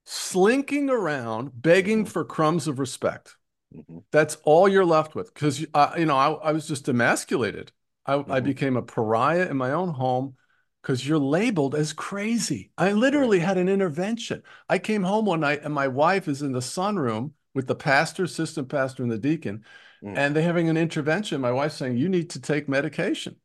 slinking 0.05 0.91
around, 0.91 1.51
begging 1.55 2.05
Mhm. 2.05 2.09
for 2.09 2.25
crumbs 2.25 2.69
of 2.69 2.79
respect. 2.79 3.37
Mhm. 3.75 4.05
That's 4.11 4.37
all 4.45 4.69
you're 4.69 4.85
left 4.85 5.15
with 5.15 5.33
because 5.35 5.65
uh, 5.75 5.95
you 5.97 6.07
know 6.07 6.17
I, 6.17 6.33
I 6.51 6.53
was 6.53 6.67
just 6.69 6.89
emasculated. 6.89 7.73
I, 8.07 8.15
I 8.15 8.41
Mhm. 8.41 8.45
became 8.45 8.77
a 8.77 8.83
pariah 8.83 9.49
in 9.51 9.57
my 9.57 9.73
own 9.73 9.91
home 9.91 10.37
because 10.83 11.07
you're 11.07 11.19
labeled 11.19 11.75
as 11.75 11.93
crazy. 11.93 12.71
I 12.79 12.93
literally 12.93 13.41
had 13.41 13.59
an 13.59 13.69
intervention. 13.69 14.43
I 14.69 14.79
came 14.79 15.03
home 15.03 15.27
one 15.27 15.41
night 15.41 15.61
and 15.63 15.75
my 15.75 15.89
wife 15.89 16.29
is 16.29 16.41
in 16.43 16.53
the 16.53 16.61
sunroom 16.61 17.33
with 17.55 17.67
the 17.67 17.75
pastor, 17.75 18.25
assistant 18.25 18.69
pastor, 18.69 19.03
and 19.03 19.13
the 19.13 19.19
deacon, 19.19 19.65
Mm. 20.03 20.17
and 20.17 20.37
they're 20.37 20.43
having 20.43 20.69
an 20.69 20.77
intervention. 20.77 21.41
My 21.41 21.53
wife's 21.53 21.77
saying, 21.77 21.97
"You 21.97 22.09
need 22.09 22.31
to 22.31 22.41
take 22.41 22.69
medication." 22.69 23.37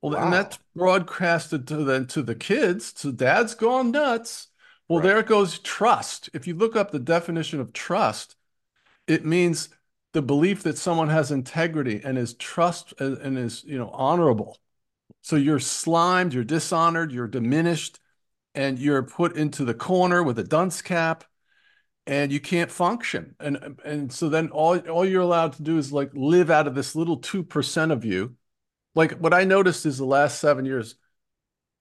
Well, 0.00 0.14
and 0.16 0.32
that's 0.32 0.58
broadcasted 0.74 1.66
to 1.68 1.76
the 1.84 2.04
to 2.06 2.22
the 2.22 2.34
kids. 2.34 2.92
So 2.96 3.12
dad's 3.12 3.54
gone 3.54 3.90
nuts. 3.90 4.48
Well, 4.88 4.98
Right. 5.00 5.08
there 5.08 5.18
it 5.20 5.26
goes. 5.26 5.58
Trust. 5.58 6.30
If 6.34 6.46
you 6.46 6.54
look 6.54 6.76
up 6.76 6.90
the 6.90 6.98
definition 6.98 7.60
of 7.60 7.72
trust, 7.72 8.36
it 9.06 9.24
means 9.24 9.68
the 10.12 10.22
belief 10.22 10.62
that 10.64 10.78
someone 10.78 11.08
has 11.08 11.30
integrity 11.30 12.00
and 12.04 12.18
is 12.18 12.34
trust 12.34 12.92
and 13.00 13.38
is 13.38 13.64
you 13.64 13.78
know 13.78 13.90
honorable. 13.90 14.58
So 15.22 15.36
you're 15.36 15.60
slimed, 15.60 16.34
you're 16.34 16.44
dishonored, 16.44 17.12
you're 17.12 17.28
diminished, 17.28 18.00
and 18.54 18.78
you're 18.78 19.02
put 19.04 19.36
into 19.36 19.64
the 19.64 19.74
corner 19.74 20.22
with 20.22 20.38
a 20.38 20.44
dunce 20.44 20.82
cap, 20.82 21.24
and 22.06 22.32
you 22.32 22.40
can't 22.40 22.70
function. 22.70 23.34
And 23.40 23.80
and 23.84 24.12
so 24.12 24.28
then 24.28 24.50
all 24.50 24.78
all 24.88 25.04
you're 25.04 25.22
allowed 25.22 25.54
to 25.54 25.62
do 25.62 25.78
is 25.78 25.92
like 25.92 26.10
live 26.14 26.50
out 26.50 26.66
of 26.66 26.74
this 26.74 26.94
little 26.96 27.18
two 27.18 27.42
percent 27.42 27.92
of 27.92 28.04
you. 28.04 28.36
Like 28.94 29.12
what 29.18 29.34
I 29.34 29.44
noticed 29.44 29.86
is 29.86 29.98
the 29.98 30.04
last 30.06 30.40
seven 30.40 30.64
years, 30.64 30.96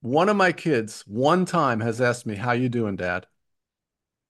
one 0.01 0.29
of 0.29 0.37
my 0.37 0.51
kids 0.53 1.03
one 1.07 1.45
time 1.45 1.81
has 1.81 2.01
asked 2.01 2.25
me, 2.25 2.35
"How 2.35 2.53
you 2.53 2.69
doing, 2.69 2.95
Dad?" 2.97 3.27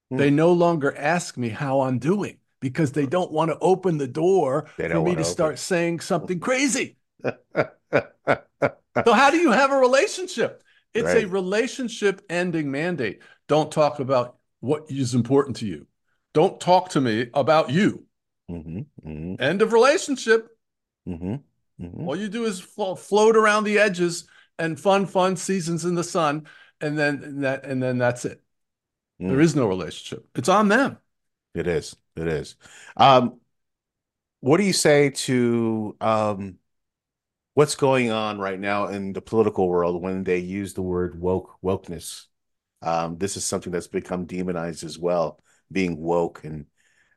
Hmm. 0.09 0.17
They 0.17 0.29
no 0.29 0.53
longer 0.53 0.95
ask 0.95 1.37
me 1.37 1.49
how 1.49 1.81
I'm 1.81 1.99
doing. 1.99 2.37
because 2.59 2.91
they 2.91 3.07
don't 3.07 3.31
want 3.31 3.49
to 3.49 3.57
open 3.59 3.97
the 3.97 4.07
door 4.07 4.67
for 4.87 4.99
me 5.01 5.15
to 5.15 5.23
open. 5.23 5.23
start 5.23 5.57
saying 5.57 5.99
something 5.99 6.39
crazy. 6.39 6.97
So 9.05 9.13
how 9.13 9.29
do 9.31 9.37
you 9.37 9.51
have 9.51 9.71
a 9.71 9.77
relationship? 9.77 10.63
It's 10.93 11.13
a 11.13 11.25
relationship 11.25 12.21
ending 12.29 12.71
mandate. 12.71 13.21
Don't 13.47 13.71
talk 13.71 13.99
about 13.99 14.37
what 14.61 14.89
is 14.89 15.13
important 15.13 15.57
to 15.57 15.67
you. 15.67 15.87
Don't 16.33 16.59
talk 16.59 16.89
to 16.89 17.01
me 17.01 17.29
about 17.33 17.69
you. 17.69 18.05
hmm 18.47 18.79
hmm 19.03 19.35
End 19.39 19.61
of 19.61 19.73
relationship. 19.73 20.47
hmm 21.05 21.35
hmm 21.79 22.07
All 22.07 22.15
you 22.15 22.29
do 22.29 22.45
is 22.45 22.59
flo- 22.59 22.95
float 22.95 23.35
around 23.35 23.65
the 23.65 23.79
edges 23.79 24.27
and 24.57 24.79
fun, 24.79 25.05
fun 25.05 25.35
seasons 25.35 25.85
in 25.85 25.95
the 25.95 26.03
sun, 26.03 26.47
and 26.79 26.97
then 26.97 27.23
and 27.23 27.43
that 27.43 27.65
and 27.65 27.81
then 27.81 27.97
that's 27.97 28.25
it. 28.25 28.41
There 29.19 29.37
Mm. 29.37 29.43
is 29.43 29.55
no 29.55 29.67
relationship. 29.67 30.27
It's 30.35 30.49
on 30.49 30.67
them. 30.67 30.97
It 31.53 31.67
is. 31.67 31.95
It 32.15 32.27
is. 32.27 32.55
Um, 32.97 33.39
what 34.39 34.57
do 34.57 34.63
you 34.63 34.73
say 34.73 35.09
to 35.11 35.95
um, 36.01 36.57
what's 37.53 37.75
going 37.75 38.11
on 38.11 38.39
right 38.39 38.59
now 38.59 38.87
in 38.87 39.13
the 39.13 39.21
political 39.21 39.67
world 39.69 40.01
when 40.01 40.23
they 40.23 40.39
use 40.39 40.73
the 40.73 40.81
word 40.81 41.19
woke 41.19 41.55
wokeness? 41.63 42.25
Um, 42.81 43.17
this 43.17 43.37
is 43.37 43.45
something 43.45 43.71
that's 43.71 43.87
become 43.87 44.25
demonized 44.25 44.83
as 44.83 44.97
well, 44.97 45.39
being 45.71 45.97
woke 45.97 46.43
and 46.43 46.65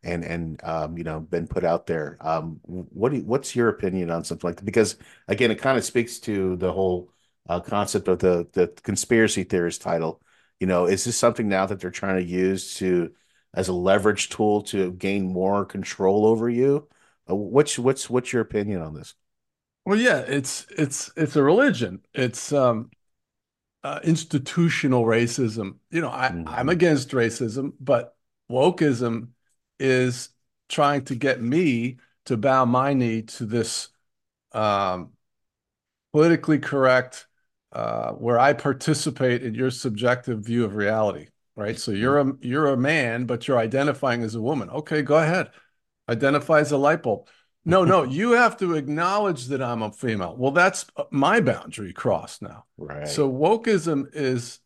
and 0.02 0.24
and 0.24 0.62
um, 0.64 0.98
you 0.98 1.04
know 1.04 1.20
been 1.20 1.46
put 1.48 1.64
out 1.64 1.86
there. 1.86 2.18
Um, 2.20 2.60
what 2.64 3.10
do 3.10 3.18
you, 3.18 3.24
what's 3.24 3.56
your 3.56 3.68
opinion 3.68 4.10
on 4.10 4.24
something 4.24 4.48
like 4.48 4.56
that? 4.56 4.64
Because 4.64 4.96
again, 5.28 5.50
it 5.50 5.56
kind 5.60 5.78
of 5.78 5.84
speaks 5.84 6.18
to 6.20 6.56
the 6.56 6.72
whole 6.72 7.10
uh, 7.48 7.60
concept 7.60 8.08
of 8.08 8.18
the 8.18 8.46
the 8.52 8.68
conspiracy 8.82 9.44
theorist 9.44 9.82
title. 9.82 10.20
You 10.60 10.66
know, 10.66 10.86
is 10.86 11.04
this 11.04 11.16
something 11.16 11.48
now 11.48 11.66
that 11.66 11.80
they're 11.80 11.90
trying 11.90 12.16
to 12.16 12.24
use 12.30 12.74
to 12.76 13.12
as 13.54 13.68
a 13.68 13.72
leverage 13.72 14.28
tool 14.28 14.62
to 14.62 14.92
gain 14.92 15.26
more 15.32 15.64
control 15.64 16.26
over 16.26 16.48
you? 16.48 16.88
Uh, 17.28 17.34
what's 17.34 17.78
what's 17.78 18.10
what's 18.10 18.32
your 18.32 18.42
opinion 18.42 18.82
on 18.82 18.94
this? 18.94 19.14
Well, 19.84 19.98
yeah, 19.98 20.20
it's 20.20 20.66
it's 20.70 21.10
it's 21.16 21.36
a 21.36 21.42
religion. 21.42 22.02
It's 22.14 22.52
um 22.52 22.90
uh, 23.84 24.00
institutional 24.02 25.04
racism. 25.04 25.76
You 25.90 26.00
know, 26.00 26.10
I, 26.10 26.30
Mhm. 26.30 26.44
I'm 26.48 26.70
against 26.70 27.10
racism, 27.10 27.74
but 27.80 28.16
wokeism 28.50 29.28
is 29.78 30.30
trying 30.68 31.04
to 31.06 31.14
get 31.14 31.42
me 31.42 31.98
to 32.26 32.36
bow 32.38 32.64
my 32.64 32.94
knee 32.94 33.22
to 33.22 33.46
this 33.46 33.90
um, 34.52 35.12
politically 36.12 36.58
correct, 36.58 37.26
uh, 37.72 38.12
where 38.12 38.38
I 38.38 38.52
participate 38.52 39.42
in 39.42 39.54
your 39.54 39.70
subjective 39.70 40.40
view 40.40 40.64
of 40.64 40.74
reality, 40.76 41.28
right? 41.56 41.78
So 41.78 41.90
you're 41.92 42.20
a 42.20 42.32
you're 42.40 42.68
a 42.68 42.76
man, 42.76 43.26
but 43.26 43.48
you're 43.48 43.58
identifying 43.58 44.22
as 44.22 44.34
a 44.34 44.40
woman. 44.40 44.70
Okay, 44.70 45.02
go 45.02 45.16
ahead. 45.18 45.50
Identify 46.08 46.60
as 46.60 46.72
a 46.72 46.78
light 46.78 47.02
bulb. 47.02 47.28
No, 47.64 47.84
no, 47.84 48.02
you 48.02 48.32
have 48.32 48.58
to 48.58 48.74
acknowledge 48.74 49.46
that 49.46 49.62
I'm 49.62 49.82
a 49.82 49.90
female. 49.90 50.36
Well, 50.36 50.52
that's 50.52 50.86
my 51.10 51.40
boundary 51.40 51.92
crossed 51.92 52.42
now. 52.42 52.64
Right. 52.76 53.08
So 53.08 53.30
wokeism 53.30 54.08
is 54.12 54.60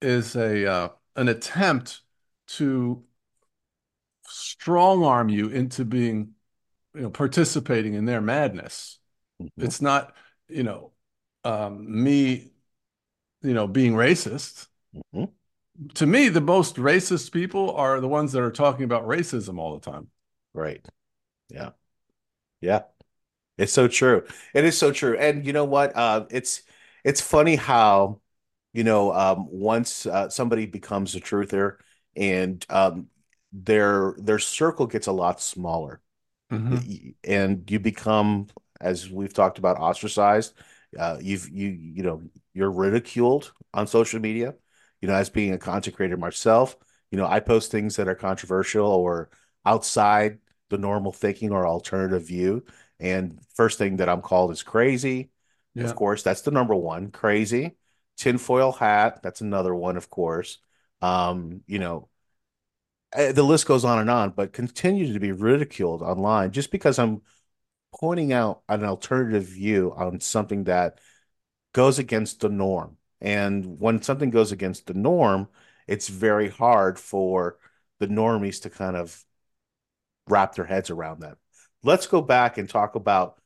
is 0.00 0.34
a 0.34 0.66
uh, 0.66 0.88
an 1.14 1.28
attempt 1.28 2.00
to 2.48 3.04
strong 4.26 5.04
arm 5.04 5.28
you 5.28 5.48
into 5.48 5.84
being, 5.84 6.32
you 6.94 7.02
know, 7.02 7.10
participating 7.10 7.94
in 7.94 8.06
their 8.06 8.20
madness. 8.20 8.98
Mhm. 9.40 9.50
It's 9.58 9.80
not, 9.80 10.14
you 10.48 10.64
know, 10.64 10.92
um, 11.44 12.02
me, 12.02 12.52
you 13.42 13.54
know, 13.54 13.68
being 13.68 13.94
racist. 13.94 14.68
Mhm. 15.14 15.30
To 15.94 16.06
me, 16.06 16.28
the 16.28 16.40
most 16.40 16.76
racist 16.76 17.32
people 17.32 17.70
are 17.76 18.00
the 18.00 18.08
ones 18.08 18.32
that 18.32 18.42
are 18.42 18.52
talking 18.52 18.84
about 18.84 19.04
racism 19.04 19.58
all 19.58 19.78
the 19.78 19.90
time. 19.90 20.10
Right. 20.52 20.84
Yeah. 21.48 21.70
Yeah. 22.62 22.84
It's 23.58 23.72
so 23.72 23.88
true. 23.88 24.24
It 24.54 24.64
is 24.64 24.78
so 24.78 24.92
true. 24.92 25.16
And 25.18 25.46
you 25.46 25.52
know 25.54 25.64
what? 25.66 25.96
Uh, 25.96 26.26
it's 26.30 26.62
it's 27.04 27.20
funny 27.20 27.56
how, 27.56 28.20
you 28.72 28.84
know, 28.84 29.12
um, 29.12 29.48
once 29.50 30.06
uh, 30.06 30.30
somebody 30.30 30.66
becomes 30.66 31.14
a 31.16 31.20
truther 31.20 31.76
and 32.16 32.64
um, 32.70 33.08
their 33.52 34.16
their 34.18 34.40
circle 34.40 34.86
gets 34.86 35.08
a 35.08 35.12
lot 35.12 35.40
smaller. 35.40 36.00
Mhm. 36.50 37.14
and 37.24 37.70
you 37.70 37.80
become, 37.80 38.48
as 38.80 39.10
we've 39.10 39.34
talked 39.34 39.58
about, 39.58 39.78
ostracized. 39.78 40.54
Uh, 40.98 41.18
you've 41.20 41.48
you 41.48 41.68
you 41.68 42.02
know 42.02 42.22
you're 42.54 42.70
ridiculed 42.70 43.52
on 43.74 43.86
social 43.86 44.20
media. 44.20 44.54
You 45.00 45.08
know, 45.08 45.14
as 45.14 45.30
being 45.30 45.52
a 45.52 45.58
content 45.58 45.96
creator 45.96 46.16
myself, 46.16 46.76
you 47.10 47.18
know, 47.18 47.26
I 47.26 47.40
post 47.40 47.70
things 47.72 47.96
that 47.96 48.08
are 48.08 48.14
controversial 48.14 48.86
or 48.86 49.30
outside 49.64 50.38
the 50.72 50.78
normal 50.78 51.12
thinking 51.12 51.52
or 51.52 51.66
alternative 51.66 52.26
view. 52.26 52.64
And 52.98 53.38
first 53.54 53.78
thing 53.78 53.98
that 53.98 54.08
I'm 54.08 54.22
called 54.22 54.50
is 54.50 54.62
crazy. 54.62 55.30
Yeah. 55.74 55.84
Of 55.84 55.94
course, 55.94 56.22
that's 56.22 56.42
the 56.42 56.50
number 56.50 56.74
one. 56.74 57.10
Crazy. 57.10 57.76
Tinfoil 58.16 58.72
hat, 58.72 59.22
that's 59.22 59.40
another 59.40 59.74
one, 59.74 59.96
of 59.96 60.10
course. 60.10 60.58
Um, 61.00 61.62
you 61.66 61.78
know, 61.78 62.08
uh, 63.16 63.32
the 63.32 63.42
list 63.42 63.66
goes 63.66 63.84
on 63.84 63.98
and 63.98 64.10
on, 64.10 64.30
but 64.30 64.52
continue 64.52 65.12
to 65.12 65.20
be 65.20 65.32
ridiculed 65.32 66.02
online 66.02 66.50
just 66.50 66.70
because 66.70 66.98
I'm 66.98 67.22
pointing 67.94 68.32
out 68.32 68.62
an 68.68 68.84
alternative 68.84 69.44
view 69.44 69.92
on 69.96 70.20
something 70.20 70.64
that 70.64 70.98
goes 71.72 71.98
against 71.98 72.40
the 72.40 72.48
norm. 72.48 72.96
And 73.20 73.78
when 73.78 74.02
something 74.02 74.30
goes 74.30 74.52
against 74.52 74.86
the 74.86 74.94
norm, 74.94 75.48
it's 75.86 76.08
very 76.08 76.48
hard 76.48 76.98
for 76.98 77.58
the 77.98 78.08
normies 78.08 78.62
to 78.62 78.70
kind 78.70 78.96
of 78.96 79.24
wrap 80.28 80.54
their 80.54 80.64
heads 80.64 80.90
around 80.90 81.20
that. 81.20 81.36
Let's 81.82 82.06
go 82.06 82.22
back 82.22 82.58
and 82.58 82.68
talk 82.68 82.94
about 82.94 83.38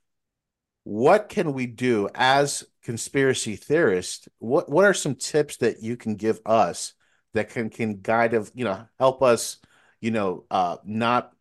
what 0.84 1.28
can 1.28 1.52
we 1.52 1.66
do 1.66 2.08
as 2.14 2.64
conspiracy 2.82 3.56
theorists? 3.56 4.28
What 4.38 4.68
what 4.70 4.84
are 4.84 4.94
some 4.94 5.16
tips 5.16 5.56
that 5.58 5.82
you 5.82 5.96
can 5.96 6.14
give 6.14 6.40
us 6.46 6.92
that 7.34 7.50
can 7.50 7.70
can 7.70 8.00
guide 8.00 8.34
of, 8.34 8.52
you 8.54 8.64
know, 8.64 8.86
help 8.98 9.22
us, 9.22 9.58
you 10.00 10.10
know, 10.12 10.44
uh 10.50 10.76
not, 10.84 11.32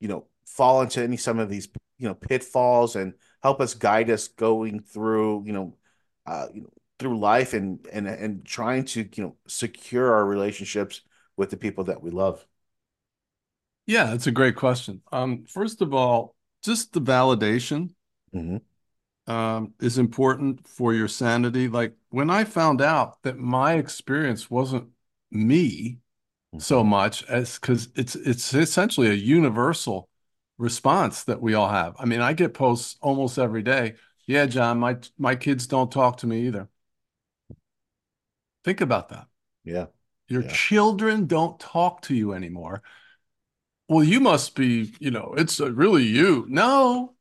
you 0.00 0.08
know, 0.08 0.26
fall 0.46 0.82
into 0.82 1.02
any 1.02 1.16
some 1.16 1.38
of 1.38 1.48
these, 1.48 1.68
you 1.98 2.08
know, 2.08 2.14
pitfalls 2.14 2.96
and 2.96 3.14
help 3.42 3.60
us 3.60 3.74
guide 3.74 4.10
us 4.10 4.28
going 4.28 4.80
through, 4.80 5.44
you 5.46 5.52
know, 5.52 5.76
uh 6.26 6.48
you 6.52 6.62
know, 6.62 6.70
through 6.98 7.18
life 7.18 7.54
and 7.54 7.86
and 7.92 8.06
and 8.06 8.44
trying 8.44 8.84
to, 8.84 9.08
you 9.14 9.22
know, 9.22 9.36
secure 9.48 10.12
our 10.12 10.26
relationships 10.26 11.00
with 11.36 11.50
the 11.50 11.56
people 11.56 11.84
that 11.84 12.02
we 12.02 12.10
love. 12.10 12.44
Yeah, 13.86 14.06
that's 14.06 14.26
a 14.26 14.30
great 14.32 14.56
question. 14.56 15.02
Um, 15.12 15.44
first 15.46 15.82
of 15.82 15.92
all, 15.92 16.34
just 16.62 16.92
the 16.92 17.00
validation 17.00 17.90
hmm 18.32 18.56
um, 19.26 19.72
is 19.80 19.98
important 19.98 20.66
for 20.68 20.92
your 20.92 21.08
sanity. 21.08 21.68
Like 21.68 21.94
when 22.10 22.30
I 22.30 22.44
found 22.44 22.80
out 22.80 23.22
that 23.22 23.38
my 23.38 23.74
experience 23.74 24.50
wasn't 24.50 24.88
me 25.30 25.98
so 26.58 26.84
much 26.84 27.24
as 27.24 27.58
because 27.58 27.88
it's 27.96 28.16
it's 28.16 28.54
essentially 28.54 29.08
a 29.08 29.14
universal 29.14 30.08
response 30.58 31.24
that 31.24 31.40
we 31.42 31.54
all 31.54 31.68
have. 31.70 31.96
I 31.98 32.06
mean, 32.06 32.20
I 32.20 32.34
get 32.34 32.54
posts 32.54 32.96
almost 33.02 33.38
every 33.38 33.62
day. 33.62 33.94
Yeah, 34.26 34.46
John, 34.46 34.80
my 34.80 34.98
my 35.18 35.36
kids 35.36 35.66
don't 35.66 35.92
talk 35.92 36.18
to 36.18 36.28
me 36.28 36.46
either. 36.48 36.68
Think 38.64 38.80
about 38.80 39.10
that. 39.10 39.28
Yeah. 39.64 39.86
Your 40.28 40.42
Yeah. 40.42 40.48
children 40.48 41.26
don't 41.26 41.58
talk 41.60 42.02
to 42.02 42.14
you 42.14 42.32
anymore. 42.32 42.82
Well, 43.88 44.04
you 44.04 44.20
must 44.20 44.54
be, 44.54 44.94
you 44.98 45.10
know, 45.10 45.34
it's 45.36 45.60
uh, 45.60 45.72
really 45.72 46.04
you. 46.04 46.46
No, 46.48 47.14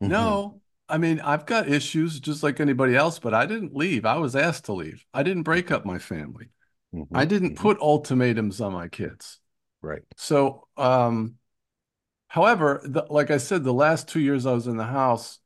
Mhm. 0.00 0.08
no. 0.08 0.60
I 0.88 0.98
mean, 0.98 1.20
I've 1.20 1.46
got 1.46 1.68
issues 1.68 2.20
just 2.20 2.42
like 2.42 2.60
anybody 2.60 2.96
else, 2.96 3.18
but 3.18 3.34
I 3.34 3.46
didn't 3.46 3.76
leave. 3.76 4.06
I 4.06 4.18
was 4.18 4.36
asked 4.36 4.66
to 4.66 4.74
leave. 4.74 5.04
I 5.14 5.22
didn't 5.22 5.44
break 5.44 5.70
up 5.70 5.84
my 5.86 5.98
family. 5.98 6.48
Mhm. 6.92 7.04
I 7.14 7.24
didn't 7.26 7.52
Mhm. 7.52 7.56
put 7.56 7.80
ultimatums 7.80 8.60
on 8.60 8.72
my 8.74 8.88
kids. 8.88 9.40
Right. 9.82 10.02
So, 10.16 10.68
um, 10.76 11.36
however, 12.28 12.82
the, 12.84 13.06
like 13.10 13.30
I 13.30 13.38
said, 13.38 13.64
the 13.64 13.74
last 13.74 14.08
two 14.08 14.20
years 14.20 14.46
I 14.46 14.52
was 14.52 14.66
in 14.68 14.76
the 14.78 14.84
house, 14.84 15.40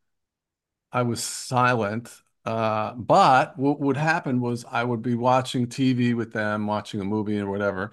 I 0.92 1.02
was 1.02 1.22
silent. 1.22 2.10
Uh, 2.44 2.94
but 2.94 3.56
what 3.58 3.80
would 3.80 3.96
happen 3.96 4.40
was 4.40 4.64
I 4.70 4.82
would 4.84 5.02
be 5.02 5.14
watching 5.14 5.68
TV 5.68 6.14
with 6.14 6.32
them, 6.32 6.66
watching 6.66 7.00
a 7.00 7.04
movie 7.04 7.38
or 7.38 7.48
whatever, 7.48 7.92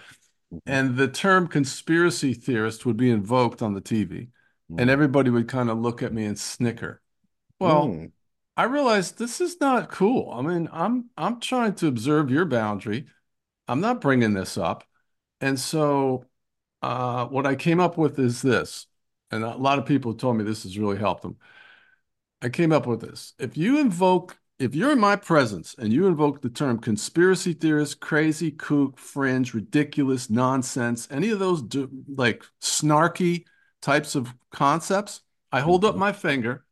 and 0.66 0.98
the 0.98 1.08
term 1.08 1.48
conspiracy 1.48 2.34
theorist 2.34 2.86
would 2.86 2.98
be 2.98 3.12
invoked 3.12 3.62
on 3.62 3.74
the 3.74 3.82
TV, 3.82 4.30
and 4.78 4.90
everybody 4.90 5.30
would 5.30 5.48
kind 5.48 5.70
of 5.70 5.78
look 5.80 6.02
at 6.04 6.14
me 6.14 6.26
and 6.26 6.38
snicker. 6.40 7.02
Well, 7.60 7.88
Mm. 7.88 8.12
I 8.58 8.64
realized 8.64 9.18
this 9.18 9.40
is 9.40 9.60
not 9.62 9.90
cool. 9.90 10.32
I 10.32 10.42
mean, 10.42 10.68
I'm 10.72 11.10
I'm 11.18 11.40
trying 11.40 11.76
to 11.76 11.88
observe 11.88 12.30
your 12.30 12.46
boundary. 12.46 13.08
I'm 13.68 13.80
not 13.82 14.02
bringing 14.02 14.34
this 14.34 14.58
up. 14.58 14.84
And 15.42 15.60
so 15.60 16.26
uh, 16.82 17.28
what 17.28 17.46
I 17.46 17.56
came 17.56 17.80
up 17.80 17.98
with 17.98 18.20
is 18.20 18.42
this, 18.42 18.88
and 19.32 19.44
a 19.44 19.56
lot 19.56 19.80
of 19.80 19.86
people 19.86 20.14
told 20.14 20.38
me 20.38 20.44
this 20.44 20.64
has 20.64 20.78
really 20.78 20.98
helped 20.98 21.22
them. 21.22 21.38
I 22.42 22.50
came 22.50 22.72
up 22.72 22.88
with 22.88 23.02
this. 23.02 23.34
If 23.40 23.58
you 23.58 23.80
invoke 23.80 24.39
if 24.60 24.76
you're 24.76 24.92
in 24.92 25.00
my 25.00 25.16
presence 25.16 25.76
and 25.78 25.94
you 25.94 26.08
invoke 26.08 26.42
the 26.42 26.50
term 26.50 26.80
conspiracy 26.80 27.54
theorist, 27.54 28.00
crazy, 28.02 28.52
kook, 28.52 28.98
fringe, 29.00 29.54
ridiculous, 29.54 30.30
nonsense, 30.30 31.08
any 31.12 31.30
of 31.30 31.40
those 31.40 31.62
do, 31.62 31.90
like 32.16 32.44
snarky 32.62 33.46
types 33.82 34.16
of 34.16 34.34
concepts, 34.52 35.22
I 35.52 35.62
hold 35.62 35.86
up 35.86 35.96
my 35.96 36.12
finger 36.12 36.66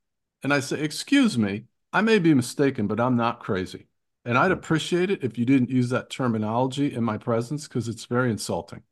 and 0.44 0.54
I 0.54 0.60
say, 0.60 0.82
Excuse 0.82 1.38
me, 1.38 1.66
I 1.94 2.02
may 2.02 2.20
be 2.20 2.34
mistaken, 2.34 2.88
but 2.88 3.00
I'm 3.00 3.16
not 3.16 3.40
crazy. 3.40 3.88
And 4.26 4.38
I'd 4.38 4.52
appreciate 4.52 5.10
it 5.10 5.24
if 5.24 5.38
you 5.38 5.46
didn't 5.46 5.70
use 5.70 5.90
that 5.90 6.10
terminology 6.10 6.94
in 6.94 7.04
my 7.04 7.18
presence 7.18 7.68
because 7.68 7.88
it's 7.88 8.06
very 8.06 8.30
insulting. 8.30 8.84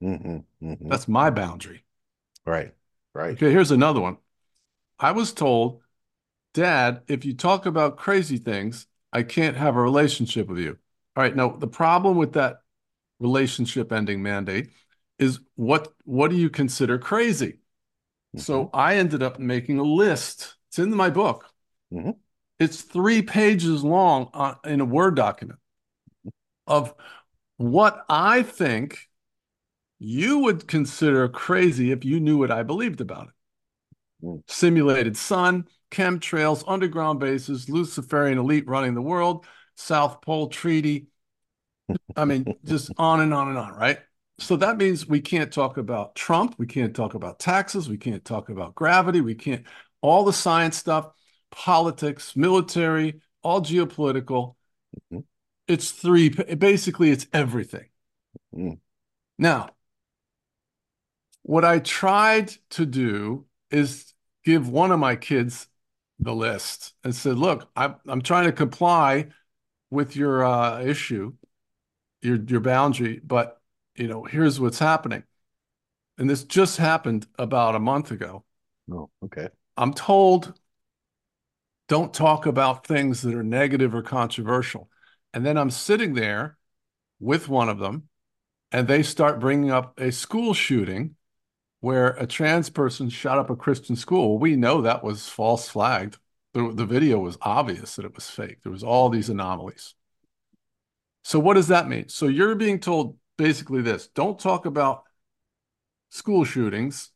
hmm 0.00 0.38
hmm 0.60 0.74
That's 0.88 1.08
my 1.08 1.28
boundary. 1.30 1.84
Right. 2.46 2.74
Right. 3.14 3.32
Okay, 3.34 3.50
here's 3.50 3.70
another 3.70 4.00
one. 4.00 4.18
I 5.00 5.12
was 5.12 5.32
told, 5.34 5.82
Dad, 6.54 7.02
if 7.08 7.24
you 7.24 7.34
talk 7.34 7.66
about 7.66 7.96
crazy 7.98 8.38
things, 8.38 8.86
I 9.12 9.22
can't 9.22 9.56
have 9.56 9.76
a 9.76 9.80
relationship 9.82 10.48
with 10.48 10.58
you. 10.58 10.78
All 11.16 11.22
right, 11.22 11.34
now 11.34 11.48
the 11.50 11.66
problem 11.66 12.16
with 12.16 12.32
that 12.34 12.58
relationship 13.20 13.92
ending 13.92 14.22
mandate 14.22 14.70
is 15.18 15.40
what 15.56 15.92
what 16.04 16.30
do 16.30 16.36
you 16.36 16.50
consider 16.50 16.98
crazy? 16.98 17.58
So 18.36 18.70
I 18.74 18.96
ended 18.96 19.22
up 19.22 19.38
making 19.38 19.78
a 19.78 19.84
list. 19.84 20.56
It's 20.68 20.78
in 20.78 20.94
my 20.94 21.10
book. 21.10 21.46
Mhm. 21.92 22.16
It's 22.58 22.82
three 22.82 23.22
pages 23.22 23.84
long 23.84 24.30
uh, 24.34 24.54
in 24.64 24.80
a 24.80 24.84
Word 24.84 25.16
document 25.16 25.60
of 26.66 26.94
what 27.56 28.04
I 28.08 28.42
think 28.42 29.08
you 29.98 30.40
would 30.40 30.68
consider 30.68 31.28
crazy 31.28 31.90
if 31.92 32.04
you 32.04 32.20
knew 32.20 32.38
what 32.38 32.50
I 32.50 32.62
believed 32.62 33.00
about 33.00 33.28
it. 33.28 33.33
Simulated 34.46 35.16
sun, 35.16 35.66
chemtrails, 35.90 36.64
underground 36.66 37.20
bases, 37.20 37.68
Luciferian 37.68 38.38
elite 38.38 38.66
running 38.66 38.94
the 38.94 39.02
world, 39.02 39.46
South 39.76 40.20
Pole 40.22 40.48
Treaty. 40.48 41.06
I 42.16 42.24
mean, 42.24 42.46
just 42.64 42.90
on 42.98 43.20
and 43.20 43.34
on 43.34 43.48
and 43.48 43.58
on, 43.58 43.72
right? 43.72 43.98
So 44.38 44.56
that 44.56 44.76
means 44.76 45.06
we 45.06 45.20
can't 45.20 45.52
talk 45.52 45.76
about 45.76 46.14
Trump. 46.14 46.56
We 46.58 46.66
can't 46.66 46.94
talk 46.94 47.14
about 47.14 47.38
taxes. 47.38 47.88
We 47.88 47.98
can't 47.98 48.24
talk 48.24 48.48
about 48.48 48.74
gravity. 48.74 49.20
We 49.20 49.34
can't, 49.34 49.64
all 50.00 50.24
the 50.24 50.32
science 50.32 50.76
stuff, 50.76 51.10
politics, 51.50 52.34
military, 52.34 53.20
all 53.42 53.60
geopolitical. 53.60 54.56
Mhm. 55.12 55.24
It's 55.68 55.92
three, 55.92 56.30
basically, 56.30 57.10
it's 57.10 57.26
everything. 57.32 57.88
Mm. 58.54 58.78
Now, 59.38 59.70
what 61.42 61.64
I 61.64 61.78
tried 61.78 62.48
to 62.70 62.86
do 62.86 63.46
is 63.70 64.13
give 64.44 64.68
one 64.68 64.92
of 64.92 64.98
my 64.98 65.16
kids 65.16 65.68
the 66.18 66.34
list 66.34 66.94
and 67.02 67.14
said, 67.14 67.38
look, 67.38 67.68
I'm, 67.74 67.96
I'm 68.06 68.22
trying 68.22 68.46
to 68.46 68.52
comply 68.52 69.28
with 69.90 70.16
your 70.16 70.44
uh, 70.44 70.80
issue, 70.80 71.32
your, 72.22 72.36
your 72.36 72.60
boundary, 72.60 73.20
but 73.24 73.60
you 73.96 74.08
know, 74.08 74.24
here's 74.24 74.60
what's 74.60 74.78
happening. 74.78 75.24
And 76.18 76.28
this 76.28 76.44
just 76.44 76.76
happened 76.76 77.26
about 77.38 77.74
a 77.74 77.80
month 77.80 78.10
ago. 78.10 78.44
Oh, 78.90 79.10
okay. 79.24 79.48
I'm 79.76 79.92
told 79.92 80.52
don't 81.88 82.14
talk 82.14 82.46
about 82.46 82.86
things 82.86 83.22
that 83.22 83.34
are 83.34 83.42
negative 83.42 83.94
or 83.94 84.02
controversial. 84.02 84.88
And 85.32 85.44
then 85.44 85.58
I'm 85.58 85.70
sitting 85.70 86.14
there 86.14 86.56
with 87.20 87.48
one 87.48 87.68
of 87.68 87.78
them, 87.78 88.08
and 88.72 88.88
they 88.88 89.02
start 89.02 89.40
bringing 89.40 89.70
up 89.70 89.98
a 90.00 90.12
school 90.12 90.54
shooting 90.54 91.16
where 91.84 92.08
a 92.12 92.26
trans 92.26 92.70
person 92.70 93.10
shot 93.10 93.38
up 93.38 93.50
a 93.50 93.56
Christian 93.56 93.94
school. 93.94 94.38
We 94.38 94.56
know 94.56 94.80
that 94.80 95.04
was 95.04 95.28
false 95.28 95.68
flagged. 95.68 96.18
The, 96.54 96.72
the 96.72 96.86
video 96.86 97.18
was 97.18 97.36
obvious 97.42 97.96
that 97.96 98.06
it 98.06 98.14
was 98.14 98.30
fake. 98.30 98.62
There 98.62 98.72
was 98.72 98.82
all 98.82 99.10
these 99.10 99.28
anomalies. 99.28 99.94
So 101.22 101.38
what 101.38 101.54
does 101.54 101.68
that 101.68 101.88
mean? 101.88 102.08
So 102.08 102.26
you're 102.26 102.54
being 102.54 102.80
told 102.80 103.16
basically 103.36 103.82
this: 103.82 104.08
don't 104.08 104.38
talk 104.38 104.66
about 104.66 105.04
school 106.10 106.44
shootings, 106.44 107.10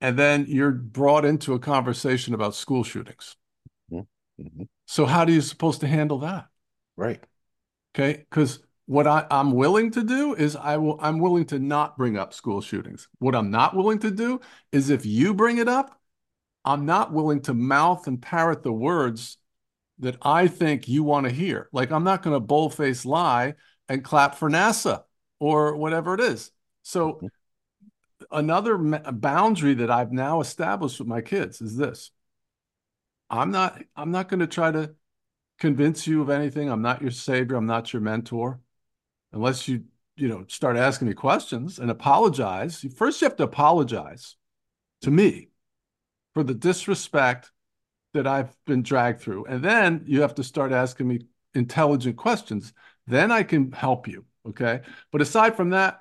and 0.00 0.18
then 0.18 0.46
you're 0.48 0.72
brought 0.72 1.24
into 1.24 1.54
a 1.54 1.58
conversation 1.58 2.34
about 2.34 2.54
school 2.54 2.84
shootings. 2.84 3.36
Mhm. 4.38 4.68
So 4.86 5.06
how 5.06 5.24
do 5.24 5.32
you 5.32 5.40
supposed 5.40 5.80
to 5.80 5.86
handle 5.86 6.18
that? 6.20 6.48
Right. 6.96 7.22
Okay, 7.94 8.26
because 8.30 8.60
what 8.86 9.06
I, 9.06 9.26
I'm 9.30 9.52
willing 9.52 9.90
to 9.92 10.02
do 10.02 10.34
is 10.34 10.56
I 10.56 10.76
will 10.76 10.98
I'm 11.00 11.18
willing 11.18 11.46
to 11.46 11.58
not 11.58 11.96
bring 11.96 12.18
up 12.18 12.34
school 12.34 12.60
shootings. 12.60 13.08
What 13.18 13.34
I'm 13.34 13.50
not 13.50 13.74
willing 13.74 13.98
to 14.00 14.10
do 14.10 14.40
is 14.72 14.90
if 14.90 15.06
you 15.06 15.32
bring 15.34 15.58
it 15.58 15.68
up, 15.68 15.98
I'm 16.64 16.84
not 16.84 17.12
willing 17.12 17.40
to 17.42 17.54
mouth 17.54 18.06
and 18.06 18.20
parrot 18.20 18.62
the 18.62 18.72
words 18.72 19.38
that 20.00 20.16
I 20.22 20.48
think 20.48 20.88
you 20.88 21.02
want 21.02 21.26
to 21.26 21.32
hear. 21.32 21.68
Like 21.72 21.92
I'm 21.92 22.04
not 22.04 22.22
going 22.22 22.38
to 22.38 22.46
bullface 22.46 23.06
lie 23.06 23.54
and 23.88 24.04
clap 24.04 24.34
for 24.34 24.50
NASA 24.50 25.04
or 25.38 25.76
whatever 25.76 26.14
it 26.14 26.20
is. 26.20 26.50
So 26.82 27.12
mm-hmm. 27.12 27.26
another 28.32 28.76
ma- 28.76 29.10
boundary 29.12 29.74
that 29.74 29.90
I've 29.90 30.12
now 30.12 30.40
established 30.40 30.98
with 30.98 31.08
my 31.08 31.22
kids 31.22 31.62
is 31.62 31.76
this. 31.76 32.10
I'm 33.30 33.50
not 33.50 33.82
I'm 33.96 34.10
not 34.10 34.28
going 34.28 34.40
to 34.40 34.46
try 34.46 34.70
to 34.70 34.94
convince 35.58 36.06
you 36.06 36.20
of 36.20 36.28
anything. 36.28 36.68
I'm 36.70 36.82
not 36.82 37.00
your 37.00 37.10
savior. 37.10 37.56
I'm 37.56 37.66
not 37.66 37.92
your 37.92 38.02
mentor. 38.02 38.60
Unless 39.34 39.68
you, 39.68 39.84
you 40.16 40.28
know, 40.28 40.44
start 40.48 40.76
asking 40.76 41.08
me 41.08 41.14
questions 41.14 41.78
and 41.78 41.90
apologize. 41.90 42.84
First, 42.96 43.20
you 43.20 43.26
have 43.26 43.36
to 43.36 43.42
apologize 43.42 44.36
to 45.02 45.10
me 45.10 45.48
for 46.34 46.44
the 46.44 46.54
disrespect 46.54 47.50
that 48.14 48.26
I've 48.26 48.56
been 48.64 48.82
dragged 48.82 49.20
through. 49.20 49.46
And 49.46 49.62
then 49.62 50.04
you 50.06 50.22
have 50.22 50.36
to 50.36 50.44
start 50.44 50.72
asking 50.72 51.08
me 51.08 51.26
intelligent 51.54 52.16
questions. 52.16 52.72
Then 53.06 53.32
I 53.32 53.42
can 53.42 53.72
help 53.72 54.06
you. 54.06 54.24
Okay. 54.48 54.82
But 55.10 55.20
aside 55.20 55.56
from 55.56 55.70
that, 55.70 56.00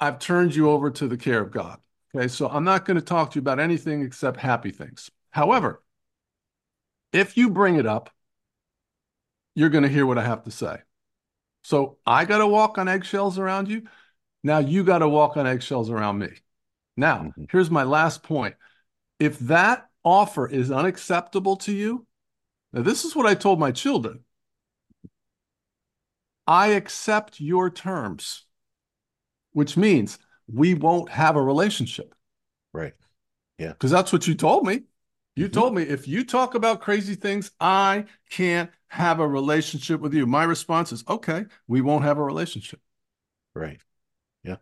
I've 0.00 0.18
turned 0.18 0.54
you 0.54 0.68
over 0.70 0.90
to 0.90 1.06
the 1.06 1.16
care 1.16 1.40
of 1.40 1.52
God. 1.52 1.78
Okay. 2.14 2.26
So 2.26 2.48
I'm 2.48 2.64
not 2.64 2.84
going 2.84 2.96
to 2.96 3.02
talk 3.02 3.30
to 3.30 3.36
you 3.36 3.40
about 3.40 3.60
anything 3.60 4.02
except 4.02 4.38
happy 4.38 4.72
things. 4.72 5.10
However, 5.30 5.82
if 7.12 7.36
you 7.36 7.50
bring 7.50 7.76
it 7.76 7.86
up, 7.86 8.10
you're 9.54 9.68
going 9.68 9.84
to 9.84 9.88
hear 9.88 10.06
what 10.06 10.18
I 10.18 10.24
have 10.24 10.42
to 10.44 10.50
say. 10.50 10.78
So 11.62 11.98
I 12.06 12.24
got 12.24 12.38
to 12.38 12.46
walk 12.46 12.78
on 12.78 12.88
eggshells 12.88 13.38
around 13.38 13.68
you. 13.68 13.84
Now 14.42 14.58
you 14.58 14.84
got 14.84 14.98
to 14.98 15.08
walk 15.08 15.36
on 15.36 15.46
eggshells 15.46 15.90
around 15.90 16.18
me. 16.18 16.30
Now, 16.96 17.32
Mhm. 17.36 17.50
here's 17.50 17.70
my 17.70 17.84
last 17.84 18.22
point. 18.22 18.56
If 19.18 19.38
that 19.40 19.88
offer 20.04 20.48
is 20.48 20.70
unacceptable 20.70 21.56
to 21.58 21.72
you, 21.72 22.06
now 22.72 22.82
this 22.82 23.04
is 23.04 23.16
what 23.16 23.26
I 23.26 23.34
told 23.34 23.60
my 23.60 23.72
children. 23.72 24.24
I 26.46 26.68
accept 26.68 27.40
your 27.40 27.68
terms, 27.70 28.44
which 29.52 29.76
means 29.76 30.18
we 30.52 30.74
won't 30.74 31.10
have 31.10 31.36
a 31.36 31.42
relationship 31.42 32.14
Right. 32.72 32.94
Yeah. 33.58 33.68
Because 33.72 33.90
that's 33.90 34.12
what 34.12 34.26
you 34.26 34.34
told 34.34 34.66
me. 34.66 34.84
You 35.36 35.48
Mhm. 35.48 35.52
told 35.52 35.74
me 35.74 35.82
if 35.82 36.08
you 36.08 36.24
talk 36.24 36.54
about 36.54 36.80
crazy 36.80 37.14
things, 37.14 37.50
I 37.60 38.06
can't 38.30 38.70
have 38.92 39.20
a 39.20 39.26
relationship 39.26 40.02
with 40.02 40.12
you. 40.12 40.26
My 40.26 40.44
response 40.44 40.92
is, 40.92 41.02
okay, 41.08 41.46
we 41.66 41.80
won't 41.80 42.04
have 42.04 42.18
a 42.18 42.22
relationship. 42.22 42.78
Right. 43.54 43.80
Yeah. 44.44 44.56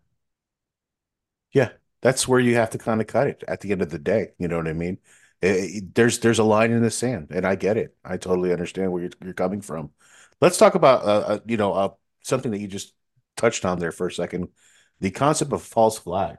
Yeah. 1.53 1.71
That's 2.01 2.29
where 2.29 2.39
you 2.39 2.55
have 2.55 2.71
to 2.71 2.79
kind 2.79 3.01
of 3.01 3.09
cut 3.09 3.27
it 3.27 3.43
at 3.49 3.61
the 3.61 3.73
end 3.73 3.83
of 3.83 3.91
the 3.91 3.99
day. 3.99 4.29
You 4.39 4.47
know 4.47 4.57
what 4.57 4.69
I 4.69 4.73
mean? 4.73 4.99
Eh, 5.43 5.49
eh, 5.49 5.81
there's 5.97 6.21
there's 6.21 6.39
a 6.39 6.45
line 6.45 6.71
in 6.71 6.81
the 6.81 6.93
sand, 6.93 7.33
and 7.33 7.45
I 7.45 7.57
get 7.57 7.77
it. 7.77 7.97
I 8.05 8.19
totally 8.19 8.53
understand 8.53 8.93
where 8.93 9.03
you're, 9.03 9.11
you're 9.21 9.35
coming 9.35 9.63
from. 9.63 9.91
Let's 10.41 10.59
talk 10.59 10.77
about 10.77 11.03
uh, 11.03 11.33
uh 11.33 11.39
you 11.47 11.57
know 11.57 11.73
uh 11.73 11.89
something 12.23 12.53
that 12.53 12.61
you 12.61 12.69
just 12.69 12.95
touched 13.37 13.65
on 13.65 13.81
there 13.81 13.91
for 13.91 14.07
a 14.07 14.13
second, 14.13 14.49
the 15.01 15.11
concept 15.11 15.53
of 15.53 15.63
false 15.63 15.99
flag. 15.99 16.37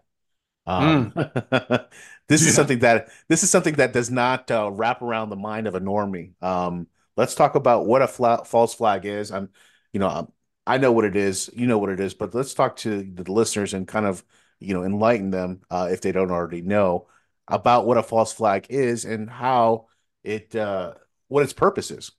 Um, 0.65 1.11
this 2.29 2.45
is 2.45 2.55
something 2.55 2.79
that 2.79 3.09
this 3.27 3.43
is 3.43 3.49
something 3.49 3.75
that 3.75 3.91
does 3.91 4.09
not 4.09 4.49
uh, 4.49 4.71
wrap 4.71 5.01
around 5.01 5.29
the 5.29 5.35
mind 5.35 5.67
of 5.67 5.75
a 5.75 5.81
normie. 5.81 6.41
Um, 6.41 6.87
let's 7.18 7.36
talk 7.36 7.55
about 7.55 7.86
what 7.86 8.01
a 8.01 8.07
fla 8.07 8.43
false 8.45 8.74
flag 8.74 9.05
is. 9.05 9.32
I'm, 9.32 9.49
you 9.93 9.99
know, 9.99 10.07
um, 10.07 10.32
I 10.66 10.78
know 10.78 10.91
what 10.91 11.05
it 11.05 11.16
is. 11.16 11.49
You 11.53 11.68
know 11.68 11.78
what 11.78 11.89
it 11.89 11.99
is, 11.99 12.14
but 12.14 12.34
let's 12.34 12.53
talk 12.53 12.76
to 12.78 13.03
the 13.03 13.32
listeners 13.32 13.74
and 13.74 13.88
kind 13.88 14.05
of, 14.05 14.24
you 14.59 14.74
know, 14.74 14.84
enlighten 14.84 15.32
them 15.32 15.62
uh, 15.70 15.89
if 15.91 16.01
they 16.01 16.12
don't 16.12 16.32
already 16.32 16.62
know 16.62 17.07
about 17.47 17.86
what 17.86 17.97
a 17.97 18.03
false 18.03 18.32
flag 18.32 18.68
is 18.70 19.05
and 19.05 19.30
how 19.30 19.88
it, 20.24 20.55
uh, 20.55 20.93
what 21.28 21.43
its 21.43 21.53
purpose 21.53 21.91
is. 21.91 22.12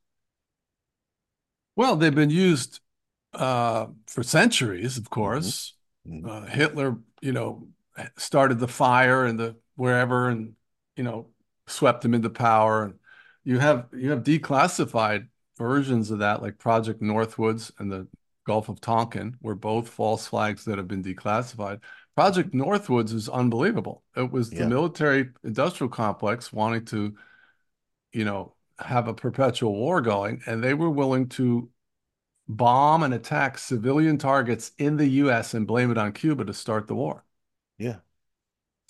Well, 1.77 1.97
they've 1.97 2.15
been 2.15 2.31
used 2.31 2.81
uh, 3.33 3.87
for 4.07 4.23
centuries, 4.23 4.99
of 4.99 5.09
course. 5.09 5.75
Mhm. 6.07 6.27
Uh, 6.29 6.47
Hitler, 6.47 6.99
you 7.21 7.33
know, 7.33 7.69
started 8.17 8.59
the 8.59 8.69
fire 8.69 9.25
and 9.25 9.39
the 9.39 9.57
wherever, 9.77 10.29
and 10.29 10.55
you 10.97 11.05
know, 11.05 11.29
swept 11.67 12.03
them 12.03 12.15
into 12.15 12.31
power. 12.31 12.85
And 12.85 12.95
you 13.45 13.59
have 13.59 13.89
you 13.93 14.11
have 14.11 14.23
declassified 14.23 15.29
versions 15.59 16.11
of 16.11 16.21
that, 16.21 16.43
like 16.43 16.59
Project 16.59 17.03
Northwoods 17.03 17.73
and 17.79 17.91
the 17.91 18.07
Gulf 18.45 18.69
of 18.69 18.81
Tonkin, 18.81 19.37
were 19.41 19.55
both 19.55 19.89
false 19.89 20.27
flags 20.27 20.65
that 20.65 20.79
have 20.79 20.89
been 20.89 21.03
declassified. 21.03 21.81
Project 22.15 22.53
Northwoods 22.53 23.13
is 23.13 23.29
unbelievable. 23.29 24.03
It 24.17 24.31
was 24.31 24.51
the 24.51 24.57
Yeah. 24.57 24.67
military 24.67 25.31
industrial 25.45 25.91
complex 25.91 26.53
wanting 26.53 26.85
to, 26.87 27.17
you 28.13 28.25
know, 28.25 28.55
have 28.79 29.09
a 29.09 29.15
perpetual 29.15 29.73
war 29.75 30.01
going, 30.01 30.43
and 30.47 30.63
they 30.63 30.75
were 30.75 30.91
willing 30.91 31.29
to 31.31 31.71
bomb 32.49 33.03
and 33.03 33.15
attack 33.15 33.59
civilian 33.59 34.19
targets 34.19 34.73
in 34.79 34.97
the 34.97 35.07
US 35.09 35.55
and 35.55 35.67
blame 35.67 35.91
it 35.91 35.99
on 35.99 36.13
Cuba 36.13 36.45
to 36.45 36.55
start 36.55 36.87
the 36.89 36.95
war. 36.95 37.25
Yeah. 37.79 37.99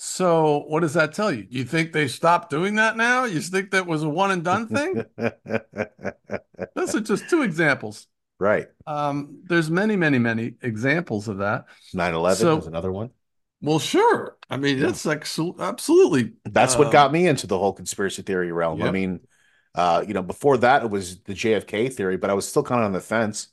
So, 0.04 0.64
what 0.66 0.80
does 0.80 0.94
that 0.94 1.12
tell 1.14 1.32
you? 1.32 1.46
You 1.48 1.62
think 1.62 1.92
they 1.92 2.08
stopped 2.08 2.50
doing 2.50 2.74
that 2.74 2.96
now? 2.96 3.22
You 3.22 3.40
think 3.40 3.70
that 3.70 3.86
was 3.86 4.02
a 4.02 4.08
one 4.08 4.32
and 4.32 4.42
done 4.42 4.66
thing? 4.66 5.04
Those 6.74 6.96
are 6.96 7.00
just 7.00 7.30
two 7.30 7.42
examples. 7.42 8.08
right. 8.40 8.66
Um, 8.84 9.42
there's 9.44 9.70
many, 9.70 9.94
many, 9.94 10.18
many 10.18 10.54
examples 10.60 11.28
of 11.28 11.38
that. 11.38 11.66
9 11.94 12.14
11 12.14 12.36
So- 12.36 12.56
was 12.56 12.66
another 12.66 12.90
one. 12.90 13.10
Well, 13.60 13.78
sure. 13.78 14.36
I 14.50 14.56
mean, 14.56 14.78
Yeah. 14.78 14.86
that's 14.86 15.06
like 15.06 15.24
so- 15.24 15.54
absolutely. 15.60 16.32
That's 16.46 16.74
uh, 16.74 16.78
what 16.80 16.90
got 16.90 17.12
me 17.12 17.28
into 17.28 17.46
the 17.46 17.56
whole 17.56 17.72
conspiracy 17.72 18.22
theory 18.22 18.50
realm. 18.50 18.82
I 18.82 18.90
mean, 18.90 19.20
uh, 19.76 20.02
you 20.04 20.14
know, 20.14 20.22
before 20.22 20.56
that 20.58 20.82
it 20.82 20.90
was 20.90 21.20
the 21.20 21.34
JFK 21.34 21.94
theory, 21.94 22.16
but 22.16 22.28
I 22.28 22.34
was 22.34 22.48
still 22.48 22.64
kind 22.64 22.80
of 22.80 22.86
on 22.86 22.92
the 22.92 23.00
fence. 23.00 23.46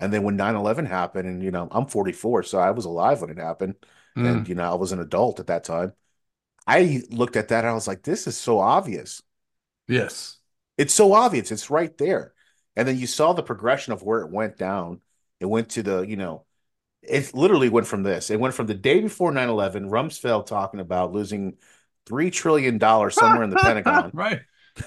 And 0.00 0.12
then 0.12 0.24
when 0.24 0.36
9-11 0.36 0.88
happened, 0.88 1.28
and 1.28 1.44
you 1.44 1.52
know, 1.52 1.68
I'm 1.70 1.86
44, 1.86 2.42
so 2.42 2.58
I 2.58 2.72
was 2.72 2.86
alive 2.86 3.20
when 3.20 3.30
it 3.30 3.38
happened. 3.38 3.76
Mm, 4.16 4.44
And 4.44 4.48
you 4.48 4.54
know, 4.54 4.70
I 4.70 4.74
was 4.74 4.92
an 4.92 5.00
adult 5.00 5.40
at 5.40 5.48
that 5.48 5.64
time. 5.64 5.92
I 6.66 7.02
looked 7.10 7.36
at 7.36 7.48
that 7.48 7.60
and 7.64 7.68
I 7.70 7.74
was 7.74 7.88
like, 7.88 8.02
this 8.04 8.26
is 8.26 8.36
so 8.38 8.60
obvious. 8.60 9.22
yes. 9.88 10.38
It's 10.78 10.94
so 10.94 11.12
obvious. 11.12 11.50
It's 11.50 11.70
right 11.70 11.96
there. 11.98 12.32
And 12.76 12.88
then 12.88 12.98
you 12.98 13.06
saw 13.06 13.32
the 13.32 13.42
progression 13.42 13.92
of 13.92 14.02
where 14.02 14.20
it 14.20 14.30
went 14.30 14.56
down. 14.56 15.00
It 15.40 15.46
went 15.46 15.70
to 15.70 15.82
the, 15.82 16.00
you 16.02 16.16
know, 16.16 16.44
it 17.02 17.34
literally 17.34 17.70
went 17.70 17.86
from 17.88 18.02
this. 18.04 18.30
It 18.30 18.40
went 18.40 18.54
from 18.54 18.66
the 18.66 18.74
day 18.74 19.00
before 19.00 19.32
9-11, 19.32 19.90
Rumsfeld 19.90 20.46
talking 20.46 20.80
about 20.80 21.12
losing 21.12 21.58
three 22.06 22.30
trillion 22.30 22.78
dollars 22.78 23.16
somewhere 23.16 23.44
in 23.44 23.50
the 23.50 23.56
Pentagon. 23.58 24.12
right. 24.12 24.42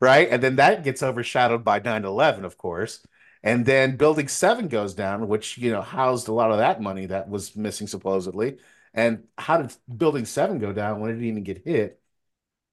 right? 0.00 0.28
And 0.30 0.42
then 0.42 0.56
that 0.56 0.84
gets 0.84 1.02
overshadowed 1.02 1.64
by 1.64 1.80
9-11, 1.80 2.44
of 2.44 2.58
course. 2.58 3.00
And 3.42 3.64
then 3.64 3.96
Building 3.96 4.28
7 4.28 4.68
goes 4.68 4.94
down, 4.94 5.28
which, 5.28 5.58
you 5.58 5.70
know, 5.70 5.82
housed 5.82 6.28
a 6.28 6.32
lot 6.32 6.50
of 6.50 6.58
that 6.58 6.80
money 6.80 7.06
that 7.06 7.28
was 7.28 7.56
missing 7.56 7.86
supposedly. 7.86 8.58
And 8.94 9.24
how 9.36 9.58
did 9.62 9.76
Building 9.94 10.24
7 10.24 10.58
go 10.58 10.72
down 10.72 11.00
when 11.00 11.10
it 11.10 11.14
didn't 11.14 11.28
even 11.28 11.44
get 11.44 11.64
hit? 11.64 12.00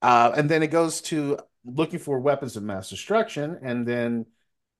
Uh, 0.02 0.32
and 0.36 0.50
then 0.50 0.62
it 0.62 0.68
goes 0.68 1.00
to 1.02 1.38
looking 1.64 1.98
for 1.98 2.18
weapons 2.18 2.56
of 2.56 2.62
mass 2.62 2.90
destruction. 2.90 3.58
And 3.62 3.86
then, 3.86 4.26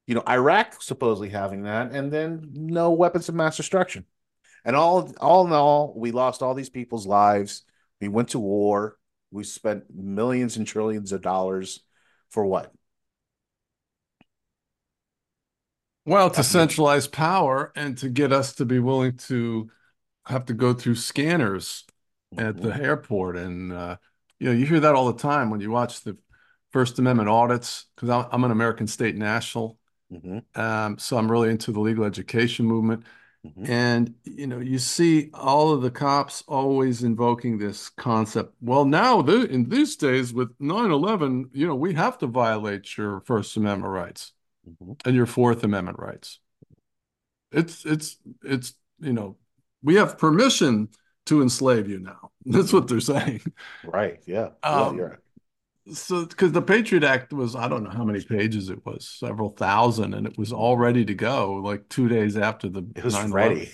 you 0.06 0.14
know, 0.14 0.22
Iraq 0.28 0.82
supposedly 0.82 1.30
having 1.30 1.62
that. 1.62 1.92
And 1.92 2.12
then 2.12 2.50
no 2.52 2.90
weapons 2.92 3.28
of 3.28 3.34
mass 3.34 3.56
destruction. 3.56 4.04
And 4.64 4.76
all, 4.76 5.12
all 5.20 5.46
in 5.46 5.52
all, 5.52 5.94
we 5.96 6.10
lost 6.10 6.42
all 6.42 6.54
these 6.54 6.70
people's 6.70 7.06
lives. 7.06 7.64
We 8.00 8.08
went 8.08 8.30
to 8.30 8.38
war. 8.38 8.98
We 9.30 9.44
spent 9.44 9.84
millions 9.94 10.56
and 10.56 10.66
trillions 10.66 11.12
of 11.12 11.20
dollars 11.20 11.80
for 12.30 12.44
what? 12.46 12.72
Well, 16.04 16.30
to 16.30 16.42
centralize 16.44 17.06
power 17.06 17.72
and 17.74 17.96
to 17.98 18.08
get 18.08 18.32
us 18.32 18.54
to 18.54 18.64
be 18.64 18.78
willing 18.78 19.16
to 19.28 19.70
have 20.26 20.46
to 20.46 20.54
go 20.54 20.74
through 20.74 20.96
scanners 20.96 21.84
at 22.36 22.60
the 22.60 22.74
airport. 22.74 23.36
And, 23.36 23.72
uh, 23.72 23.96
you 24.38 24.48
know, 24.48 24.52
you 24.52 24.66
hear 24.66 24.80
that 24.80 24.94
all 24.94 25.10
the 25.12 25.18
time 25.18 25.50
when 25.50 25.60
you 25.60 25.70
watch 25.70 26.02
the 26.02 26.16
First 26.72 26.98
Amendment 26.98 27.28
audits, 27.28 27.86
because 27.94 28.10
I'm, 28.10 28.26
I'm 28.32 28.44
an 28.44 28.50
American 28.50 28.86
state 28.86 29.16
national. 29.16 29.78
Mhm, 30.12 30.42
Um, 30.54 30.98
so 30.98 31.16
I'm 31.16 31.30
really 31.30 31.50
into 31.50 31.72
the 31.72 31.80
legal 31.80 32.04
education 32.04 32.66
movement. 32.66 33.04
mhm. 33.44 33.68
And, 33.68 34.14
you 34.24 34.46
know, 34.46 34.58
you 34.58 34.78
see 34.78 35.30
all 35.32 35.72
of 35.72 35.82
the 35.82 35.90
cops 35.90 36.42
always 36.46 37.02
invoking 37.02 37.58
this 37.58 37.88
concept. 37.88 38.54
Well, 38.60 38.84
now 38.84 39.22
th 39.22 39.48
in 39.50 39.68
these 39.68 39.96
days 39.96 40.34
with 40.34 40.50
9/11, 40.60 41.50
you 41.52 41.66
know, 41.66 41.74
we 41.74 41.94
have 41.94 42.18
to 42.18 42.26
violate 42.26 42.96
your 42.96 43.20
First 43.20 43.56
Amendment 43.56 43.92
rights 43.92 44.32
Mhm. 44.66 45.00
and 45.06 45.16
your 45.16 45.26
Fourth 45.26 45.64
Amendment 45.64 45.98
rights. 45.98 46.38
It's 47.52 47.84
it's 47.84 48.16
it's 48.42 48.74
you 49.00 49.12
know, 49.12 49.36
we 49.82 49.96
have 49.96 50.18
permission 50.18 50.88
to 51.26 51.42
enslave 51.42 51.88
you 51.88 51.98
now. 52.00 52.30
That's 52.46 52.72
what 52.72 52.88
they're 52.88 53.00
saying. 53.00 53.42
Right. 53.82 54.20
Yeah. 54.26 54.50
Yeah, 54.64 54.70
Um, 54.70 54.96
you're 54.96 55.08
right. 55.10 55.18
So, 55.92 56.24
because 56.24 56.52
the 56.52 56.62
Patriot 56.62 57.04
Act 57.04 57.34
was, 57.34 57.54
I 57.54 57.68
don't 57.68 57.84
know 57.84 57.90
how 57.90 58.04
many 58.04 58.22
pages 58.24 58.70
it 58.70 58.84
was, 58.86 59.06
several 59.06 59.50
thousand, 59.50 60.14
and 60.14 60.26
it 60.26 60.38
was 60.38 60.50
all 60.50 60.78
ready 60.78 61.04
to 61.04 61.14
go 61.14 61.54
like 61.56 61.88
two 61.90 62.08
days 62.08 62.38
after 62.38 62.70
the 62.70 62.86
It 62.96 63.04
was 63.04 63.14
9/11. 63.14 63.32
ready. 63.32 63.72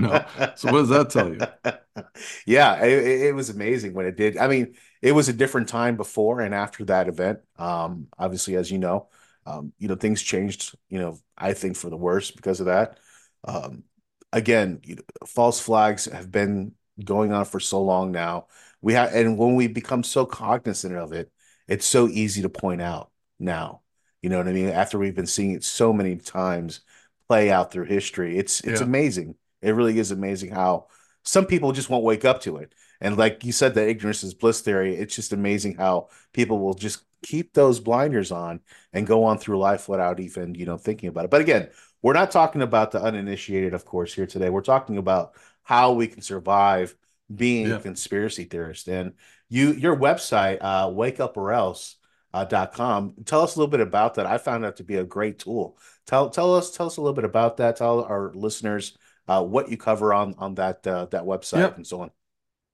know, 0.00 0.24
so 0.56 0.72
what 0.72 0.78
does 0.80 0.88
that 0.90 1.10
tell 1.10 1.28
you? 1.32 1.40
Yeah, 2.46 2.84
it, 2.84 2.92
it- 3.06 3.20
it 3.28 3.34
was 3.34 3.50
amazing 3.50 3.94
when 3.94 4.06
it 4.06 4.16
did. 4.16 4.36
I 4.36 4.48
mean, 4.48 4.74
it 5.02 5.12
was 5.12 5.28
a 5.28 5.32
different 5.32 5.68
time 5.68 5.96
before 5.96 6.40
and 6.40 6.54
after 6.54 6.84
that 6.86 7.08
event. 7.08 7.40
Um, 7.58 8.08
obviously, 8.18 8.56
as 8.56 8.70
you 8.70 8.78
know, 8.78 9.08
um, 9.46 9.72
you 9.78 9.88
know, 9.88 9.94
things 9.96 10.22
changed, 10.22 10.76
you 10.88 10.98
know, 10.98 11.18
I 11.38 11.52
think 11.54 11.76
for 11.76 11.90
the 11.90 11.96
worse 11.96 12.30
because 12.30 12.60
of 12.60 12.66
that. 12.66 12.98
Um, 13.44 13.84
again, 14.32 14.80
you 14.84 14.96
know, 14.96 15.02
false 15.26 15.60
flags 15.60 16.06
have 16.06 16.30
been 16.30 16.72
going 17.04 17.32
on 17.32 17.44
for 17.44 17.60
so 17.60 17.82
long 17.82 18.12
now. 18.12 18.46
We 18.80 18.94
have, 18.94 19.14
and 19.14 19.38
when 19.38 19.54
we 19.54 19.68
become 19.68 20.02
so 20.02 20.26
cognizant 20.26 20.94
of 20.96 21.12
it, 21.12 21.30
it's 21.68 21.86
so 21.86 22.08
easy 22.08 22.42
to 22.42 22.48
point 22.48 22.82
out 22.82 23.10
now. 23.38 23.82
You 24.22 24.30
know 24.30 24.38
what 24.38 24.48
I 24.48 24.52
mean? 24.52 24.68
After 24.68 24.98
we've 24.98 25.14
been 25.14 25.26
seeing 25.26 25.52
it 25.52 25.64
so 25.64 25.92
many 25.92 26.16
times 26.16 26.80
play 27.28 27.50
out 27.50 27.70
through 27.72 27.84
history, 27.84 28.38
it's 28.38 28.60
it's 28.60 28.80
Yeah. 28.80 28.86
amazing. 28.86 29.36
It 29.62 29.72
really 29.72 29.98
is 29.98 30.10
amazing 30.10 30.50
how 30.50 30.86
some 31.24 31.46
people 31.46 31.72
just 31.72 31.90
won't 31.90 32.04
wake 32.04 32.24
up 32.24 32.40
to 32.42 32.56
it. 32.58 32.72
And 33.00 33.16
like 33.16 33.44
you 33.44 33.52
said, 33.52 33.74
the 33.74 33.86
ignorance 33.88 34.22
is 34.22 34.34
bliss 34.34 34.60
theory. 34.60 34.94
It's 34.96 35.14
just 35.14 35.32
amazing 35.32 35.74
how 35.76 36.08
people 36.32 36.58
will 36.58 36.74
just 36.74 37.00
keep 37.32 37.52
those 37.52 37.80
blinders 37.80 38.30
on 38.30 38.60
and 38.92 39.06
go 39.06 39.24
on 39.24 39.38
through 39.38 39.58
life 39.58 39.88
without 39.88 40.20
even, 40.20 40.54
you 40.54 40.66
know, 40.66 40.78
thinking 40.78 41.08
about 41.08 41.24
it. 41.24 41.30
But 41.30 41.40
again, 41.40 41.68
we're 42.02 42.12
not 42.20 42.30
talking 42.30 42.62
about 42.62 42.90
the 42.92 43.02
uninitiated, 43.02 43.74
of 43.74 43.84
course, 43.84 44.14
here 44.14 44.26
today. 44.26 44.50
We're 44.50 44.72
talking 44.74 44.98
about 44.98 45.32
how 45.62 45.92
we 45.92 46.06
can 46.06 46.22
survive 46.22 46.94
being 47.34 47.66
Yeah. 47.66 47.76
a 47.76 47.80
conspiracy 47.80 48.44
theorist. 48.44 48.88
And 48.88 49.14
you, 49.48 49.72
your 49.72 49.96
website, 49.96 50.58
uh, 50.60 50.88
wakeuporelse, 50.88 51.96
uh, 52.32 52.44
dot 52.44 52.72
com. 52.72 53.14
Tell 53.24 53.42
us 53.42 53.56
a 53.56 53.58
little 53.58 53.70
bit 53.70 53.80
about 53.80 54.14
that. 54.14 54.26
I 54.26 54.38
found 54.38 54.62
that 54.64 54.76
to 54.76 54.84
be 54.84 54.96
a 54.96 55.04
great 55.04 55.38
tool. 55.38 55.78
Tell 56.06 56.28
tell 56.30 56.54
us 56.54 56.70
tell 56.76 56.86
us 56.86 56.98
a 56.98 57.00
little 57.00 57.14
bit 57.14 57.24
about 57.24 57.56
that. 57.56 57.76
Tell 57.76 58.04
our 58.04 58.30
listeners 58.34 58.96
uh, 59.26 59.42
what 59.42 59.70
you 59.70 59.76
cover 59.76 60.12
on 60.12 60.34
on 60.38 60.54
that 60.56 60.86
uh, 60.86 61.06
that 61.06 61.24
website 61.24 61.58
Yep. 61.64 61.76
and 61.78 61.86
so 61.86 62.00
on. 62.02 62.10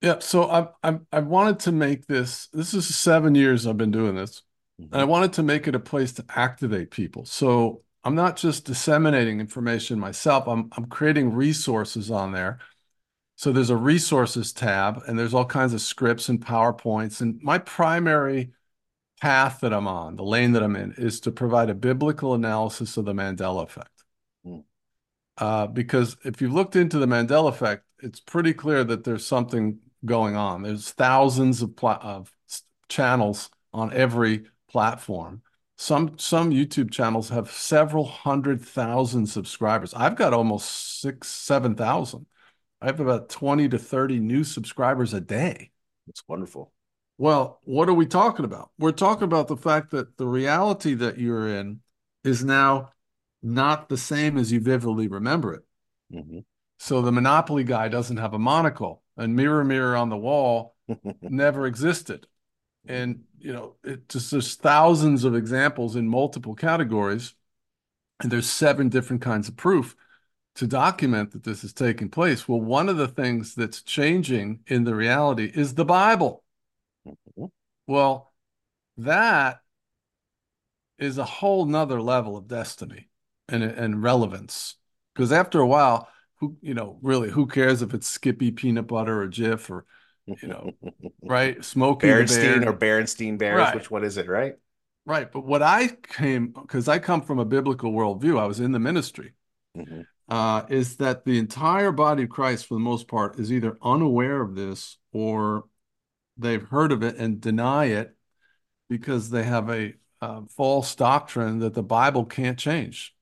Yeah, 0.03 0.19
so 0.19 0.51
I 0.51 0.69
I 0.83 0.99
I 1.13 1.21
wanted 1.21 1.61
to 1.61 1.73
make 1.73 2.07
this. 2.07 2.49
This 2.53 2.75
is 2.75 2.93
seven 2.93 3.37
years 3.37 3.67
I've 3.67 3.77
been 3.77 3.93
doing 3.93 4.17
this, 4.17 4.43
and 4.79 5.01
I 5.01 5.05
wanted 5.05 5.33
to 5.35 5.45
make 5.45 5.69
it 5.69 5.77
a 5.77 5.81
place 5.81 6.13
to 6.15 6.25
activate 6.29 6.91
people. 6.91 7.25
So 7.25 7.83
I'm 8.03 8.17
not 8.17 8.37
just 8.37 8.65
disseminating 8.65 9.39
information 9.39 10.01
myself. 10.01 10.49
I'm 10.49 10.71
I'm 10.77 10.87
creating 10.87 11.33
resources 11.33 12.11
on 12.11 12.33
there. 12.33 12.59
So 13.37 13.53
there's 13.53 13.71
a 13.71 13.77
resources 13.77 14.53
tab, 14.53 15.03
and 15.07 15.17
there's 15.17 15.35
all 15.35 15.45
kinds 15.45 15.73
of 15.73 15.81
scripts 15.81 16.29
and 16.29 16.45
PowerPoints. 16.45 17.21
And 17.21 17.41
my 17.41 17.59
primary 17.59 18.53
path 19.21 19.61
that 19.61 19.73
I'm 19.73 19.87
on, 19.87 20.17
the 20.17 20.25
lane 20.25 20.53
that 20.53 20.65
I'm 20.65 20.75
in, 20.75 20.95
is 20.99 21.21
to 21.21 21.31
provide 21.31 21.71
a 21.71 21.75
biblical 21.75 22.35
analysis 22.35 22.97
of 22.97 23.05
the 23.05 23.13
Mandela 23.13 23.63
effect. 23.63 24.05
Mm. 24.45 24.65
Uh, 25.39 25.67
because 25.69 26.17
if 26.25 26.41
you've 26.41 26.53
looked 26.53 26.75
into 26.75 26.99
the 26.99 27.07
Mandela 27.07 27.49
effect, 27.49 27.85
it's 28.01 28.21
pretty 28.21 28.53
clear 28.53 28.83
that 28.83 29.05
there's 29.05 29.25
something 29.25 29.79
going 30.05 30.37
on. 30.37 30.63
There's 30.63 30.91
thousands 30.91 31.63
of, 31.63 31.77
pla- 31.77 31.99
of 32.03 32.33
channels 32.89 33.51
on 33.73 33.93
every 33.93 34.45
platform. 34.71 35.43
Some 35.77 36.19
some 36.19 36.51
YouTube 36.51 36.93
channels 36.93 37.31
have 37.31 37.51
several 37.51 38.05
hundred 38.05 38.61
thousand 38.61 39.27
subscribers. 39.27 39.95
I've 39.95 40.17
got 40.17 40.33
almost 40.33 41.01
six, 41.01 41.29
seven 41.29 41.75
thousand. 41.75 42.27
I 42.81 42.87
have 42.87 43.01
about 43.01 43.29
20 43.29 43.69
to 43.69 43.79
30 43.79 44.19
new 44.19 44.43
subscribers 44.43 45.15
a 45.15 45.21
day. 45.21 45.71
It's 46.09 46.23
wonderful. 46.27 46.73
Well, 47.17 47.61
what 47.65 47.89
are 47.89 47.95
we 47.95 48.07
talking 48.07 48.45
about? 48.45 48.71
We're 48.79 48.91
talking 48.91 49.23
about 49.25 49.47
the 49.47 49.57
fact 49.57 49.93
that 49.93 50.17
the 50.17 50.27
reality 50.27 50.95
that 50.95 51.19
you're 51.19 51.49
in 51.49 51.81
is 52.25 52.45
now 52.45 52.91
not 53.43 53.89
the 53.89 53.97
same 53.97 54.37
as 54.37 54.51
you 54.51 54.61
vividly 54.61 55.07
remember 55.07 55.55
it. 55.55 55.63
Mhm. 56.13 56.45
So 56.79 57.03
the 57.03 57.13
Monopoly 57.13 57.65
guy 57.65 57.89
doesn't 57.89 58.17
have 58.17 58.35
a 58.35 58.39
monocle, 58.39 59.02
and 59.17 59.37
Mirror 59.37 59.65
Mirror 59.65 59.97
on 59.97 60.09
the 60.09 60.17
Wall 60.17 60.77
never 61.23 61.67
existed. 61.67 62.27
And 62.87 63.25
you 63.39 63.53
know, 63.53 63.77
it 63.85 64.09
just 64.09 64.31
there's 64.31 64.57
thousands 64.57 65.25
of 65.25 65.35
examples 65.37 65.97
in 65.97 66.09
multiple 66.09 66.55
categories, 66.55 67.35
and 68.21 68.31
there's 68.33 68.49
seven 68.51 68.89
different 68.89 69.23
kinds 69.23 69.49
of 69.49 69.57
proof 69.57 69.97
to 70.57 70.67
document 70.67 71.33
that 71.33 71.45
this 71.45 71.65
is 71.65 71.73
taking 71.73 72.11
place. 72.11 72.49
Well, 72.49 72.61
one 72.61 72.89
of 72.89 72.97
the 72.97 73.09
things 73.09 73.55
that's 73.55 73.83
changing 73.83 74.61
in 74.67 74.85
the 74.85 74.95
reality 74.95 75.51
is 75.55 75.75
the 75.75 75.85
Bible. 75.85 76.45
Mhm. 77.07 77.51
Well, 77.87 78.33
that 78.99 79.63
is 80.99 81.19
a 81.19 81.25
whole 81.25 81.67
nother 81.67 82.01
level 82.01 82.37
of 82.37 82.49
destiny 82.49 83.09
and, 83.49 83.63
and 83.63 84.03
relevance. 84.03 84.77
Because 85.15 85.33
after 85.33 85.61
a 85.61 85.67
while, 85.67 86.09
who 86.43 86.57
you 86.61 86.75
know, 86.75 86.99
really, 87.03 87.31
who 87.31 87.47
cares 87.47 87.83
if 87.83 87.95
it's 87.95 88.09
Skippy 88.09 88.51
peanut 88.51 88.89
butter 88.89 89.23
or 89.23 89.29
Jif 89.29 89.71
or 89.71 89.87
you 90.27 90.49
know, 90.49 90.73
right? 91.23 91.65
Smokey 91.65 92.09
Berenstain 92.09 92.67
or 92.67 92.73
Berenstein 92.73 93.39
Bears. 93.39 93.59
Right. 93.59 93.75
Which 93.77 93.93
one 93.93 94.03
is 94.03 94.17
it? 94.17 94.29
Right? 94.29 94.55
Right. 95.07 95.31
But 95.31 95.47
what 95.47 95.63
I 95.63 95.87
came, 95.89 96.49
because 96.49 96.89
I 96.89 96.99
come 96.99 97.23
from 97.23 97.39
a 97.39 97.45
biblical 97.45 97.93
worldview, 97.93 98.41
I 98.41 98.47
was 98.47 98.59
in 98.59 98.73
the 98.73 98.81
ministry, 98.81 99.35
Mhm. 99.77 100.05
uh, 100.29 100.65
is 100.69 100.97
that 100.97 101.25
the 101.25 101.39
entire 101.39 101.93
body 101.93 102.25
of 102.25 102.31
Christ, 102.31 102.67
for 102.67 102.75
the 102.75 102.81
most 102.81 103.07
part, 103.07 103.39
is 103.39 103.53
either 103.53 103.79
unaware 103.81 104.43
of 104.43 104.57
this 104.57 104.99
or 105.13 105.67
they've 106.37 106.67
heard 106.69 106.91
of 106.91 107.05
it 107.05 107.17
and 107.19 107.41
deny 107.41 107.85
it 107.85 108.17
because 108.89 109.31
they 109.31 109.45
have 109.45 109.71
a 109.71 109.95
uh, 110.21 110.43
false 110.57 110.97
doctrine 110.97 111.61
that 111.61 111.75
the 111.75 111.83
Bible 111.85 112.25
can't 112.25 112.59
change. 112.59 113.15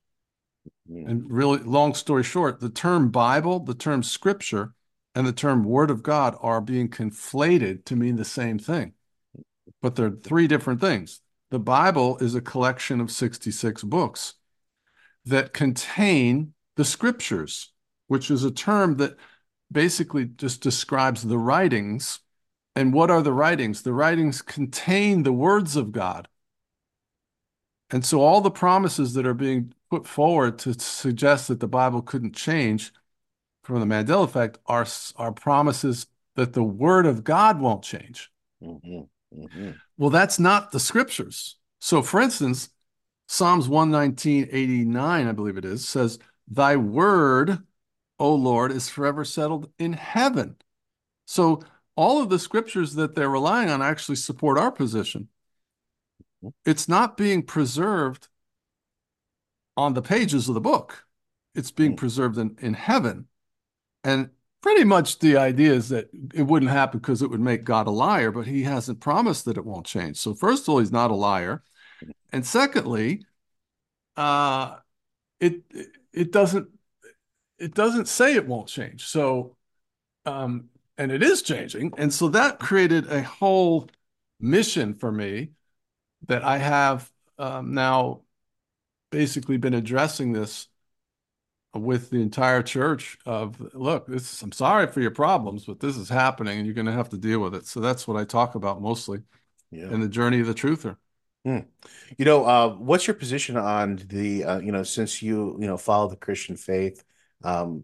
And 0.90 1.30
really, 1.30 1.58
long 1.58 1.94
story 1.94 2.24
short, 2.24 2.58
the 2.58 2.68
term 2.68 3.10
Bible, 3.10 3.60
the 3.60 3.74
term 3.74 4.02
scripture, 4.02 4.74
and 5.14 5.24
the 5.24 5.32
term 5.32 5.62
word 5.62 5.90
of 5.90 6.02
God 6.02 6.36
are 6.40 6.60
being 6.60 6.88
conflated 6.88 7.84
to 7.84 7.96
mean 7.96 8.16
the 8.16 8.24
same 8.24 8.58
thing. 8.58 8.94
But 9.80 9.94
they're 9.94 10.10
three 10.10 10.48
different 10.48 10.80
things. 10.80 11.20
The 11.50 11.60
Bible 11.60 12.18
is 12.18 12.34
a 12.34 12.40
collection 12.40 13.00
of 13.00 13.10
66 13.10 13.84
books 13.84 14.34
that 15.24 15.52
contain 15.52 16.54
the 16.76 16.84
scriptures, 16.84 17.72
which 18.08 18.30
is 18.30 18.42
a 18.42 18.50
term 18.50 18.96
that 18.96 19.16
basically 19.70 20.24
just 20.24 20.60
describes 20.60 21.22
the 21.22 21.38
writings. 21.38 22.20
And 22.74 22.92
what 22.92 23.10
are 23.10 23.22
the 23.22 23.32
writings? 23.32 23.82
The 23.82 23.92
writings 23.92 24.42
contain 24.42 25.22
the 25.22 25.32
words 25.32 25.76
of 25.76 25.92
God. 25.92 26.26
And 27.90 28.04
so 28.04 28.20
all 28.20 28.40
the 28.40 28.50
promises 28.50 29.14
that 29.14 29.26
are 29.26 29.34
being 29.34 29.72
put 29.90 30.06
forward 30.06 30.58
to 30.60 30.78
suggest 30.78 31.48
that 31.48 31.60
the 31.60 31.68
Bible 31.68 32.00
couldn't 32.00 32.34
change 32.34 32.92
from 33.62 33.80
the 33.80 33.86
Mandela 33.86 34.24
effect 34.24 34.58
are, 34.66 34.86
are 35.16 35.32
promises 35.32 36.06
that 36.36 36.52
the 36.52 36.62
word 36.62 37.06
of 37.06 37.24
God 37.24 37.60
won't 37.60 37.82
change. 37.82 38.30
Mhm. 38.62 39.08
Mhm. 39.34 39.80
Well, 39.96 40.10
that's 40.10 40.38
not 40.38 40.72
the 40.72 40.80
scriptures. 40.80 41.56
So, 41.80 42.02
for 42.02 42.20
instance, 42.20 42.70
Psalms 43.28 43.68
119, 43.68 44.48
89, 44.50 45.26
I 45.26 45.32
believe 45.32 45.56
it 45.56 45.64
is, 45.64 45.86
says, 45.88 46.18
Thy 46.48 46.76
word, 46.76 47.64
O 48.18 48.34
Lord, 48.34 48.72
is 48.72 48.88
forever 48.88 49.24
settled 49.24 49.70
in 49.78 49.92
heaven. 49.92 50.56
So, 51.26 51.62
all 51.96 52.22
of 52.22 52.28
the 52.28 52.38
scriptures 52.38 52.94
that 52.94 53.14
they're 53.14 53.30
relying 53.30 53.70
on 53.70 53.82
actually 53.82 54.16
support 54.16 54.58
our 54.58 54.72
position. 54.72 55.28
It's 56.64 56.88
not 56.88 57.16
being 57.16 57.42
preserved 57.42 58.28
on 59.76 59.94
the 59.94 60.02
pages 60.02 60.48
of 60.48 60.54
the 60.54 60.60
book, 60.60 61.06
it's 61.54 61.70
being 61.70 61.92
Hmm. 61.92 61.96
preserved 61.96 62.38
in, 62.38 62.56
in 62.60 62.74
heaven. 62.74 63.26
And 64.04 64.30
pretty 64.62 64.84
much 64.84 65.18
the 65.20 65.36
idea 65.38 65.72
is 65.74 65.90
that 65.90 66.10
it 66.34 66.44
wouldn't 66.44 66.70
happen 66.72 67.00
because 67.00 67.22
it 67.22 67.30
would 67.30 67.40
make 67.40 67.64
God 67.64 67.86
a 67.86 67.90
liar, 67.90 68.30
but 68.30 68.46
he 68.46 68.62
hasn't 68.64 69.00
promised 69.00 69.44
that 69.46 69.56
it 69.58 69.64
won't 69.64 69.86
change. 69.86 70.16
So, 70.18 70.34
first 70.34 70.64
of 70.64 70.70
all, 70.70 70.78
he's 70.80 70.92
not 70.92 71.10
a 71.10 71.14
liar. 71.14 71.62
And 72.32 72.46
secondly, 72.46 73.24
uh, 74.16 74.76
it 75.40 75.62
it 76.12 76.32
doesn't 76.32 76.68
it 77.58 77.74
doesn't 77.74 78.08
say 78.08 78.34
it 78.34 78.46
won't 78.46 78.68
change. 78.68 79.06
So, 79.06 79.56
um, 80.26 80.70
and 80.98 81.12
it 81.12 81.22
is 81.22 81.42
changing. 81.42 81.94
And 81.98 82.12
so 82.12 82.28
that 82.30 82.60
created 82.60 83.10
a 83.10 83.22
whole 83.22 83.88
mission 84.40 84.94
for 84.94 85.12
me 85.12 85.50
that 86.28 86.44
I 86.44 86.58
have 86.58 87.10
um, 87.38 87.74
now 87.74 88.22
basically 89.10 89.56
been 89.56 89.74
addressing 89.74 90.32
this 90.32 90.68
with 91.72 92.10
the 92.10 92.20
entire 92.20 92.62
church 92.62 93.16
of 93.26 93.60
look 93.74 94.06
this 94.08 94.42
i'm 94.42 94.50
sorry 94.50 94.88
for 94.88 95.00
your 95.00 95.12
problems 95.12 95.64
but 95.66 95.78
this 95.78 95.96
is 95.96 96.08
happening 96.08 96.58
and 96.58 96.66
you're 96.66 96.74
going 96.74 96.86
to 96.86 96.92
have 96.92 97.08
to 97.08 97.16
deal 97.16 97.38
with 97.38 97.54
it 97.54 97.64
so 97.64 97.78
that's 97.78 98.08
what 98.08 98.16
i 98.16 98.24
talk 98.24 98.56
about 98.56 98.82
mostly 98.82 99.22
Yeah. 99.70 99.86
in 99.90 100.00
the 100.00 100.08
journey 100.08 100.40
of 100.40 100.48
the 100.48 100.54
truther 100.54 100.96
You 102.18 102.24
know, 102.24 102.44
uh, 102.44 102.74
what's 102.74 103.06
your 103.06 103.14
position 103.14 103.56
on 103.56 103.96
the, 104.08 104.44
uh, 104.44 104.58
you 104.60 104.72
know, 104.72 104.82
since 104.82 105.22
you, 105.22 105.56
you 105.60 105.66
know, 105.66 105.76
follow 105.76 106.08
the 106.08 106.16
Christian 106.16 106.56
faith, 106.56 107.02
um, 107.42 107.82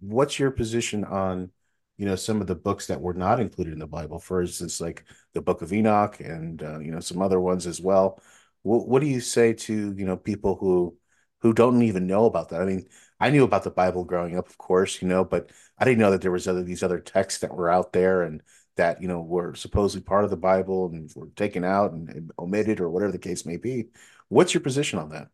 what's 0.00 0.38
your 0.38 0.50
position 0.50 1.04
on, 1.04 1.50
you 1.96 2.06
know, 2.06 2.16
some 2.16 2.40
of 2.40 2.46
the 2.46 2.54
books 2.54 2.86
that 2.86 3.00
were 3.00 3.14
not 3.14 3.40
included 3.40 3.72
in 3.72 3.78
the 3.78 3.86
Bible? 3.86 4.18
For 4.18 4.40
instance, 4.40 4.80
like 4.80 5.04
the 5.32 5.40
Book 5.42 5.62
of 5.62 5.72
Enoch 5.72 6.20
and, 6.20 6.62
uh, 6.62 6.78
you 6.78 6.92
know, 6.92 7.00
some 7.00 7.20
other 7.22 7.40
ones 7.40 7.66
as 7.66 7.80
well. 7.80 8.20
What, 8.64 8.88
what 8.88 9.00
do 9.02 9.08
you 9.08 9.20
say 9.20 9.54
to, 9.54 9.94
you 9.96 10.04
know, 10.04 10.16
people 10.16 10.56
who, 10.56 10.98
who 11.42 11.52
don't 11.52 11.82
even 11.82 12.08
know 12.08 12.26
about 12.26 12.48
that? 12.50 12.62
I 12.62 12.64
mean, 12.64 12.88
I 13.20 13.30
knew 13.30 13.44
about 13.44 13.64
the 13.64 13.70
Bible 13.70 14.04
growing 14.04 14.36
up, 14.36 14.48
of 14.48 14.58
course, 14.58 15.00
you 15.00 15.08
know, 15.08 15.24
but 15.24 15.50
I 15.78 15.84
didn't 15.84 16.00
know 16.00 16.10
that 16.10 16.22
there 16.22 16.32
was 16.32 16.48
other, 16.48 16.64
these 16.64 16.82
other 16.82 17.00
texts 17.00 17.40
that 17.42 17.54
were 17.54 17.70
out 17.70 17.92
there 17.92 18.22
and 18.22 18.42
that 18.76 19.00
you 19.00 19.08
know 19.08 19.20
were 19.20 19.54
supposedly 19.54 20.02
part 20.02 20.24
of 20.24 20.30
the 20.30 20.36
Bible 20.36 20.86
and 20.86 21.10
were 21.14 21.28
taken 21.36 21.64
out 21.64 21.92
and, 21.92 22.32
omitted 22.38 22.80
or 22.80 22.90
whatever 22.90 23.12
the 23.12 23.18
case 23.18 23.46
may 23.46 23.56
be. 23.56 23.86
What's 24.28 24.54
your 24.54 24.62
position 24.62 24.98
on 24.98 25.10
that? 25.10 25.28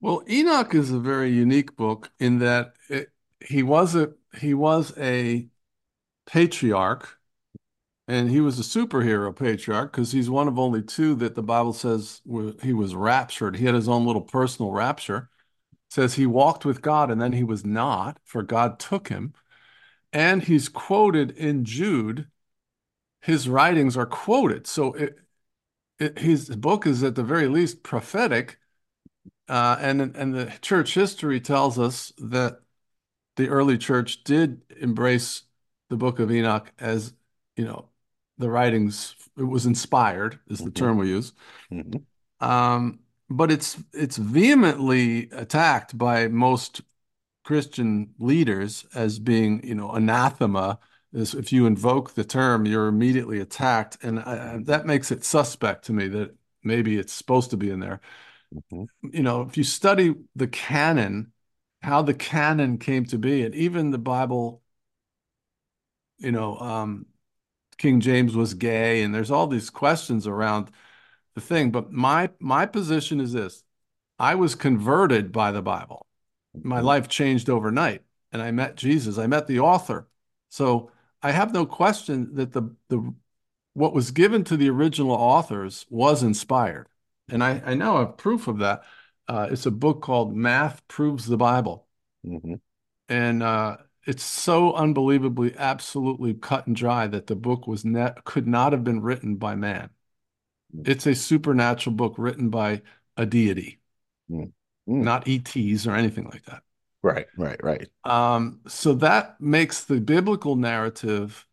well 0.00 0.22
enoch 0.28 0.74
is 0.74 0.90
a 0.92 0.98
very 0.98 1.30
unique 1.30 1.76
book 1.76 2.10
in 2.20 2.38
that 2.38 2.74
it, 2.88 3.10
he 3.44 3.62
was 3.62 3.94
a 3.94 4.12
he 4.38 4.54
was 4.54 4.96
a 4.98 5.48
patriarch 6.26 7.17
and 8.08 8.30
he 8.30 8.40
was 8.40 8.58
a 8.58 8.62
superhero 8.62 9.34
patriarch 9.36 9.92
because 9.92 10.12
he's 10.12 10.30
one 10.30 10.48
of 10.48 10.58
only 10.58 10.82
two 10.82 11.14
that 11.14 11.34
the 11.36 11.42
bible 11.42 11.72
says 11.72 12.20
he 12.62 12.72
was 12.72 12.94
raptured 12.94 13.56
he 13.56 13.66
had 13.66 13.74
his 13.74 13.88
own 13.88 14.06
little 14.06 14.22
personal 14.22 14.72
rapture 14.72 15.30
It 15.72 15.92
says 15.92 16.14
he 16.14 16.26
walked 16.26 16.64
with 16.64 16.82
god 16.82 17.10
and 17.10 17.20
then 17.20 17.32
he 17.32 17.44
was 17.44 17.64
not 17.64 18.18
for 18.24 18.42
god 18.42 18.80
took 18.80 19.08
him 19.08 19.34
and 20.12 20.42
he's 20.42 20.68
quoted 20.68 21.30
in 21.32 21.64
Jude. 21.64 22.28
His 23.20 23.48
writings 23.48 23.96
are 23.96 24.06
quoted, 24.06 24.66
so 24.66 24.92
it, 24.94 25.18
it, 25.98 26.18
his 26.18 26.48
book 26.56 26.86
is 26.86 27.02
at 27.02 27.14
the 27.14 27.24
very 27.24 27.48
least 27.48 27.82
prophetic. 27.82 28.58
Uh, 29.48 29.76
and 29.80 30.00
and 30.16 30.34
the 30.34 30.52
church 30.60 30.94
history 30.94 31.40
tells 31.40 31.78
us 31.78 32.12
that 32.18 32.60
the 33.36 33.48
early 33.48 33.78
church 33.78 34.24
did 34.24 34.62
embrace 34.80 35.44
the 35.88 35.96
Book 35.96 36.18
of 36.18 36.30
Enoch 36.30 36.72
as 36.78 37.14
you 37.56 37.64
know 37.64 37.88
the 38.38 38.50
writings. 38.50 39.14
It 39.36 39.44
was 39.44 39.66
inspired, 39.66 40.40
is 40.48 40.62
the 40.62 40.70
Mhm. 40.70 40.70
term 40.70 40.98
we 40.98 41.08
use. 41.08 41.32
Mhm. 41.70 42.06
Um, 42.40 43.00
but 43.30 43.50
it's 43.50 43.76
it's 43.92 44.16
vehemently 44.16 45.28
attacked 45.30 45.96
by 45.98 46.28
most 46.28 46.82
Christian 47.44 48.14
leaders 48.18 48.86
as 48.94 49.18
being, 49.18 49.66
you 49.66 49.74
know, 49.74 49.92
anathema. 49.92 50.78
Is 51.12 51.34
if 51.34 51.52
you 51.52 51.66
invoke 51.66 52.14
the 52.14 52.24
term, 52.24 52.66
you're 52.66 52.88
immediately 52.88 53.40
attacked, 53.40 53.98
and 54.02 54.20
I, 54.20 54.58
that 54.64 54.86
makes 54.86 55.10
it 55.12 55.24
suspect 55.24 55.84
to 55.86 55.92
me 55.94 56.08
that 56.08 56.36
maybe 56.64 56.98
it's 56.98 57.12
supposed 57.14 57.50
to 57.50 57.56
be 57.56 57.70
in 57.70 57.80
there. 57.80 58.00
Mhm. 58.52 58.88
You 59.02 59.22
know, 59.22 59.42
if 59.42 59.56
you 59.56 59.64
study 59.64 60.14
the 60.34 60.48
canon, 60.48 61.32
how 61.82 62.02
the 62.02 62.14
canon 62.14 62.78
came 62.78 63.04
to 63.06 63.18
be, 63.18 63.42
and 63.44 63.54
even 63.54 63.90
the 63.90 63.98
Bible, 63.98 64.62
you 66.18 66.32
know, 66.32 66.58
um, 66.58 67.06
King 67.78 68.00
James 68.00 68.34
was 68.36 68.54
gay, 68.54 69.02
and 69.02 69.14
there's 69.14 69.30
all 69.30 69.46
these 69.46 69.70
questions 69.70 70.26
around 70.26 70.70
the 71.34 71.40
thing. 71.40 71.70
But 71.70 71.92
my 71.92 72.30
my 72.40 72.66
position 72.66 73.20
is 73.20 73.32
this: 73.32 73.64
I 74.18 74.34
was 74.34 74.54
converted 74.54 75.32
by 75.32 75.52
the 75.52 75.62
Bible 75.62 76.08
my 76.62 76.80
life 76.80 77.08
changed 77.08 77.50
overnight 77.50 78.02
and 78.32 78.42
I 78.42 78.50
met 78.50 78.76
Jesus. 78.76 79.18
I 79.18 79.26
met 79.26 79.46
the 79.46 79.60
author. 79.60 80.08
So 80.48 80.90
I 81.22 81.32
have 81.32 81.52
no 81.52 81.66
question 81.66 82.34
that 82.34 82.52
the 82.52 82.74
the 82.88 83.14
what 83.74 83.94
was 83.94 84.10
given 84.10 84.44
to 84.44 84.56
the 84.56 84.70
original 84.70 85.12
authors 85.12 85.86
was 85.88 86.22
inspired. 86.22 86.88
And 87.28 87.44
I, 87.44 87.62
I 87.64 87.74
now 87.74 87.98
have 87.98 88.16
proof 88.16 88.48
of 88.48 88.58
that. 88.58 88.82
Uh, 89.28 89.48
it's 89.50 89.66
a 89.66 89.70
book 89.70 90.02
called 90.02 90.34
Math 90.34 90.86
Proves 90.88 91.26
the 91.26 91.36
Bible. 91.36 91.86
Mhm. 92.26 92.60
And 93.08 93.42
uh, 93.42 93.76
it's 94.08 94.24
so 94.24 94.72
unbelievably, 94.72 95.54
absolutely 95.58 96.32
cut 96.32 96.66
and 96.66 96.74
dry 96.74 97.06
that 97.06 97.26
the 97.26 97.36
book 97.36 97.66
was 97.66 97.84
net 97.84 98.24
could 98.24 98.46
not 98.46 98.72
have 98.72 98.82
been 98.82 99.02
written 99.02 99.36
by 99.36 99.54
man. 99.54 99.90
It's 100.84 101.06
a 101.06 101.14
supernatural 101.14 101.94
book 101.94 102.14
written 102.16 102.48
by 102.48 102.82
a 103.16 103.26
deity, 103.26 103.80
Mm. 104.30 104.52
not 104.86 105.28
ETs 105.28 105.86
or 105.86 105.94
anything 105.94 106.24
like 106.24 106.44
that. 106.46 106.62
Right, 107.02 107.26
right, 107.36 107.62
right. 107.62 107.88
Um, 108.04 108.60
so 108.66 108.94
that 108.94 109.40
makes 109.40 109.84
the 109.84 110.00
biblical 110.00 110.56
narrative 110.56 111.46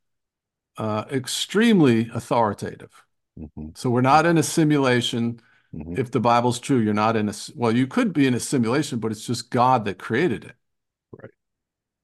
uh, 0.78 1.06
extremely 1.12 2.10
authoritative. 2.14 3.03
Mhm. 3.38 3.78
So 3.78 3.89
we're 3.89 4.01
not 4.01 4.26
in 4.26 4.38
a 4.38 4.43
simulation. 4.43 5.41
Mhm. 5.74 5.97
If 5.97 6.12
the 6.12 6.20
Bible's 6.20 6.60
true, 6.60 6.80
you're 6.80 6.93
not 6.93 7.16
in 7.16 7.30
a 7.30 7.34
well, 7.56 7.76
you 7.76 7.88
could 7.88 8.14
be 8.14 8.28
in 8.28 8.34
a 8.34 8.39
simulation, 8.39 8.99
but 8.99 9.12
it's 9.12 9.26
just 9.26 9.49
God 9.49 9.86
that 9.86 9.99
created 9.99 10.45
it. 10.45 10.56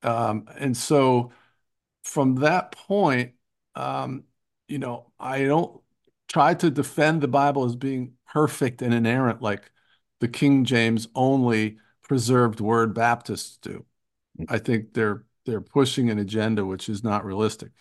Um, 0.03 0.47
and 0.57 0.75
so 0.75 1.31
from 2.03 2.35
that 2.37 2.71
point, 2.73 3.33
um, 3.75 4.25
you 4.67 4.79
know, 4.79 5.11
I 5.19 5.43
don't 5.45 5.81
try 6.27 6.53
to 6.55 6.71
defend 6.71 7.21
the 7.21 7.27
Bible 7.27 7.65
as 7.65 7.75
being 7.75 8.13
perfect 8.33 8.81
and 8.81 8.93
inerrant 8.93 9.41
like 9.41 9.71
the 10.21 10.27
King 10.27 10.65
James 10.65 11.07
only 11.15 11.79
preserved 12.03 12.61
word 12.61 12.93
Baptists 12.93 13.57
do. 13.57 13.85
I 14.49 14.59
think 14.59 14.93
they're 14.93 15.25
they're 15.45 15.61
pushing 15.61 16.09
an 16.09 16.19
agenda 16.19 16.65
which 16.65 16.89
is 16.89 17.03
not 17.03 17.25
realistic. 17.25 17.71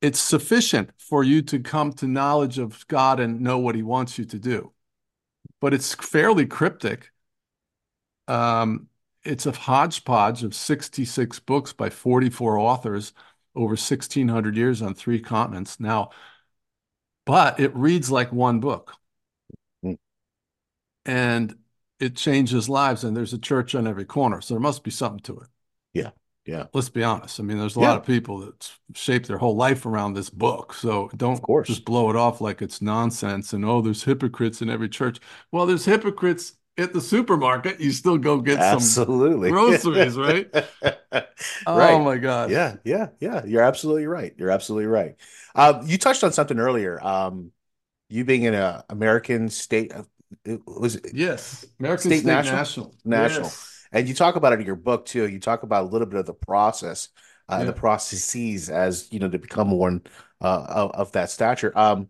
it's 0.00 0.20
sufficient 0.20 0.90
for 0.98 1.24
you 1.24 1.42
to 1.42 1.58
come 1.60 1.92
to 1.94 2.06
knowledge 2.06 2.58
of 2.58 2.86
God 2.88 3.18
and 3.20 3.40
know 3.40 3.58
what 3.58 3.74
he 3.74 3.82
wants 3.82 4.18
you 4.18 4.24
to 4.26 4.38
do. 4.38 4.72
But 5.60 5.74
it's 5.74 5.94
fairly 5.94 6.46
cryptic. 6.46 7.10
Um, 8.28 8.88
it's 9.26 9.46
a 9.46 9.52
hodgepodge 9.52 10.42
of 10.42 10.54
66 10.54 11.40
books 11.40 11.72
by 11.72 11.90
44 11.90 12.58
authors 12.58 13.12
over 13.54 13.76
1600 13.76 14.56
years 14.56 14.82
on 14.82 14.94
three 14.94 15.20
continents. 15.20 15.80
Now, 15.80 16.10
but 17.24 17.58
it 17.58 17.74
reads 17.74 18.10
like 18.10 18.32
one 18.32 18.60
book. 18.60 18.94
Mm. 19.84 19.96
And 21.04 21.56
it 21.98 22.16
changes 22.16 22.68
lives, 22.68 23.04
and 23.04 23.16
there's 23.16 23.32
a 23.32 23.38
church 23.38 23.74
on 23.74 23.86
every 23.86 24.04
corner. 24.04 24.40
So 24.40 24.54
there 24.54 24.60
must 24.60 24.84
be 24.84 24.90
something 24.90 25.20
to 25.20 25.40
it. 25.40 25.48
Yeah. 25.94 26.10
Yeah. 26.44 26.66
Let's 26.72 26.88
be 26.90 27.02
honest. 27.02 27.40
I 27.40 27.42
mean, 27.42 27.58
there's 27.58 27.76
a 27.76 27.80
Yeah. 27.80 27.88
lot 27.88 27.96
of 27.98 28.04
people 28.06 28.38
that 28.38 28.70
shape 28.94 29.26
their 29.26 29.38
whole 29.38 29.56
life 29.56 29.86
around 29.86 30.14
this 30.14 30.30
book. 30.30 30.74
So 30.74 31.10
don't 31.16 31.42
just 31.64 31.84
blow 31.84 32.10
it 32.10 32.16
off 32.16 32.40
like 32.40 32.62
it's 32.62 32.80
nonsense 32.80 33.52
and 33.52 33.64
oh, 33.64 33.80
there's 33.80 34.04
hypocrites 34.04 34.62
in 34.62 34.70
every 34.70 34.88
church. 34.88 35.18
Well, 35.50 35.66
there's 35.66 35.86
hypocrites 35.86 36.52
at 36.78 36.92
the 36.92 37.00
supermarket. 37.00 37.80
You 37.80 37.92
still 37.92 38.18
go 38.18 38.40
get 38.40 38.62
some. 38.62 38.66
Absolutely. 38.76 39.50
groceries, 39.50 40.16
right? 40.18 40.52
Oh 41.66 41.98
my 42.04 42.16
God. 42.18 42.50
Yeah, 42.50 42.76
yeah, 42.84 43.08
yeah. 43.20 43.44
You're 43.44 43.62
absolutely 43.62 44.06
right. 44.06 44.34
You're 44.36 44.50
absolutely 44.50 44.86
right. 44.86 45.16
Um, 45.54 45.86
you 45.86 45.98
touched 45.98 46.24
on 46.24 46.32
something 46.32 46.58
earlier. 46.58 47.02
Um, 47.04 47.52
you 48.08 48.24
being 48.24 48.44
in 48.44 48.54
a 48.54 48.84
American 48.90 49.48
state, 49.50 49.92
of- 49.92 50.08
it 50.44 50.60
was 50.66 51.00
Yes. 51.12 51.64
American 51.80 52.10
State 52.10 52.20
State, 52.20 52.26
National? 52.26 52.56
National. 52.58 52.94
National. 53.04 53.44
Yes. 53.46 53.88
and 53.92 54.08
you 54.08 54.14
talk 54.14 54.36
about 54.36 54.52
it 54.52 54.60
in 54.60 54.66
your 54.66 54.76
book 54.76 55.06
too. 55.06 55.28
You 55.28 55.40
talk 55.40 55.62
about 55.62 55.84
a 55.84 55.88
little 55.88 56.06
bit 56.06 56.20
of 56.20 56.26
the 56.26 56.34
process, 56.34 57.08
uh, 57.48 57.58
Yeah. 57.60 57.64
the 57.66 57.72
processes 57.72 58.70
as 58.70 59.08
you 59.12 59.18
know 59.20 59.28
to 59.30 59.38
become 59.38 59.70
one 59.72 60.02
uh, 60.40 60.66
of, 60.68 60.90
of 60.92 61.12
that 61.12 61.30
stature. 61.30 61.72
Um, 61.78 62.08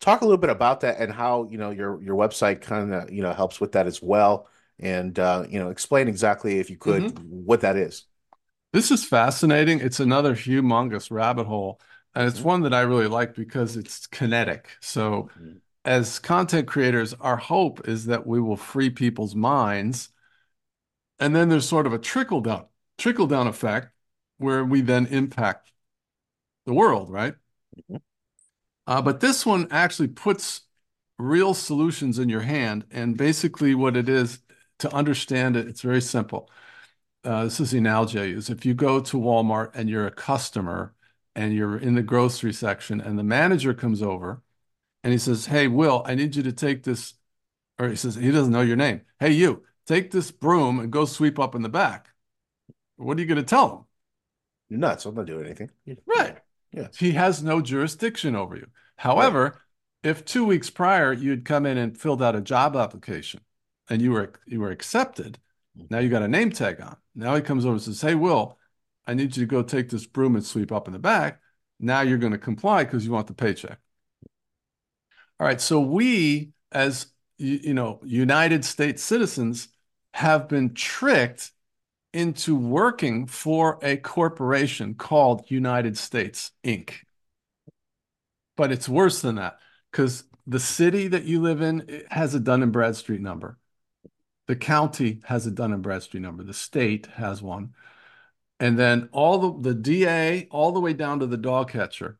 talk 0.00 0.22
a 0.22 0.24
little 0.24 0.38
bit 0.38 0.50
about 0.50 0.80
that 0.80 0.98
and 1.00 1.12
how 1.12 1.48
you 1.50 1.58
know 1.58 1.70
your 1.70 2.02
your 2.02 2.16
website 2.16 2.60
kind 2.62 2.92
of 2.94 3.10
you 3.12 3.22
know 3.22 3.32
helps 3.32 3.60
with 3.60 3.72
that 3.72 3.86
as 3.86 4.02
well, 4.02 4.48
and 4.78 5.18
uh, 5.18 5.44
you 5.48 5.58
know 5.58 5.70
explain 5.70 6.08
exactly 6.08 6.58
if 6.58 6.70
you 6.70 6.76
could 6.76 7.10
Mm-hmm. 7.10 7.22
what 7.28 7.60
that 7.62 7.76
is. 7.76 8.04
This 8.72 8.90
is 8.90 9.04
fascinating. 9.04 9.80
It's 9.80 10.00
another 10.00 10.34
humongous 10.34 11.10
rabbit 11.10 11.46
hole. 11.46 11.80
And 12.14 12.26
it's 12.28 12.42
one 12.42 12.62
that 12.62 12.74
I 12.74 12.80
really 12.82 13.06
like 13.06 13.34
because 13.34 13.76
it's 13.76 14.06
kinetic. 14.06 14.68
So, 14.80 15.28
as 15.84 16.18
content 16.18 16.68
creators, 16.68 17.14
our 17.14 17.36
hope 17.36 17.88
is 17.88 18.06
that 18.06 18.26
we 18.26 18.40
will 18.40 18.56
free 18.56 18.90
people's 18.90 19.34
minds. 19.34 20.10
And 21.18 21.34
then 21.36 21.48
there's 21.48 21.68
sort 21.68 21.86
of 21.86 21.92
a 21.92 21.98
trickle 21.98 22.40
down, 22.40 22.66
trickle 22.98 23.26
down 23.26 23.46
effect 23.46 23.88
where 24.38 24.64
we 24.64 24.80
then 24.80 25.06
impact 25.06 25.72
the 26.66 26.74
world, 26.74 27.10
right? 27.10 27.34
Uh, 28.90 29.00
but 29.00 29.20
this 29.20 29.46
one 29.46 29.68
actually 29.70 30.08
puts 30.08 30.62
real 31.16 31.54
solutions 31.54 32.18
in 32.18 32.28
your 32.28 32.40
hand. 32.40 32.84
And 32.90 33.16
basically, 33.16 33.72
what 33.72 33.96
it 33.96 34.08
is 34.08 34.40
to 34.80 34.92
understand 34.92 35.56
it, 35.56 35.68
it's 35.68 35.80
very 35.80 36.00
simple. 36.00 36.50
Uh, 37.22 37.44
this 37.44 37.60
is 37.60 37.70
the 37.70 37.78
analogy 37.78 38.18
I 38.18 38.24
use. 38.24 38.50
If 38.50 38.66
you 38.66 38.74
go 38.74 38.98
to 38.98 39.16
Walmart 39.16 39.70
and 39.74 39.88
you're 39.88 40.08
a 40.08 40.10
customer 40.10 40.92
and 41.36 41.54
you're 41.54 41.78
in 41.78 41.94
the 41.94 42.02
grocery 42.02 42.52
section 42.52 43.00
and 43.00 43.16
the 43.16 43.22
manager 43.22 43.74
comes 43.74 44.02
over 44.02 44.42
and 45.04 45.12
he 45.12 45.18
says, 45.18 45.46
Hey, 45.46 45.68
Will, 45.68 46.02
I 46.04 46.16
need 46.16 46.34
you 46.34 46.42
to 46.42 46.52
take 46.52 46.82
this, 46.82 47.14
or 47.78 47.90
he 47.90 47.96
says, 47.96 48.16
he 48.16 48.32
doesn't 48.32 48.52
know 48.52 48.60
your 48.60 48.76
name. 48.76 49.02
Hey, 49.20 49.30
you, 49.30 49.62
take 49.86 50.10
this 50.10 50.32
broom 50.32 50.80
and 50.80 50.90
go 50.90 51.04
sweep 51.04 51.38
up 51.38 51.54
in 51.54 51.62
the 51.62 51.68
back. 51.68 52.08
What 52.96 53.18
are 53.18 53.20
you 53.20 53.28
going 53.28 53.36
to 53.36 53.44
tell 53.44 53.68
him? 53.70 53.84
You're 54.68 54.80
nuts. 54.80 55.04
I'm 55.04 55.14
not 55.14 55.26
doing 55.26 55.46
anything. 55.46 55.70
Right. 56.06 56.38
Yeah. 56.72 56.88
He 56.98 57.12
has 57.12 57.40
no 57.40 57.60
jurisdiction 57.60 58.34
over 58.34 58.56
you. 58.56 58.66
However, 59.00 59.58
if 60.02 60.26
two 60.26 60.44
weeks 60.44 60.68
prior 60.68 61.10
you'd 61.10 61.46
come 61.46 61.64
in 61.64 61.78
and 61.78 61.98
filled 61.98 62.22
out 62.22 62.36
a 62.36 62.40
job 62.42 62.76
application 62.76 63.40
and 63.88 64.02
you 64.02 64.10
were 64.10 64.34
you 64.46 64.60
were 64.60 64.70
accepted, 64.70 65.38
mm-hmm. 65.74 65.86
now 65.88 66.00
you 66.00 66.10
got 66.10 66.22
a 66.22 66.28
name 66.28 66.50
tag 66.50 66.82
on. 66.82 66.98
Now 67.14 67.34
he 67.34 67.40
comes 67.40 67.64
over 67.64 67.72
and 67.72 67.82
says, 67.82 68.02
Hey, 68.02 68.14
Will, 68.14 68.58
I 69.06 69.14
need 69.14 69.34
you 69.38 69.42
to 69.42 69.50
go 69.50 69.62
take 69.62 69.88
this 69.88 70.04
broom 70.04 70.36
and 70.36 70.44
sweep 70.44 70.70
up 70.70 70.86
in 70.86 70.92
the 70.92 70.98
back. 70.98 71.40
Now 71.78 72.02
you're 72.02 72.18
going 72.18 72.32
to 72.32 72.38
comply 72.38 72.84
because 72.84 73.06
you 73.06 73.12
want 73.12 73.26
the 73.26 73.32
paycheck. 73.32 73.78
All 75.38 75.46
right. 75.46 75.62
So 75.62 75.80
we, 75.80 76.50
as 76.70 77.06
you 77.38 77.72
know, 77.72 78.00
United 78.04 78.66
States 78.66 79.02
citizens, 79.02 79.68
have 80.12 80.46
been 80.46 80.74
tricked 80.74 81.52
into 82.12 82.54
working 82.54 83.26
for 83.26 83.78
a 83.80 83.96
corporation 83.96 84.92
called 84.92 85.50
United 85.50 85.96
States 85.96 86.50
Inc. 86.62 86.96
But 88.60 88.72
it's 88.72 88.90
worse 88.90 89.22
than 89.22 89.36
that 89.36 89.58
because 89.90 90.24
the 90.46 90.60
city 90.60 91.08
that 91.08 91.24
you 91.24 91.40
live 91.40 91.62
in 91.62 92.04
has 92.10 92.34
a 92.34 92.38
Dun 92.38 92.62
and 92.62 92.70
Bradstreet 92.70 93.22
number. 93.22 93.56
The 94.48 94.54
county 94.54 95.22
has 95.24 95.46
a 95.46 95.50
Dun 95.50 95.72
and 95.72 95.82
Bradstreet 95.82 96.22
number. 96.22 96.42
The 96.42 96.52
state 96.52 97.06
has 97.14 97.40
one. 97.40 97.72
And 98.58 98.78
then 98.78 99.08
all 99.12 99.38
the, 99.38 99.70
the 99.70 99.74
DA, 99.74 100.46
all 100.50 100.72
the 100.72 100.80
way 100.80 100.92
down 100.92 101.20
to 101.20 101.26
the 101.26 101.38
dog 101.38 101.70
catcher, 101.70 102.18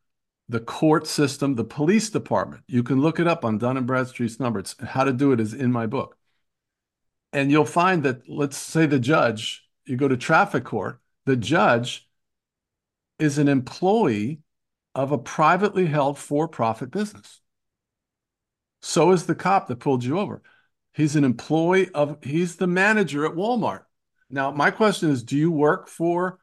the 0.49 0.61
court 0.61 1.07
system, 1.07 1.57
the 1.57 1.65
police 1.65 2.09
department. 2.09 2.63
You 2.67 2.85
can 2.85 3.03
look 3.03 3.21
it 3.21 3.29
up 3.29 3.45
on 3.45 3.59
Dun 3.59 3.77
and 3.77 3.87
Bradstreet's 3.87 4.41
number. 4.41 4.61
It's 4.61 4.75
how 4.83 5.05
to 5.05 5.13
do 5.13 5.33
it 5.33 5.41
is 5.41 5.53
in 5.53 5.71
my 5.71 5.85
book. 5.85 6.17
And 7.35 7.51
you'll 7.51 7.67
find 7.67 8.03
that, 8.05 8.27
let's 8.27 8.57
say 8.57 8.87
the 8.87 8.99
judge, 8.99 9.69
you 9.85 9.99
go 9.99 10.09
to 10.09 10.17
traffic 10.17 10.65
court, 10.65 11.03
the 11.27 11.37
judge 11.37 12.09
is 13.19 13.37
an 13.37 13.47
employee 13.47 14.41
of 14.95 15.13
a 15.13 15.19
privately 15.19 15.87
held 15.87 16.19
for 16.19 16.49
profit 16.49 16.91
business. 16.91 17.41
So 18.83 19.13
is 19.13 19.27
the 19.27 19.35
cop 19.35 19.69
that 19.69 19.81
pulled 19.81 20.05
you 20.05 20.19
over. 20.19 20.43
He's 20.93 21.17
an 21.17 21.25
employee 21.25 21.91
of, 21.91 22.19
he's 22.23 22.57
the 22.57 22.67
manager 22.67 23.25
at 23.25 23.33
Walmart. 23.33 23.85
Now, 24.31 24.51
my 24.51 24.71
question 24.71 25.11
is 25.11 25.23
do 25.23 25.37
you 25.37 25.51
work 25.51 25.89
for 25.89 26.39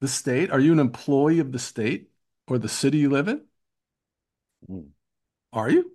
the 0.00 0.08
state? 0.08 0.50
Are 0.50 0.60
you 0.60 0.72
an 0.72 0.78
employee 0.78 1.38
of 1.38 1.52
the 1.52 1.58
state 1.58 2.10
or 2.48 2.58
the 2.58 2.68
city 2.68 2.98
you 2.98 3.10
live 3.10 3.28
in? 3.28 3.42
Mm. 4.68 4.88
Are 5.52 5.70
you? 5.70 5.92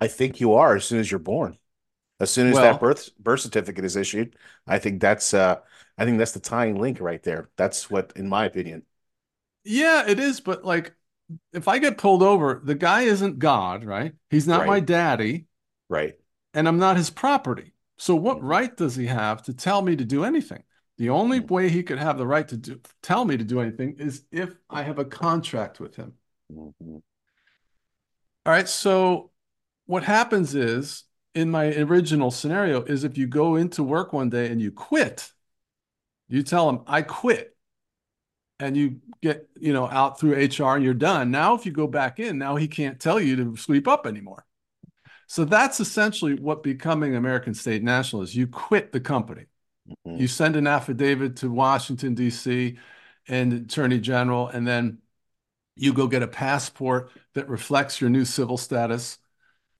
I 0.00 0.08
think 0.08 0.40
you 0.40 0.54
are 0.54 0.76
as 0.76 0.84
soon 0.84 0.98
as 0.98 1.10
you're 1.10 1.20
born. 1.20 1.58
As 2.20 2.30
soon 2.30 2.48
as 2.48 2.54
Well- 2.54 2.62
that 2.62 2.80
birth 2.80 3.10
birth 3.18 3.40
certificate 3.40 3.84
is 3.84 3.96
issued, 3.96 4.36
I 4.66 4.78
think 4.78 5.00
that's 5.00 5.34
uh 5.34 5.60
I 5.98 6.04
think 6.04 6.18
that's 6.18 6.32
the 6.32 6.40
tying 6.40 6.80
link 6.80 7.00
right 7.00 7.22
there. 7.22 7.50
That's 7.56 7.90
what, 7.90 8.12
in 8.16 8.28
my 8.28 8.46
opinion. 8.46 8.84
Yeah, 9.64 10.06
it 10.06 10.18
is. 10.18 10.40
But 10.40 10.64
like, 10.64 10.94
if 11.52 11.68
I 11.68 11.78
get 11.78 11.98
pulled 11.98 12.22
over, 12.22 12.60
the 12.62 12.74
guy 12.74 13.02
isn't 13.02 13.38
God, 13.38 13.84
right? 13.84 14.12
He's 14.30 14.46
not 14.46 14.66
my 14.66 14.80
daddy, 14.80 15.46
Right. 15.88 16.14
and 16.52 16.68
I'm 16.68 16.78
not 16.78 16.96
his 16.96 17.10
property. 17.10 17.72
So 17.96 18.14
what 18.14 18.42
right 18.42 18.76
does 18.76 18.96
he 18.96 19.06
have 19.06 19.42
to 19.44 19.54
tell 19.54 19.80
me 19.80 19.96
to 19.96 20.04
do 20.04 20.24
anything? 20.24 20.62
The 20.98 21.10
only 21.10 21.40
way 21.40 21.68
he 21.68 21.82
could 21.82 21.98
have 21.98 22.18
the 22.18 22.26
right 22.26 22.46
to 22.48 22.56
do 22.56 22.80
tell 23.02 23.24
me 23.24 23.36
to 23.36 23.44
do 23.44 23.60
anything 23.60 23.96
is 23.98 24.24
if 24.30 24.54
I 24.68 24.82
have 24.82 24.98
a 24.98 25.04
contract 25.04 25.80
with 25.80 25.96
him. 25.96 26.12
Mhm. 26.52 26.72
All 28.46 28.52
right. 28.52 28.68
So 28.68 29.30
what 29.86 30.04
happens 30.04 30.54
is 30.54 31.04
in 31.34 31.50
my 31.50 31.74
original 31.74 32.30
scenario 32.30 32.82
is 32.82 33.02
if 33.02 33.16
you 33.18 33.26
go 33.26 33.56
into 33.56 33.82
work 33.82 34.12
one 34.12 34.30
day 34.30 34.50
and 34.50 34.60
you 34.60 34.70
quit, 34.70 35.32
you 36.28 36.42
tell 36.42 36.68
him, 36.68 36.80
I 36.86 37.02
quit. 37.02 37.53
And 38.60 38.76
you 38.76 39.00
get, 39.20 39.48
you 39.58 39.72
know, 39.72 39.88
out 39.88 40.20
through 40.20 40.34
HR 40.34 40.76
and 40.76 40.84
you're 40.84 40.94
done. 40.94 41.30
Now, 41.30 41.54
if 41.54 41.66
you 41.66 41.72
go 41.72 41.86
back 41.86 42.20
in, 42.20 42.38
now 42.38 42.56
he 42.56 42.68
can't 42.68 43.00
tell 43.00 43.20
you 43.20 43.36
to 43.36 43.56
sweep 43.56 43.88
up 43.88 44.06
anymore. 44.06 44.44
So 45.26 45.44
that's 45.44 45.80
essentially 45.80 46.34
what 46.34 46.62
becoming 46.62 47.16
American 47.16 47.54
State 47.54 47.82
National 47.82 48.22
is. 48.22 48.36
You 48.36 48.46
quit 48.46 48.92
the 48.92 49.00
company. 49.00 49.46
Mhm. 50.06 50.20
You 50.20 50.28
send 50.28 50.56
an 50.56 50.66
affidavit 50.66 51.36
to 51.36 51.50
Washington, 51.50 52.14
D.C. 52.14 52.78
and 53.28 53.52
Attorney 53.52 53.98
General, 54.00 54.48
and 54.48 54.66
then 54.66 54.98
you 55.76 55.92
go 55.92 56.06
get 56.06 56.22
a 56.22 56.28
passport 56.28 57.10
that 57.34 57.48
reflects 57.48 58.00
your 58.00 58.10
new 58.10 58.24
civil 58.24 58.56
status. 58.56 59.18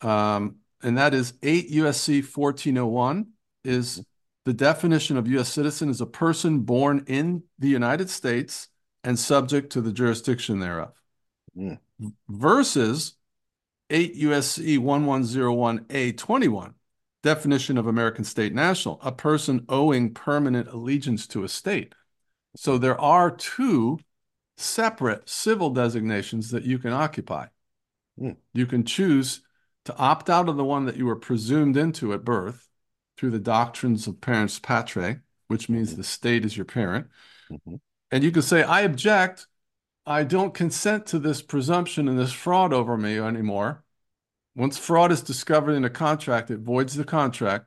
Um, 0.01 0.57
and 0.83 0.99
that 0.99 1.15
is 1.15 1.35
8 1.43 1.71
USC 1.71 2.23
1401 2.23 3.29
is 3.65 4.05
the 4.45 4.53
definition 4.53 5.17
of 5.17 5.29
U.S. 5.29 5.49
citizen 5.49 5.89
is 5.89 6.01
a 6.01 6.07
person 6.07 6.61
born 6.61 7.05
in 7.07 7.43
the 7.59 7.69
United 7.69 8.11
States 8.11 8.69
and 9.03 9.19
subject 9.19 9.73
to 9.73 9.81
the 9.81 9.93
jurisdiction 9.93 10.59
thereof. 10.59 10.93
Mm. 11.57 11.79
Versus 12.29 13.15
8 13.91 14.17
USC 14.17 14.79
1101A21 14.79 16.75
definition 17.23 17.79
of 17.79 17.87
American 17.87 18.25
state 18.25 18.55
national, 18.55 19.01
a 19.03 19.11
person 19.11 19.65
owing 19.69 20.13
permanent 20.13 20.69
allegiance 20.69 21.27
to 21.29 21.43
a 21.45 21.49
state. 21.49 21.95
So 22.55 22.77
there 22.77 23.01
are 23.01 23.31
two 23.31 23.99
separate 24.57 25.29
civil 25.29 25.71
designations 25.71 26.51
that 26.51 26.65
you 26.65 26.79
can 26.79 26.93
occupy. 26.93 27.47
Hmm. 28.19 28.33
You 28.53 28.67
can 28.67 28.85
choose 28.85 29.41
to 29.87 29.97
opt 29.97 30.29
out 30.29 30.49
of 30.49 30.57
the 30.57 30.65
one 30.65 30.85
that 30.85 30.97
you 30.97 31.07
were 31.07 31.17
presumed 31.17 31.77
into 31.77 32.13
at 32.13 32.25
birth 32.25 32.69
through 33.17 33.31
the 33.31 33.39
doctrines 33.39 34.07
of 34.07 34.21
parens 34.21 34.59
patriae, 34.61 35.21
which 35.49 35.69
means 35.69 35.95
the 35.95 36.05
state 36.05 36.45
is 36.45 36.57
your 36.57 36.67
parent. 36.67 37.09
Mhm. 37.51 37.81
And 38.11 38.25
you 38.25 38.31
can 38.31 38.43
say, 38.43 38.63
I 38.63 38.83
object 38.83 39.47
I 40.07 40.25
don't 40.25 40.53
consent 40.53 41.07
to 41.07 41.19
this 41.19 41.41
presumption 41.41 42.09
and 42.09 42.19
this 42.19 42.33
fraud 42.33 42.73
over 42.73 42.97
me 42.97 43.19
anymore. 43.19 43.85
Once 44.55 44.77
fraud 44.77 45.11
is 45.11 45.23
discovered 45.23 45.73
in 45.73 45.85
a 45.85 45.91
contract, 45.91 46.51
it 46.51 46.59
voids 46.59 46.95
the 46.95 47.05
contract. 47.05 47.67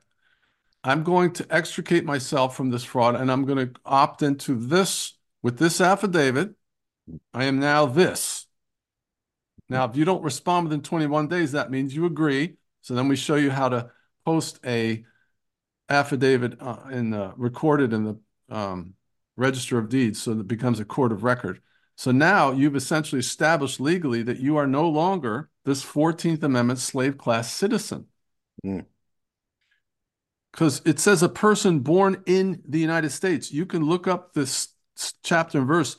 I'm 0.84 1.02
going 1.02 1.32
to 1.34 1.46
extricate 1.50 2.04
myself 2.04 2.56
from 2.56 2.70
this 2.70 2.84
fraud 2.84 3.16
and 3.16 3.30
I'm 3.30 3.44
going 3.44 3.58
to 3.58 3.80
opt 3.84 4.22
into 4.22 4.54
this 4.54 5.14
with 5.42 5.58
this 5.58 5.80
affidavit. 5.80 6.54
I 7.34 7.44
am 7.44 7.58
now 7.58 7.86
this. 7.86 8.46
Now, 9.68 9.84
if 9.84 9.96
you 9.96 10.04
don't 10.04 10.22
respond 10.22 10.68
within 10.68 10.82
21 10.82 11.28
days, 11.28 11.52
that 11.52 11.70
means 11.70 11.94
you 11.94 12.06
agree. 12.06 12.56
So 12.80 12.94
then 12.94 13.08
we 13.08 13.16
show 13.16 13.34
you 13.34 13.50
how 13.50 13.68
to 13.68 13.90
post 14.24 14.60
a 14.64 15.04
affidavit 15.88 16.60
uh, 16.60 16.78
in 16.90 17.10
the, 17.10 17.32
recorded 17.36 17.92
in 17.92 18.04
the 18.04 18.54
um, 18.54 18.94
register 19.36 19.78
of 19.78 19.88
deeds 19.88 20.20
so 20.20 20.34
that 20.34 20.40
it 20.40 20.48
becomes 20.48 20.80
a 20.80 20.84
court 20.84 21.12
of 21.12 21.22
record. 21.22 21.60
So 21.96 22.12
now 22.12 22.52
you've 22.52 22.76
essentially 22.76 23.18
established 23.18 23.80
legally 23.80 24.22
that 24.22 24.38
you 24.38 24.56
are 24.56 24.66
no 24.66 24.88
longer 24.88 25.50
this 25.64 25.84
14th 25.84 26.42
Amendment 26.42 26.78
slave 26.78 27.18
class 27.18 27.52
citizen. 27.52 28.06
Because 30.52 30.82
it 30.84 30.98
says 30.98 31.22
a 31.22 31.28
person 31.28 31.80
born 31.80 32.22
in 32.26 32.62
the 32.66 32.78
United 32.78 33.10
States. 33.10 33.52
You 33.52 33.66
can 33.66 33.84
look 33.84 34.06
up 34.06 34.32
this 34.32 34.68
chapter 35.22 35.58
and 35.58 35.66
verse. 35.66 35.96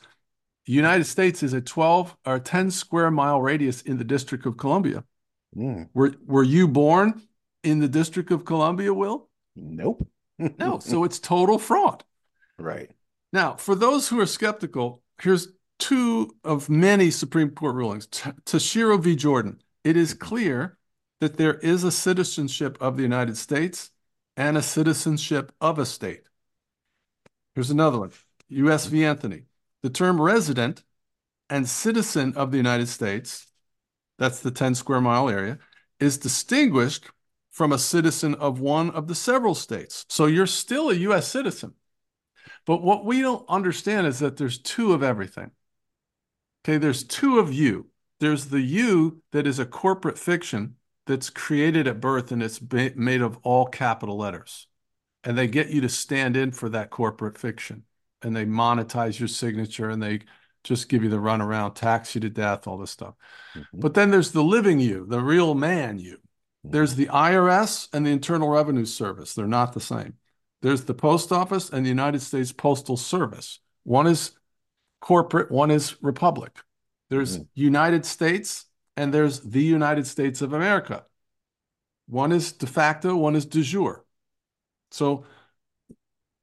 United 0.66 1.04
States 1.04 1.42
is 1.42 1.52
a 1.52 1.60
12 1.60 2.16
or 2.26 2.38
10 2.38 2.70
square 2.70 3.10
mile 3.10 3.40
radius 3.40 3.82
in 3.82 3.96
the 3.96 4.04
District 4.04 4.44
of 4.46 4.56
Columbia. 4.56 5.04
Were, 5.94 6.14
were 6.26 6.42
you 6.42 6.68
born 6.68 7.22
in 7.62 7.78
the 7.80 7.88
District 7.88 8.30
of 8.30 8.44
Columbia, 8.44 8.92
Will? 8.92 9.29
Nope. 9.56 10.06
No. 10.38 10.78
So 10.80 11.04
it's 11.04 11.18
total 11.18 11.58
fraud. 11.58 12.04
Right. 12.58 12.90
Now, 13.32 13.54
for 13.54 13.74
those 13.74 14.08
who 14.08 14.20
are 14.20 14.26
skeptical, 14.26 15.02
here's 15.20 15.48
two 15.78 16.34
of 16.44 16.68
many 16.68 17.10
Supreme 17.10 17.50
Court 17.50 17.74
rulings. 17.74 18.06
T- 18.06 18.30
Tashiro 18.44 19.00
v. 19.00 19.16
Jordan. 19.16 19.60
It 19.84 19.96
is 19.96 20.14
clear 20.14 20.78
that 21.20 21.36
there 21.36 21.54
is 21.54 21.84
a 21.84 21.92
citizenship 21.92 22.78
of 22.80 22.96
the 22.96 23.02
United 23.02 23.36
States 23.36 23.90
and 24.36 24.56
a 24.56 24.62
citizenship 24.62 25.52
of 25.60 25.78
a 25.78 25.86
state. 25.86 26.22
Here's 27.54 27.70
another 27.70 27.98
one 27.98 28.12
U.S. 28.48 28.86
v. 28.86 29.04
Anthony. 29.04 29.44
The 29.82 29.90
term 29.90 30.20
resident 30.20 30.82
and 31.48 31.68
citizen 31.68 32.34
of 32.36 32.50
the 32.50 32.56
United 32.56 32.88
States, 32.88 33.46
that's 34.18 34.40
the 34.40 34.50
10 34.50 34.74
square 34.74 35.00
mile 35.00 35.28
area, 35.28 35.58
is 35.98 36.18
distinguished 36.18 37.06
from 37.50 37.72
a 37.72 37.78
citizen 37.78 38.34
of 38.36 38.60
one 38.60 38.90
of 38.90 39.08
the 39.08 39.14
several 39.14 39.54
states. 39.54 40.04
So 40.08 40.26
you're 40.26 40.46
still 40.46 40.90
a 40.90 40.94
U.S. 40.94 41.28
citizen. 41.28 41.74
But 42.66 42.82
what 42.82 43.04
we 43.04 43.22
don't 43.22 43.44
understand 43.48 44.06
is 44.06 44.18
that 44.20 44.36
there's 44.36 44.58
two 44.58 44.92
of 44.92 45.02
everything. 45.02 45.50
Okay, 46.64 46.78
there's 46.78 47.04
two 47.04 47.38
of 47.38 47.52
you. 47.52 47.88
There's 48.20 48.46
the 48.46 48.60
you 48.60 49.22
that 49.32 49.46
is 49.46 49.58
a 49.58 49.66
corporate 49.66 50.18
fiction 50.18 50.76
that's 51.06 51.30
created 51.30 51.88
at 51.88 52.00
birth 52.00 52.30
and 52.30 52.42
it's 52.42 52.60
made 52.70 53.22
of 53.22 53.38
all 53.42 53.66
capital 53.66 54.18
letters. 54.18 54.66
And 55.24 55.36
they 55.36 55.48
get 55.48 55.70
you 55.70 55.80
to 55.80 55.88
stand 55.88 56.36
in 56.36 56.52
for 56.52 56.68
that 56.68 56.90
corporate 56.90 57.38
fiction 57.38 57.84
and 58.22 58.36
they 58.36 58.44
monetize 58.44 59.18
your 59.18 59.28
signature 59.28 59.90
and 59.90 60.02
they 60.02 60.20
just 60.62 60.88
give 60.88 61.02
you 61.02 61.08
the 61.08 61.16
runaround, 61.16 61.74
tax 61.74 62.14
you 62.14 62.20
to 62.20 62.30
death, 62.30 62.66
all 62.66 62.78
this 62.78 62.90
stuff. 62.90 63.14
Mm-hmm. 63.54 63.80
But 63.80 63.94
then 63.94 64.10
there's 64.10 64.32
the 64.32 64.44
living 64.44 64.78
you, 64.78 65.06
the 65.06 65.20
real 65.20 65.54
man 65.54 65.98
you. 65.98 66.18
There's 66.62 66.94
the 66.94 67.06
IRS 67.06 67.88
and 67.92 68.04
the 68.06 68.10
Internal 68.10 68.48
Revenue 68.48 68.84
Service. 68.84 69.34
They're 69.34 69.46
not 69.46 69.72
the 69.72 69.80
same. 69.80 70.14
There's 70.62 70.84
the 70.84 70.94
Post 70.94 71.32
Office 71.32 71.70
and 71.70 71.84
the 71.84 71.88
United 71.88 72.20
States 72.20 72.52
Postal 72.52 72.96
Service. 72.96 73.60
One 73.84 74.06
is 74.06 74.32
corporate, 75.00 75.50
one 75.50 75.70
is 75.70 75.96
republic. 76.02 76.58
There's 77.08 77.36
hmm. 77.36 77.42
United 77.54 78.04
States 78.04 78.66
and 78.96 79.14
there's 79.14 79.40
the 79.40 79.62
United 79.62 80.06
States 80.06 80.42
of 80.42 80.52
America. 80.52 81.04
One 82.06 82.32
is 82.32 82.52
de 82.52 82.66
facto, 82.66 83.16
one 83.16 83.36
is 83.36 83.46
de 83.46 83.62
jure. 83.62 84.04
So 84.90 85.24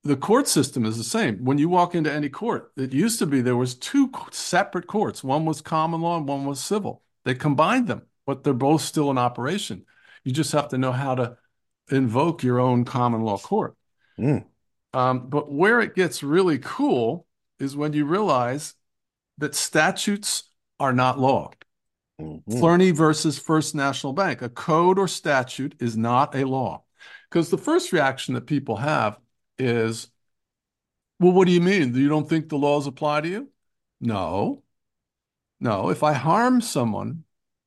the 0.03 0.15
court 0.15 0.47
system 0.47 0.85
is 0.85 0.97
the 0.97 1.03
same. 1.03 1.43
When 1.43 1.57
you 1.57 1.69
walk 1.69 1.93
into 1.93 2.11
any 2.11 2.29
court, 2.29 2.71
it 2.77 2.93
used 2.93 3.19
to 3.19 3.25
be 3.25 3.41
there 3.41 3.57
was 3.57 3.75
two 3.75 4.09
separate 4.31 4.87
courts. 4.87 5.23
One 5.23 5.45
was 5.45 5.61
common 5.61 6.01
law 6.01 6.17
and 6.17 6.27
one 6.27 6.45
was 6.45 6.63
civil. 6.63 7.03
They 7.25 7.35
combined 7.35 7.87
them, 7.87 8.03
but 8.25 8.43
they're 8.43 8.53
both 8.53 8.81
still 8.81 9.11
in 9.11 9.17
operation. 9.17 9.85
You 10.27 10.33
just 10.33 10.51
have 10.51 10.67
to 10.69 10.77
know 10.77 10.91
how 10.91 11.15
to 11.15 11.37
invoke 11.89 12.43
your 12.43 12.59
own 12.59 12.83
common 12.83 13.21
law 13.21 13.37
court. 13.37 13.77
Um, 14.91 15.29
but 15.29 15.49
where 15.49 15.79
it 15.79 15.95
gets 15.95 16.21
really 16.21 16.59
cool 16.59 17.25
is 17.59 17.77
when 17.77 17.93
you 17.93 18.03
realize 18.03 18.73
that 19.37 19.55
statutes 19.55 20.43
are 20.81 20.91
not 20.91 21.17
law. 21.17 21.51
Flournoy 22.59 22.91
versus 22.91 23.39
First 23.39 23.73
National 23.73 24.11
Bank. 24.11 24.41
A 24.41 24.49
code 24.49 24.99
or 24.99 25.07
statute 25.07 25.75
is 25.79 25.95
not 25.95 26.35
a 26.35 26.45
law. 26.45 26.83
Because 27.29 27.49
the 27.49 27.57
first 27.57 27.93
reaction 27.93 28.33
that 28.33 28.47
people 28.47 28.75
have 28.75 29.17
is, 29.57 30.09
well, 31.21 31.31
what 31.31 31.47
do 31.47 31.53
you 31.53 31.61
mean? 31.61 31.95
You 31.95 32.09
don't 32.09 32.27
think 32.27 32.49
the 32.49 32.57
laws 32.57 32.85
apply 32.85 33.21
to 33.21 33.29
you? 33.29 33.49
No. 34.01 34.61
No. 35.61 35.89
If 35.89 36.03
I 36.03 36.11
harm 36.11 36.59
someone, 36.59 37.23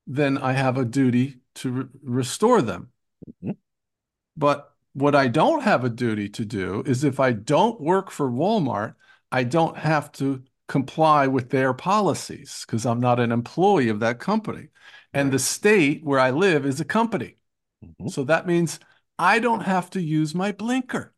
then 0.06 0.36
I 0.36 0.52
have 0.52 0.76
a 0.76 0.84
duty 0.84 1.39
to 1.56 1.70
re- 1.70 1.88
restore 2.02 2.62
them. 2.62 2.90
Mm-hmm. 3.28 3.52
But 4.36 4.72
what 4.92 5.14
I 5.14 5.28
don't 5.28 5.62
have 5.62 5.84
a 5.84 5.90
duty 5.90 6.28
to 6.30 6.44
do 6.44 6.82
is 6.86 7.04
if 7.04 7.20
I 7.20 7.32
don't 7.32 7.80
work 7.80 8.10
for 8.10 8.30
Walmart, 8.30 8.94
I 9.30 9.44
don't 9.44 9.76
have 9.76 10.10
to 10.12 10.42
comply 10.68 11.26
with 11.26 11.50
their 11.50 11.74
policies 11.74 12.64
because 12.66 12.86
I'm 12.86 13.00
not 13.00 13.20
an 13.20 13.32
employee 13.32 13.88
of 13.88 14.00
that 14.00 14.20
company. 14.20 14.68
And 15.12 15.32
the 15.32 15.38
state 15.38 16.04
where 16.04 16.20
I 16.20 16.30
live 16.30 16.64
is 16.64 16.80
a 16.80 16.84
company. 16.84 17.36
Mm-hmm. 17.84 18.08
So 18.08 18.24
that 18.24 18.46
means 18.46 18.78
I 19.18 19.38
don't 19.38 19.62
have 19.62 19.90
to 19.90 20.00
use 20.00 20.34
my 20.34 20.52
blinker. 20.52 21.12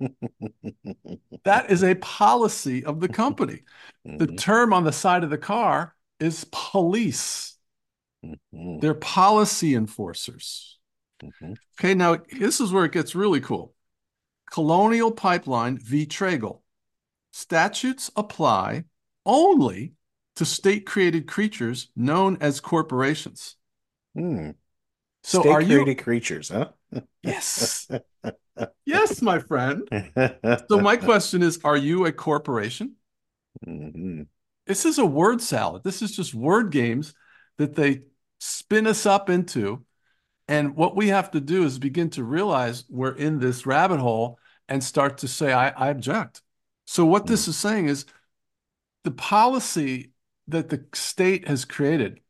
that 1.44 1.70
is 1.70 1.82
a 1.82 1.94
policy 1.96 2.84
of 2.84 3.00
the 3.00 3.08
company. 3.08 3.62
The 4.04 4.26
mm-hmm. 4.26 4.36
term 4.36 4.72
on 4.72 4.84
the 4.84 4.92
side 4.92 5.24
of 5.24 5.30
the 5.30 5.38
car 5.38 5.94
is 6.20 6.46
police. 6.50 7.56
They're 8.52 8.94
policy 8.94 9.74
enforcers. 9.74 10.78
Okay, 11.78 11.94
now 11.94 12.18
this 12.38 12.60
is 12.60 12.72
where 12.72 12.84
it 12.84 12.92
gets 12.92 13.14
really 13.14 13.40
cool. 13.40 13.74
Colonial 14.50 15.10
Pipeline 15.10 15.78
v. 15.78 16.06
Traigle. 16.06 16.60
Statutes 17.32 18.10
apply 18.16 18.84
only 19.26 19.92
to 20.36 20.44
state 20.44 20.86
created 20.86 21.26
creatures 21.26 21.88
known 21.94 22.38
as 22.40 22.60
corporations. 22.60 23.56
Hmm. 24.14 24.50
So 25.22 25.40
State 25.40 25.50
are 25.50 25.60
you 25.60 25.82
created 25.82 26.02
creatures, 26.02 26.48
huh? 26.48 26.68
Yes. 27.22 27.88
yes, 28.86 29.20
my 29.20 29.38
friend. 29.40 29.86
So 30.68 30.80
my 30.80 30.96
question 31.08 31.42
is, 31.42 31.60
are 31.64 31.76
you 31.76 32.06
a 32.06 32.12
corporation? 32.12 32.94
Mhm. 33.66 34.26
This 34.66 34.84
is 34.84 34.98
a 34.98 35.06
word 35.06 35.40
salad. 35.42 35.82
This 35.82 36.02
is 36.02 36.14
just 36.14 36.34
word 36.34 36.70
games 36.70 37.14
that 37.58 37.74
they 37.74 38.02
spin 38.38 38.86
us 38.86 39.06
up 39.06 39.30
into. 39.30 39.84
And 40.46 40.76
what 40.76 40.96
we 40.96 41.08
have 41.08 41.30
to 41.32 41.40
do 41.40 41.64
is 41.64 41.78
begin 41.78 42.10
to 42.10 42.24
realize 42.24 42.84
we're 42.88 43.14
in 43.14 43.38
this 43.38 43.66
rabbit 43.66 44.00
hole 44.00 44.38
and 44.68 44.82
start 44.82 45.18
to 45.18 45.28
say, 45.28 45.52
I, 45.52 45.68
I 45.70 45.88
object. 45.88 46.42
So, 46.86 47.04
what 47.04 47.26
this 47.26 47.48
is 47.48 47.56
saying 47.56 47.88
is 47.88 48.06
the 49.04 49.10
policy 49.10 50.12
that 50.48 50.70
the 50.70 50.86
state 50.94 51.46
has 51.48 51.64
created 51.66 52.20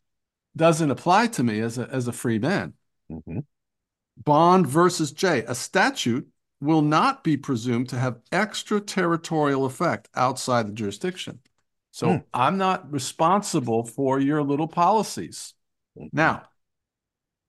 doesn't 0.57 0.91
apply 0.91 1.29
to 1.29 1.45
me 1.45 1.61
as 1.61 1.79
a, 1.79 1.89
as 1.91 2.09
a 2.09 2.13
free 2.13 2.39
man. 2.41 2.75
Mhm. 3.11 3.45
Bond 4.17 4.67
versus 4.67 5.13
J. 5.13 5.45
A 5.45 5.55
statute 5.55 6.29
will 6.61 6.83
not 6.83 7.23
be 7.23 7.37
presumed 7.37 7.89
to 7.91 7.99
have 7.99 8.19
extraterritorial 8.33 9.65
effect 9.65 10.09
outside 10.15 10.67
the 10.67 10.73
jurisdiction. 10.73 11.39
So 11.93 12.09
Hmm. 12.09 12.17
I'm 12.35 12.59
not 12.59 12.91
responsible 12.93 13.85
for 13.85 14.19
your 14.19 14.43
little 14.43 14.67
policies. 14.69 15.55
Now, 16.13 16.49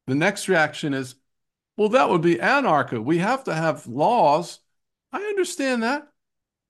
the 0.08 0.16
next 0.16 0.48
reaction 0.48 0.94
is, 0.94 1.16
well, 1.78 1.90
that 1.90 2.10
would 2.10 2.22
be 2.22 2.36
anarcha. 2.36 3.04
We 3.04 3.20
have 3.20 3.44
to 3.46 3.54
have 3.54 3.88
laws. 3.88 4.60
I 5.12 5.22
understand 5.22 5.84
that. 5.84 6.08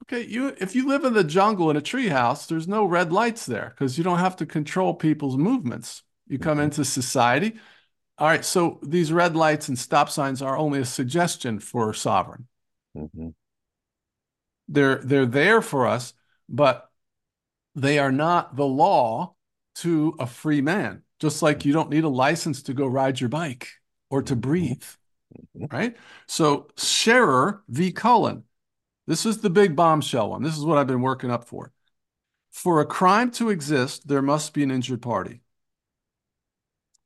Okay, 0.03 0.25
you 0.25 0.55
if 0.59 0.75
you 0.75 0.87
live 0.87 1.03
in 1.03 1.13
the 1.13 1.23
jungle 1.23 1.69
in 1.69 1.77
a 1.77 1.81
treehouse, 1.81 2.47
there's 2.47 2.67
no 2.67 2.85
red 2.85 3.11
lights 3.11 3.45
there 3.45 3.73
because 3.75 3.97
you 3.97 4.03
don't 4.03 4.19
have 4.19 4.35
to 4.37 4.45
control 4.45 4.93
people's 4.93 5.37
movements. 5.37 6.03
You 6.27 6.39
come 6.39 6.59
into 6.59 6.85
society. 6.85 7.59
All 8.17 8.27
right, 8.27 8.43
so 8.43 8.79
these 8.83 9.11
red 9.11 9.35
lights 9.35 9.67
and 9.67 9.77
stop 9.77 10.09
signs 10.09 10.41
are 10.41 10.57
only 10.57 10.79
a 10.79 10.85
suggestion 10.85 11.59
for 11.59 11.93
sovereign. 11.93 12.47
Mhm. 12.95 13.33
They're 14.67 14.97
they're 14.97 15.25
there 15.25 15.61
for 15.61 15.87
us, 15.87 16.13
but 16.47 16.91
they 17.75 17.99
are 17.99 18.11
not 18.11 18.55
the 18.55 18.65
law 18.65 19.35
to 19.75 20.15
a 20.19 20.27
free 20.27 20.61
man. 20.61 21.03
Just 21.19 21.41
like 21.41 21.65
you 21.65 21.73
don't 21.73 21.89
need 21.89 22.03
a 22.03 22.09
license 22.09 22.63
to 22.63 22.73
go 22.73 22.87
ride 22.87 23.19
your 23.19 23.29
bike 23.29 23.67
or 24.09 24.21
to 24.23 24.35
breathe, 24.35 24.83
right? 25.55 25.97
So 26.27 26.67
Sherar 26.75 27.61
v. 27.67 27.91
Cullen, 27.91 28.43
this 29.07 29.25
is 29.25 29.39
the 29.39 29.49
big 29.49 29.75
bombshell 29.75 30.29
one. 30.29 30.43
This 30.43 30.57
is 30.57 30.63
what 30.63 30.77
I've 30.77 30.87
been 30.87 31.01
working 31.01 31.31
up 31.31 31.45
for. 31.45 31.71
For 32.51 32.79
a 32.79 32.85
crime 32.85 33.31
to 33.31 33.49
exist, 33.49 34.07
there 34.07 34.21
must 34.21 34.53
be 34.53 34.63
an 34.63 34.71
injured 34.71 35.01
party. 35.01 35.41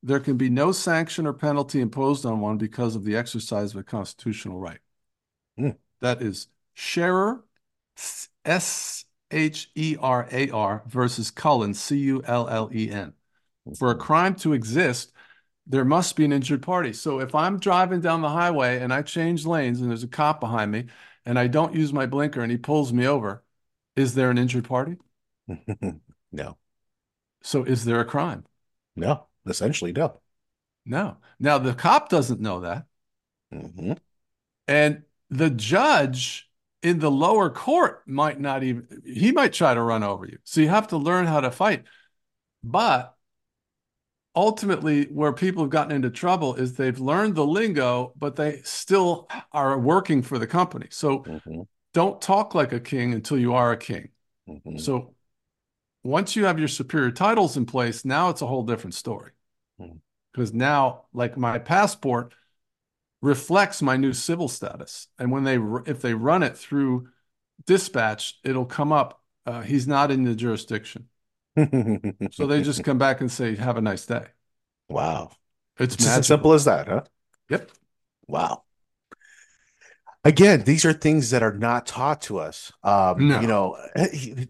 There 0.02 0.20
can 0.20 0.38
be 0.38 0.50
no 0.50 0.72
sanction 0.74 1.26
or 1.26 1.34
penalty 1.34 1.80
imposed 1.80 2.26
on 2.26 2.42
one 2.42 2.58
because 2.58 2.96
of 2.96 3.06
the 3.06 3.16
exercise 3.16 3.72
of 3.72 3.80
a 3.80 3.84
constitutional 3.84 4.60
right. 4.60 4.80
Hmm. 5.58 5.72
That 6.02 6.22
is 6.22 6.48
Sherar, 6.76 7.44
S 8.46 9.06
H 9.32 9.72
E 9.76 9.96
R 10.00 10.28
A 10.32 10.50
R 10.50 10.84
versus 10.88 11.32
Cullen, 11.32 11.74
C 11.74 11.98
U 11.98 12.22
L 12.26 12.50
L 12.50 12.70
E 12.74 12.92
N. 12.92 13.14
For 13.78 13.92
a 13.92 13.96
crime 13.96 14.36
to 14.38 14.54
exist, 14.54 15.12
there 15.68 15.86
must 15.86 16.16
be 16.16 16.26
an 16.26 16.34
injured 16.34 16.62
party. 16.64 16.94
So 16.94 17.20
if 17.20 17.34
I'm 17.36 17.60
driving 17.60 18.02
down 18.02 18.22
the 18.22 18.30
highway 18.30 18.80
and 18.82 18.94
I 18.94 19.02
change 19.04 19.46
lanes 19.46 19.82
and 19.82 19.90
there's 19.90 20.04
a 20.04 20.08
cop 20.08 20.40
behind 20.40 20.72
me 20.72 20.88
and 21.26 21.40
I 21.40 21.48
don't 21.48 21.76
use 21.76 21.94
my 21.94 22.06
blinker 22.06 22.42
and 22.42 22.52
he 22.52 22.58
pulls 22.58 22.94
me 22.94 23.08
over, 23.08 23.44
is 23.96 24.16
there 24.16 24.32
an 24.32 24.38
injured 24.38 24.66
party? 24.66 24.98
no, 26.32 26.58
So 27.44 27.64
is 27.64 27.86
there 27.86 28.00
a 28.00 28.06
crime? 28.06 28.46
no, 28.96 29.28
essentially 29.46 29.92
no. 29.92 30.22
No. 30.86 31.18
Now 31.40 31.58
the 31.58 31.74
cop 31.74 32.08
doesn't 32.10 32.40
know 32.42 32.62
that. 32.62 32.86
Mhm. 33.52 33.96
And 34.68 35.04
the 35.30 35.50
judge 35.50 36.50
in 36.82 37.00
the 37.00 37.12
lower 37.12 37.50
court 37.50 38.08
might 38.08 38.40
not 38.40 38.64
even, 38.64 39.02
he 39.06 39.32
might 39.32 39.54
try 39.54 39.74
to 39.74 39.82
run 39.82 40.04
over 40.04 40.26
you. 40.26 40.38
So 40.44 40.62
you 40.62 40.70
have 40.70 40.88
to 40.90 40.98
learn 40.98 41.26
how 41.28 41.42
to 41.42 41.52
fight. 41.52 41.86
But 42.64 43.13
ultimately, 44.36 45.06
where 45.06 45.34
people 45.34 45.64
have 45.64 45.70
gotten 45.70 45.96
into 45.96 46.10
trouble 46.10 46.56
is 46.56 46.74
they've 46.74 47.00
learned 47.00 47.36
the 47.36 47.46
lingo, 47.46 48.14
but 48.18 48.36
they 48.36 48.62
still 48.64 49.28
are 49.52 49.80
working 49.80 50.22
for 50.22 50.40
the 50.40 50.48
company. 50.48 50.88
So 50.92 51.26
Mhm. 51.26 51.68
don't 51.94 52.22
talk 52.22 52.56
like 52.56 52.74
a 52.74 52.80
king 52.80 53.14
until 53.14 53.38
you 53.38 53.54
are 53.54 53.72
a 53.72 53.78
king. 53.78 54.10
Mhm. 54.48 54.80
So 54.80 55.14
once 56.04 56.36
you 56.36 56.46
have 56.46 56.60
your 56.60 56.68
superior 56.68 57.12
titles 57.12 57.58
in 57.58 57.66
place, 57.66 58.04
now 58.06 58.30
it's 58.30 58.42
a 58.42 58.48
whole 58.48 58.64
different 58.64 58.96
story. 58.96 59.32
Because 60.32 60.54
now, 60.54 61.06
like 61.14 61.38
my 61.38 61.60
passport 61.60 62.34
reflects 63.22 63.82
my 63.82 63.96
new 63.98 64.14
civil 64.14 64.48
status, 64.50 65.08
and 65.20 65.32
when 65.32 65.44
they 65.44 65.58
if 65.86 66.02
they 66.02 66.14
run 66.14 66.44
it 66.44 66.58
through 66.58 67.10
dispatch, 67.66 68.40
it'll 68.44 68.66
come 68.66 68.92
up. 68.92 69.24
Uh, 69.46 69.62
he's 69.62 69.88
not 69.88 70.12
in 70.12 70.24
the 70.24 70.36
jurisdiction, 70.36 71.10
so 71.56 72.48
they 72.48 72.64
just 72.64 72.84
come 72.84 72.98
back 72.98 73.22
and 73.22 73.32
say, 73.32 73.56
"Have 73.56 73.78
a 73.78 73.82
nice 73.82 74.06
day." 74.06 74.26
wow. 74.90 75.32
It's 75.80 75.96
It's 75.96 76.08
as 76.08 76.28
simple 76.28 76.54
as 76.54 76.66
that, 76.66 76.88
huh? 76.88 77.02
Yep. 77.50 77.72
Wow. 78.28 78.64
Again, 80.26 80.64
these 80.64 80.86
are 80.86 80.94
things 80.94 81.32
that 81.32 81.44
are 81.44 81.54
not 81.54 81.86
taught 81.86 82.22
to 82.24 82.40
us. 82.40 82.72
Um, 82.84 83.28
No. 83.28 83.42
you 83.42 83.48
know, 83.48 83.78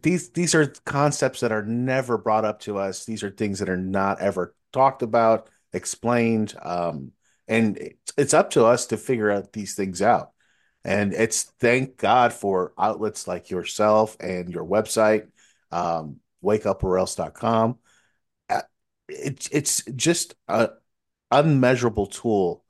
these 0.01 0.29
these 0.29 0.53
are 0.53 0.67
concepts 0.85 1.39
that 1.39 1.51
are 1.51 1.63
never 1.63 2.17
brought 2.17 2.45
up 2.45 2.59
to 2.61 2.77
us. 2.77 3.05
These 3.05 3.23
are 3.23 3.31
things 3.31 3.59
that 3.59 3.69
are 3.69 3.77
not 3.77 4.19
ever 4.21 4.53
talked 4.71 5.01
about, 5.01 5.49
explained. 5.71 6.53
Um, 6.61 7.11
and 7.47 7.77
it's, 7.77 8.13
it's 8.17 8.33
up 8.33 8.51
to 8.51 8.65
us 8.65 8.85
to 8.87 8.97
figure 8.97 9.31
out 9.31 9.53
these 9.53 9.73
things 9.73 10.01
out. 10.01 10.31
And 10.85 11.13
it's 11.13 11.43
thank 11.59 11.97
God 11.97 12.33
for 12.33 12.73
outlets 12.77 13.27
like 13.27 13.49
yourself 13.49 14.17
and 14.19 14.49
your 14.49 14.65
website, 14.65 15.27
um, 15.71 16.17
wakeuporelse.com. 16.43 17.77
Uh, 18.49 18.61
It's 19.09 19.47
it's 19.49 19.83
just 19.95 20.35
a 20.47 20.69
unmeasurable 21.31 22.07
tool 22.07 22.63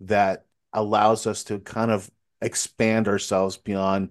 that 0.00 0.46
allows 0.72 1.26
us 1.26 1.44
to 1.44 1.58
kind 1.60 1.90
of 1.90 2.10
expand 2.40 3.08
ourselves 3.08 3.56
beyond 3.56 4.10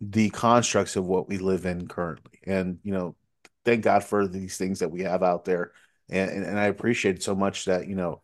the 0.00 0.28
constructs 0.30 0.96
of 0.96 1.06
what 1.06 1.28
we 1.28 1.38
live 1.38 1.64
in 1.66 1.86
currently. 1.88 2.40
And, 2.46 2.78
you 2.82 2.92
know, 2.92 3.16
thank 3.64 3.84
God 3.84 4.04
for 4.04 4.26
these 4.26 4.56
things 4.56 4.80
that 4.80 4.90
we 4.90 5.02
have 5.02 5.22
out 5.22 5.44
there. 5.44 5.72
And, 6.10 6.30
and, 6.30 6.44
and 6.44 6.58
I 6.58 6.66
appreciate 6.66 7.22
so 7.22 7.34
much 7.34 7.64
that, 7.66 7.86
you 7.88 7.94
know, 7.94 8.22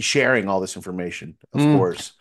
sharing 0.00 0.48
all 0.48 0.60
this 0.60 0.76
information, 0.76 1.36
of 1.52 1.60
Mm. 1.60 1.76
course. 1.76 2.12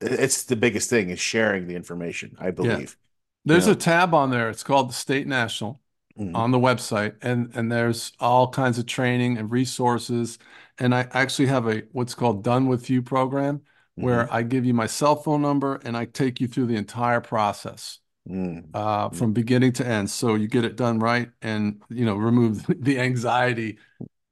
It's 0.00 0.44
the 0.44 0.56
biggest 0.56 0.88
thing 0.88 1.10
is 1.10 1.18
sharing 1.18 1.66
the 1.66 1.74
information, 1.74 2.36
I 2.38 2.52
believe. 2.52 2.96
There's 3.44 3.66
Yeah. 3.66 3.72
a 3.72 3.76
tab 3.76 4.14
on 4.14 4.30
there. 4.30 4.48
It's 4.48 4.62
called 4.62 4.88
the 4.88 4.94
State 4.94 5.26
National. 5.26 5.80
Mhm. 6.18 6.32
on 6.34 6.50
the 6.50 6.58
website 6.58 7.16
and 7.22 7.50
and 7.54 7.70
there's 7.70 8.12
all 8.20 8.48
kinds 8.50 8.78
of 8.78 8.86
training 8.86 9.38
and 9.38 9.50
resources 9.50 10.38
and 10.78 10.94
I 10.94 11.08
actually 11.12 11.46
have 11.46 11.66
a 11.68 11.82
what's 11.92 12.14
called 12.14 12.42
done 12.44 12.66
with 12.66 12.90
you 12.90 13.02
program 13.02 13.62
where 13.94 14.24
Mm-hmm. 14.24 14.34
I 14.34 14.42
give 14.42 14.64
you 14.64 14.74
my 14.74 14.86
cell 14.86 15.16
phone 15.16 15.42
number 15.42 15.80
and 15.84 15.96
I 15.96 16.04
take 16.06 16.40
you 16.40 16.48
through 16.48 16.66
the 16.66 16.76
entire 16.76 17.20
process 17.20 17.98
Mm. 18.28 18.66
uh, 18.74 19.08
from 19.10 19.32
beginning 19.32 19.72
to 19.74 19.86
end 19.86 20.10
so 20.10 20.34
you 20.34 20.48
get 20.48 20.64
it 20.64 20.76
done 20.76 20.98
right 20.98 21.30
and 21.40 21.82
you 21.88 22.04
know 22.04 22.14
remove 22.16 22.66
the 22.84 23.00
anxiety 23.00 23.78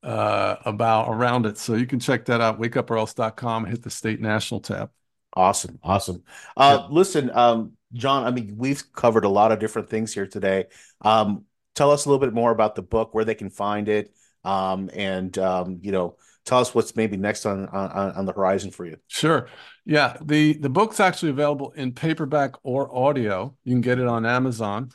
uh, 0.02 0.56
about 0.66 1.08
around 1.08 1.46
it 1.46 1.58
so 1.58 1.74
you 1.74 1.86
can 1.86 1.98
check 2.00 2.26
that 2.26 2.40
out 2.40 2.60
wakeuporelse.com 2.60 3.64
hit 3.66 3.82
the 3.82 3.90
state 3.90 4.20
national 4.20 4.60
tab 4.60 4.90
Awesome, 5.34 5.78
awesome. 5.82 6.22
Uh, 6.56 6.86
listen, 6.90 7.30
um, 7.34 7.72
John, 7.92 8.24
I 8.24 8.30
mean, 8.30 8.54
we've 8.56 8.82
covered 8.92 9.24
a 9.24 9.28
lot 9.28 9.52
of 9.52 9.58
different 9.58 9.90
things 9.90 10.14
here 10.14 10.26
today. 10.26 10.66
Um, 11.02 11.45
tell 11.76 11.92
us 11.92 12.04
a 12.04 12.08
little 12.08 12.24
bit 12.24 12.34
more 12.34 12.50
about 12.50 12.74
the 12.74 12.82
book, 12.82 13.14
where 13.14 13.24
they 13.24 13.34
can 13.36 13.50
find 13.50 13.88
it, 13.88 14.12
um, 14.42 14.90
and 14.92 15.38
um, 15.38 15.78
you 15.82 15.92
know, 15.92 16.16
tell 16.44 16.58
us 16.58 16.74
what's 16.74 16.96
maybe 16.96 17.16
next 17.16 17.46
on 17.46 17.68
on, 17.68 18.12
on 18.12 18.24
the 18.26 18.32
horizon 18.32 18.72
for 18.72 18.84
you. 18.84 18.96
Sure. 19.06 19.48
Yeah, 19.84 20.16
the 20.20 20.54
the 20.54 20.70
book's 20.70 20.98
actually 20.98 21.30
available 21.30 21.70
in 21.72 21.92
paperback 21.92 22.54
or 22.64 22.92
audio. 22.94 23.54
You 23.62 23.74
can 23.74 23.82
get 23.82 24.00
it 24.00 24.08
on 24.08 24.26
Amazon, 24.26 24.90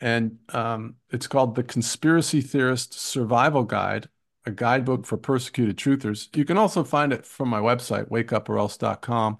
and 0.00 0.38
um, 0.50 0.94
it's 1.10 1.26
called 1.26 1.56
The 1.56 1.64
Conspiracy 1.64 2.40
Theorist 2.40 2.94
Survival 2.94 3.64
Guide, 3.64 4.08
a 4.46 4.50
guidebook 4.50 5.06
for 5.06 5.16
persecuted 5.16 5.76
truthers. 5.76 6.34
You 6.36 6.44
can 6.44 6.58
also 6.58 6.84
find 6.84 7.12
it 7.12 7.26
from 7.26 7.48
my 7.48 7.60
website, 7.60 8.08
wakeuporelse.com. 8.10 9.38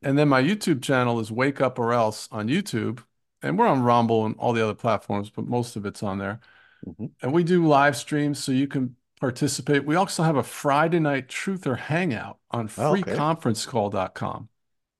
And 0.00 0.16
then 0.16 0.28
my 0.28 0.40
YouTube 0.40 0.80
channel 0.80 1.18
is 1.18 1.32
Wake 1.32 1.60
Up 1.60 1.78
or 1.78 1.92
Else 1.92 2.28
on 2.30 2.48
YouTube, 2.48 3.02
and 3.42 3.58
we're 3.58 3.66
on 3.66 3.82
Rumble 3.82 4.26
and 4.26 4.34
all 4.38 4.52
the 4.52 4.62
other 4.62 4.74
platforms, 4.74 5.30
but 5.30 5.46
most 5.46 5.76
of 5.76 5.86
it's 5.86 6.02
on 6.02 6.18
there. 6.18 6.40
Mhm. 6.86 7.10
And 7.22 7.32
we 7.32 7.44
do 7.44 7.66
live 7.66 7.96
streams 7.96 8.38
so 8.42 8.52
you 8.52 8.66
can 8.68 8.96
participate. 9.20 9.84
We 9.84 9.96
also 9.96 10.22
have 10.22 10.36
a 10.36 10.42
Friday 10.42 11.00
night 11.00 11.28
truther 11.28 11.76
hangout 11.76 12.38
on 12.50 12.66
Oh, 12.78 12.94
freeconferencecall.com. 12.94 14.48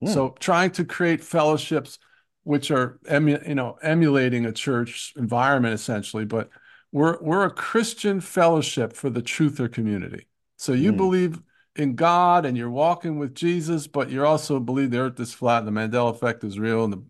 Hmm. 0.01 0.07
So 0.07 0.30
trying 0.39 0.70
to 0.73 0.85
create 0.85 1.23
fellowships 1.23 1.98
which 2.44 2.70
are 2.70 2.98
emu- 3.10 3.40
you 3.47 3.55
know 3.55 3.78
emulating 3.82 4.47
a 4.47 4.52
church 4.52 5.12
environment 5.16 5.74
essentially, 5.74 6.24
but 6.24 6.48
we're 6.93 7.19
we're 7.23 7.44
a 7.44 7.51
Christian 7.51 8.20
fellowship 8.20 8.93
for 8.94 9.10
the 9.10 9.23
truther 9.23 9.70
community. 9.70 10.27
So 10.56 10.73
you 10.73 10.93
Hmm. 10.93 10.97
believe 10.97 11.43
in 11.77 11.94
God 11.94 12.47
and 12.47 12.56
you're 12.56 12.70
walking 12.70 13.19
with 13.19 13.35
Jesus, 13.35 13.86
but 13.86 14.10
you 14.10 14.24
also 14.24 14.59
believe 14.60 14.90
the 14.90 14.98
earth 14.98 15.20
is 15.20 15.35
flat, 15.35 15.65
and 15.65 15.69
the 15.77 15.81
Mandela 15.81 16.10
effect 16.10 16.43
is 16.43 16.59
real, 16.59 16.85
and 16.85 16.93
the 16.93 17.02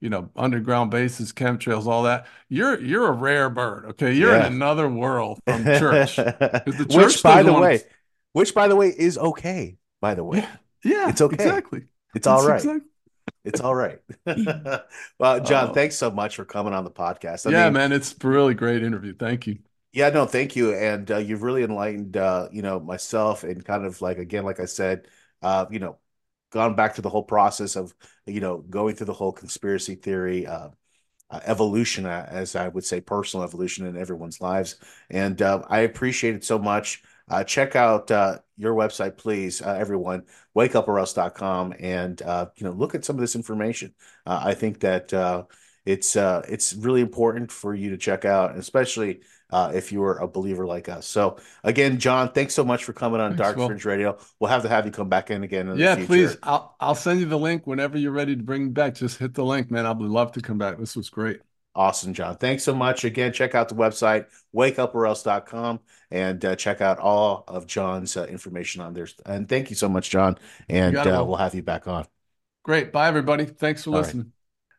you 0.00 0.10
know 0.10 0.30
underground 0.36 0.90
bases, 0.90 1.32
chemtrails, 1.32 1.86
all 1.86 2.04
that. 2.04 2.26
You're 2.48 2.80
you're 2.80 3.06
a 3.08 3.12
rare 3.12 3.50
bird. 3.50 3.86
Okay, 3.90 4.12
you're 4.14 4.32
Yeah. 4.32 4.46
in 4.46 4.52
another 4.54 4.88
world 4.88 5.40
from 5.46 5.64
church. 5.74 6.16
the 6.16 6.86
church 6.88 7.16
which, 7.16 7.22
by 7.22 7.42
the 7.42 7.52
way, 7.52 7.82
which 8.32 8.54
by 8.54 8.68
the 8.68 8.76
way 8.76 8.88
is 8.88 9.18
okay. 9.18 9.78
By 10.00 10.14
the 10.14 10.24
way, 10.24 10.38
Yeah, 10.38 10.56
yeah, 10.84 11.08
It's 11.10 11.20
okay. 11.20 11.34
Exactly. 11.34 11.84
it's 12.14 12.26
all 12.26 12.46
right. 12.46 12.64
It's 12.64 12.84
It's 13.44 13.60
all 13.60 13.74
right. 13.74 14.00
well, 15.18 15.40
John, 15.40 15.70
Oh. 15.70 15.72
thanks 15.72 15.96
so 15.96 16.10
much 16.10 16.36
for 16.36 16.44
coming 16.44 16.72
on 16.74 16.84
the 16.84 16.90
podcast. 16.90 17.46
I 17.46 17.50
yeah, 17.50 17.64
mean, 17.64 17.74
man, 17.74 17.92
it's 17.92 18.14
a 18.22 18.28
really 18.28 18.54
great 18.54 18.82
interview. 18.82 19.14
Thank 19.14 19.46
you. 19.46 19.58
Yeah, 19.92 20.10
no, 20.10 20.26
thank 20.26 20.56
you. 20.56 20.74
And 20.74 21.10
uh, 21.10 21.16
you've 21.18 21.42
really 21.42 21.62
enlightened, 21.62 22.16
uh, 22.16 22.48
you 22.52 22.62
know, 22.62 22.78
myself 22.80 23.44
and 23.44 23.64
kind 23.64 23.84
of 23.86 24.02
like, 24.02 24.18
again, 24.18 24.44
like 24.44 24.60
I 24.60 24.66
said, 24.66 25.08
uh, 25.42 25.66
you 25.70 25.78
know, 25.78 25.98
gone 26.56 26.74
back 26.74 26.94
to 26.94 27.02
the 27.02 27.10
whole 27.10 27.22
process 27.22 27.76
of, 27.76 27.94
you 28.26 28.40
know, 28.40 28.64
going 28.70 28.96
through 28.96 29.06
the 29.06 29.12
whole 29.12 29.32
conspiracy 29.32 29.94
theory, 29.94 30.46
uh, 30.46 30.70
uh, 31.28 31.40
evolution, 31.44 32.06
uh, 32.06 32.26
as 32.30 32.56
I 32.56 32.68
would 32.68 32.84
say, 32.84 33.00
personal 33.00 33.44
evolution 33.44 33.86
in 33.86 33.96
everyone's 33.96 34.40
lives. 34.40 34.76
And 35.10 35.42
uh, 35.42 35.62
I 35.68 35.80
appreciate 35.80 36.34
it 36.34 36.44
so 36.44 36.58
much. 36.58 37.02
Uh, 37.28 37.44
check 37.44 37.76
out 37.76 38.10
uh, 38.10 38.38
your 38.56 38.74
website, 38.74 39.18
please, 39.18 39.60
everyone, 39.60 40.22
wakeuporelse.com, 40.54 41.74
and, 41.80 42.20
you 42.56 42.64
know, 42.64 42.72
look 42.72 42.94
at 42.94 43.04
some 43.04 43.16
of 43.16 43.20
this 43.20 43.36
information. 43.36 43.92
I 44.24 44.54
think 44.54 44.80
that 44.80 45.12
it's 45.84 46.16
it's 46.16 46.74
really 46.74 47.00
important 47.00 47.52
for 47.52 47.74
you 47.74 47.90
to 47.90 47.98
check 47.98 48.24
out, 48.24 48.56
especially 48.56 49.20
uh, 49.50 49.72
if 49.74 49.92
you 49.92 50.02
are 50.02 50.18
a 50.18 50.26
believer 50.26 50.66
like 50.66 50.88
us. 50.88 51.06
So 51.06 51.36
again, 51.64 51.98
John, 51.98 52.32
thanks 52.32 52.54
so 52.54 52.64
much 52.64 52.84
for 52.84 52.92
coming 52.92 53.20
on 53.20 53.30
Thanks, 53.30 53.42
Dark 53.42 53.56
Will. 53.56 53.68
Fringe 53.68 53.84
Radio. 53.84 54.18
We'll 54.40 54.50
have 54.50 54.62
to 54.62 54.68
have 54.68 54.86
you 54.86 54.92
come 54.92 55.08
back 55.08 55.30
in 55.30 55.42
again 55.42 55.68
in 55.68 55.76
the 55.76 55.82
Yeah, 55.82 56.04
please. 56.04 56.36
I'll 56.42 56.76
I'll 56.80 56.94
send 56.94 57.20
you 57.20 57.26
the 57.26 57.38
link 57.38 57.66
whenever 57.66 57.98
you're 57.98 58.12
ready 58.12 58.36
to 58.36 58.42
bring 58.42 58.70
back. 58.70 58.94
Just 58.94 59.18
hit 59.18 59.34
the 59.34 59.44
link, 59.44 59.70
man. 59.70 59.86
I'd 59.86 59.98
love 59.98 60.32
to 60.32 60.40
come 60.40 60.58
back. 60.58 60.78
This 60.78 60.96
was 60.96 61.10
great. 61.10 61.40
Awesome, 61.74 62.14
John. 62.14 62.36
Thanks 62.36 62.64
so 62.64 62.74
much. 62.74 63.04
Again, 63.04 63.34
check 63.34 63.54
out 63.54 63.68
the 63.68 63.74
website, 63.74 64.26
wakeuporelse.com, 64.54 65.80
and 66.10 66.42
uh, 66.42 66.56
check 66.56 66.80
out 66.80 66.98
all 66.98 67.44
of 67.46 67.66
John's 67.66 68.16
uh, 68.16 68.24
information 68.24 68.80
on 68.80 68.94
there. 68.94 69.06
And 69.26 69.46
thank 69.46 69.68
you 69.68 69.76
so 69.76 69.86
much, 69.86 70.08
John. 70.08 70.38
And 70.70 70.96
it, 70.96 71.06
uh, 71.06 71.22
we'll 71.22 71.36
have 71.36 71.54
you 71.54 71.62
back 71.62 71.86
on. 71.86 72.06
Great. 72.62 72.92
Bye, 72.92 73.08
everybody. 73.08 73.44
Thanks 73.44 73.84
for 73.84 73.90
All 73.90 74.02
right. 74.02 74.26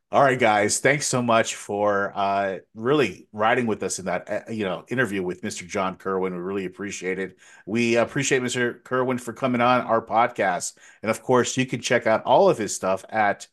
All 0.10 0.24
right, 0.24 0.40
guys. 0.40 0.80
Thanks 0.80 1.06
so 1.06 1.22
much 1.22 1.56
for 1.56 2.14
uh, 2.16 2.60
really 2.74 3.28
riding 3.34 3.68
with 3.68 3.84
us 3.84 4.00
in 4.00 4.06
that 4.06 4.30
uh, 4.30 4.50
you 4.50 4.64
know 4.64 4.86
interview 4.88 5.22
with 5.22 5.42
Mr. 5.42 5.68
John 5.68 5.98
Kirwin. 5.98 6.32
We 6.32 6.38
really 6.38 6.66
appreciate 6.66 7.20
it. 7.20 7.38
We 7.66 7.98
appreciate 7.98 8.42
Mr. 8.42 8.82
Kirwin 8.84 9.20
for 9.20 9.34
coming 9.34 9.60
on 9.60 9.82
our 9.82 10.02
podcast, 10.02 10.78
and 11.02 11.12
of 11.12 11.22
course, 11.22 11.58
you 11.58 11.66
can 11.66 11.82
check 11.82 12.08
out 12.08 12.24
all 12.24 12.50
of 12.50 12.58
his 12.58 12.74
stuff 12.74 13.04
at 13.10 13.48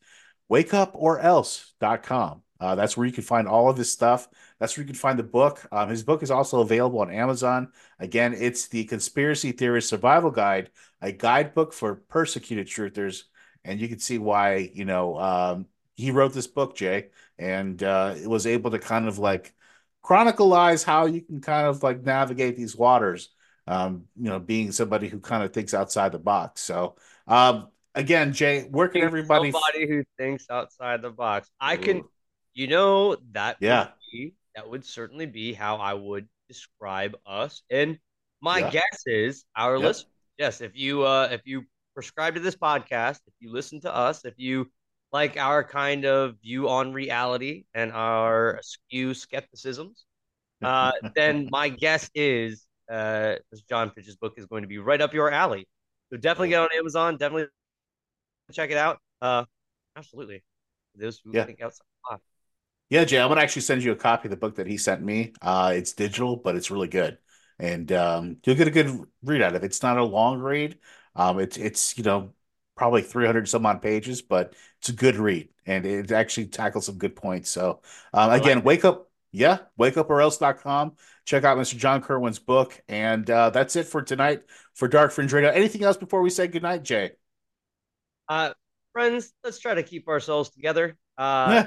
wakeuporelse.com. 0.49 2.41
Uh, 2.61 2.75
that's 2.75 2.95
where 2.95 3.05
you 3.05 3.11
can 3.11 3.23
find 3.25 3.49
all 3.49 3.69
of 3.69 3.75
his 3.75 3.91
stuff. 3.91 4.29
That's 4.57 4.77
where 4.77 4.83
you 4.83 4.87
can 4.87 4.95
find 4.95 5.19
the 5.19 5.23
book. 5.23 5.67
Um, 5.73 5.89
his 5.89 6.03
book 6.03 6.23
is 6.23 6.31
also 6.31 6.61
available 6.61 7.01
on 7.01 7.11
Amazon. 7.11 7.73
Again, 7.99 8.33
it's 8.33 8.69
the 8.69 8.85
Conspiracy 8.85 9.51
Theorist 9.51 9.89
Survival 9.89 10.31
Guide, 10.31 10.71
a 11.01 11.11
guidebook 11.11 11.73
for 11.73 11.95
persecuted 11.95 12.67
truthers, 12.67 13.23
and 13.65 13.77
you 13.77 13.89
can 13.89 13.99
see 13.99 14.19
why 14.19 14.71
you 14.73 14.85
know. 14.85 15.19
Um, 15.19 15.65
he 15.95 16.11
wrote 16.11 16.33
this 16.33 16.47
book, 16.47 16.75
Jay, 16.75 17.09
and 17.37 17.81
uh, 17.81 18.15
was 18.25 18.45
able 18.47 18.71
to 18.71 18.79
kind 18.79 19.07
of 19.07 19.17
like 19.19 19.53
chronicleize 20.03 20.83
how 20.83 21.05
you 21.05 21.21
can 21.21 21.41
kind 21.41 21.67
of 21.67 21.83
like 21.83 22.03
navigate 22.03 22.55
these 22.55 22.75
waters. 22.75 23.29
Um, 23.67 24.03
you 24.15 24.29
know, 24.29 24.39
being 24.39 24.71
somebody 24.71 25.07
who 25.07 25.19
kind 25.19 25.43
of 25.43 25.51
thinks 25.51 25.73
outside 25.73 26.11
the 26.11 26.19
box. 26.19 26.61
So, 26.61 26.97
um, 27.27 27.69
again, 27.95 28.31
Jay, 28.31 28.67
where 28.69 28.87
can 28.87 29.01
everybody? 29.01 29.51
Somebody 29.51 29.87
who 29.87 30.03
thinks 30.19 30.45
outside 30.51 31.01
the 31.01 31.09
box. 31.09 31.49
I 31.59 31.75
can, 31.75 32.03
you 32.53 32.67
know, 32.67 33.17
that 33.31 33.57
yeah, 33.59 33.79
would 33.79 33.93
be, 34.11 34.33
that 34.55 34.69
would 34.69 34.85
certainly 34.85 35.25
be 35.25 35.51
how 35.53 35.77
I 35.77 35.95
would 35.95 36.27
describe 36.47 37.15
us. 37.25 37.63
And 37.71 37.97
my 38.41 38.61
Yeah. 38.61 38.69
guess 38.69 39.03
is 39.07 39.45
our 39.55 39.77
Yep. 39.77 39.87
listeners. 39.87 40.11
Yes, 40.37 40.61
if 40.61 40.75
you 40.75 41.03
uh 41.03 41.29
if 41.31 41.41
you 41.45 41.63
prescribe 41.95 42.35
to 42.35 42.39
this 42.39 42.55
podcast, 42.55 43.19
if 43.25 43.33
you 43.39 43.51
listen 43.51 43.79
to 43.81 43.93
us, 43.95 44.25
if 44.25 44.35
you 44.37 44.69
like 45.15 45.37
our 45.37 45.63
kind 45.63 46.05
of 46.05 46.35
view 46.43 46.67
on 46.67 46.91
reality 46.91 47.63
and 47.73 47.93
our 47.93 48.59
skew 48.61 49.13
skepticisms, 49.13 50.03
uh, 50.63 50.91
then 51.15 51.47
my 51.49 51.69
guess 51.69 52.09
is 52.13 52.67
uh, 52.91 53.35
this 53.49 53.61
John 53.69 53.91
Fitch's 53.91 54.17
book 54.17 54.33
is 54.35 54.45
going 54.45 54.63
to 54.63 54.67
be 54.67 54.77
right 54.77 54.99
up 54.99 55.13
your 55.13 55.31
alley. 55.31 55.67
So 56.11 56.17
definitely 56.17 56.49
get 56.49 56.59
on 56.59 56.69
Amazon. 56.77 57.15
Definitely 57.15 57.47
check 58.51 58.71
it 58.71 58.77
out. 58.77 58.99
Uh, 59.21 59.45
absolutely. 59.95 60.43
Those 60.95 61.21
who 61.23 61.31
Yeah. 61.31 61.45
think 61.45 61.61
outside 61.61 61.85
the 61.85 62.09
box. 62.11 62.23
Yeah, 62.89 63.05
Jay, 63.05 63.19
I'm 63.21 63.29
gonna 63.29 63.41
actually 63.41 63.61
send 63.63 63.83
you 63.83 63.93
a 63.93 63.95
copy 63.95 64.27
of 64.27 64.31
the 64.31 64.37
book 64.37 64.55
that 64.55 64.67
he 64.67 64.77
sent 64.77 65.01
me. 65.01 65.33
Uh, 65.41 65.73
it's 65.75 65.93
digital, 65.93 66.35
but 66.35 66.55
it's 66.57 66.69
really 66.69 66.89
good, 66.89 67.17
and 67.57 67.89
um, 67.93 68.37
you'll 68.45 68.57
get 68.57 68.67
a 68.67 68.71
good 68.71 68.99
read 69.23 69.41
out 69.41 69.55
of 69.55 69.63
it. 69.63 69.67
It's 69.67 69.81
not 69.81 69.97
a 69.97 70.03
long 70.03 70.39
read. 70.39 70.77
Um, 71.15 71.39
it's 71.39 71.57
it's 71.57 71.97
you 71.97 72.03
know 72.03 72.33
probably 72.75 73.01
300 73.01 73.47
some 73.47 73.65
odd 73.65 73.81
pages, 73.81 74.21
but 74.21 74.53
it's 74.79 74.89
a 74.89 74.93
good 74.93 75.15
read, 75.15 75.49
and 75.65 75.85
it 75.85 76.11
actually 76.11 76.47
tackles 76.47 76.85
some 76.85 76.97
good 76.97 77.15
points. 77.15 77.49
So 77.49 77.81
um, 78.13 78.29
like 78.29 78.41
again, 78.41 78.63
wake 78.63 78.85
up, 78.85 79.09
yeah, 79.31 79.59
wakeuporelse.com. 79.79 80.93
Check 81.25 81.43
out 81.43 81.57
Mr. 81.57 81.77
John 81.77 82.01
Kirwin's 82.01 82.39
book, 82.39 82.79
and 82.87 83.29
uh, 83.29 83.49
that's 83.49 83.75
it 83.75 83.85
for 83.85 84.01
tonight 84.01 84.43
for 84.73 84.87
Dark 84.87 85.11
Fringe 85.11 85.31
Radio. 85.33 85.49
Anything 85.49 85.83
else 85.83 85.97
before 85.97 86.21
we 86.21 86.29
say 86.29 86.47
goodnight, 86.47 86.83
Jay? 86.83 87.11
Uh, 88.29 88.51
friends, 88.93 89.33
let's 89.43 89.59
try 89.59 89.73
to 89.73 89.83
keep 89.83 90.07
ourselves 90.07 90.49
together. 90.49 90.97
Uh, 91.17 91.65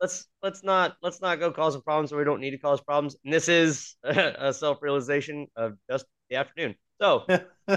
let's 0.00 0.26
let's 0.42 0.62
not 0.62 0.96
let's 1.02 1.20
not 1.20 1.38
go 1.38 1.50
causing 1.50 1.82
problems 1.82 2.10
where 2.12 2.18
we 2.18 2.24
don't 2.24 2.40
need 2.40 2.50
to 2.50 2.58
cause 2.58 2.80
problems. 2.80 3.16
And 3.24 3.32
this 3.32 3.48
is 3.48 3.96
a 4.02 4.52
self 4.52 4.78
realization 4.82 5.46
of 5.56 5.76
just 5.90 6.04
the 6.30 6.36
afternoon. 6.36 6.74
So 7.00 7.20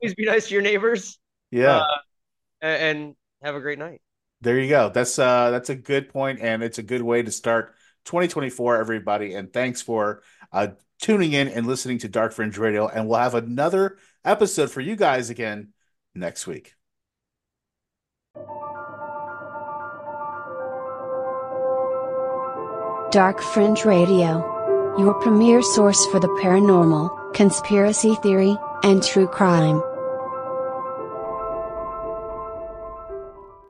please 0.00 0.14
be 0.14 0.24
nice 0.24 0.48
to 0.48 0.54
your 0.54 0.62
neighbors 0.62 1.18
yeah. 1.50 1.78
Uh, 1.78 1.86
a- 2.62 2.66
and 2.66 3.14
have 3.42 3.54
a 3.54 3.60
great 3.60 3.78
night. 3.78 4.00
There 4.40 4.58
you 4.58 4.68
go. 4.68 4.88
That's 4.88 5.18
uh 5.18 5.50
that's 5.50 5.70
a 5.70 5.74
good 5.74 6.08
point 6.10 6.40
and 6.40 6.62
it's 6.62 6.78
a 6.78 6.82
good 6.82 7.02
way 7.02 7.22
to 7.22 7.30
start 7.30 7.74
2024 8.04 8.76
everybody 8.76 9.34
and 9.34 9.52
thanks 9.52 9.82
for 9.82 10.22
uh 10.52 10.68
tuning 11.00 11.32
in 11.32 11.48
and 11.48 11.66
listening 11.66 11.98
to 11.98 12.08
Dark 12.08 12.32
Fringe 12.32 12.56
Radio 12.56 12.88
and 12.88 13.08
we'll 13.08 13.18
have 13.18 13.34
another 13.34 13.98
episode 14.24 14.70
for 14.70 14.80
you 14.80 14.96
guys 14.96 15.30
again 15.30 15.72
next 16.14 16.46
week. 16.46 16.74
Dark 23.10 23.40
Fringe 23.40 23.84
Radio. 23.84 24.94
Your 24.98 25.14
premier 25.14 25.62
source 25.62 26.04
for 26.06 26.20
the 26.20 26.28
paranormal, 26.42 27.32
conspiracy 27.32 28.14
theory, 28.16 28.56
and 28.82 29.02
true 29.02 29.26
crime. 29.26 29.82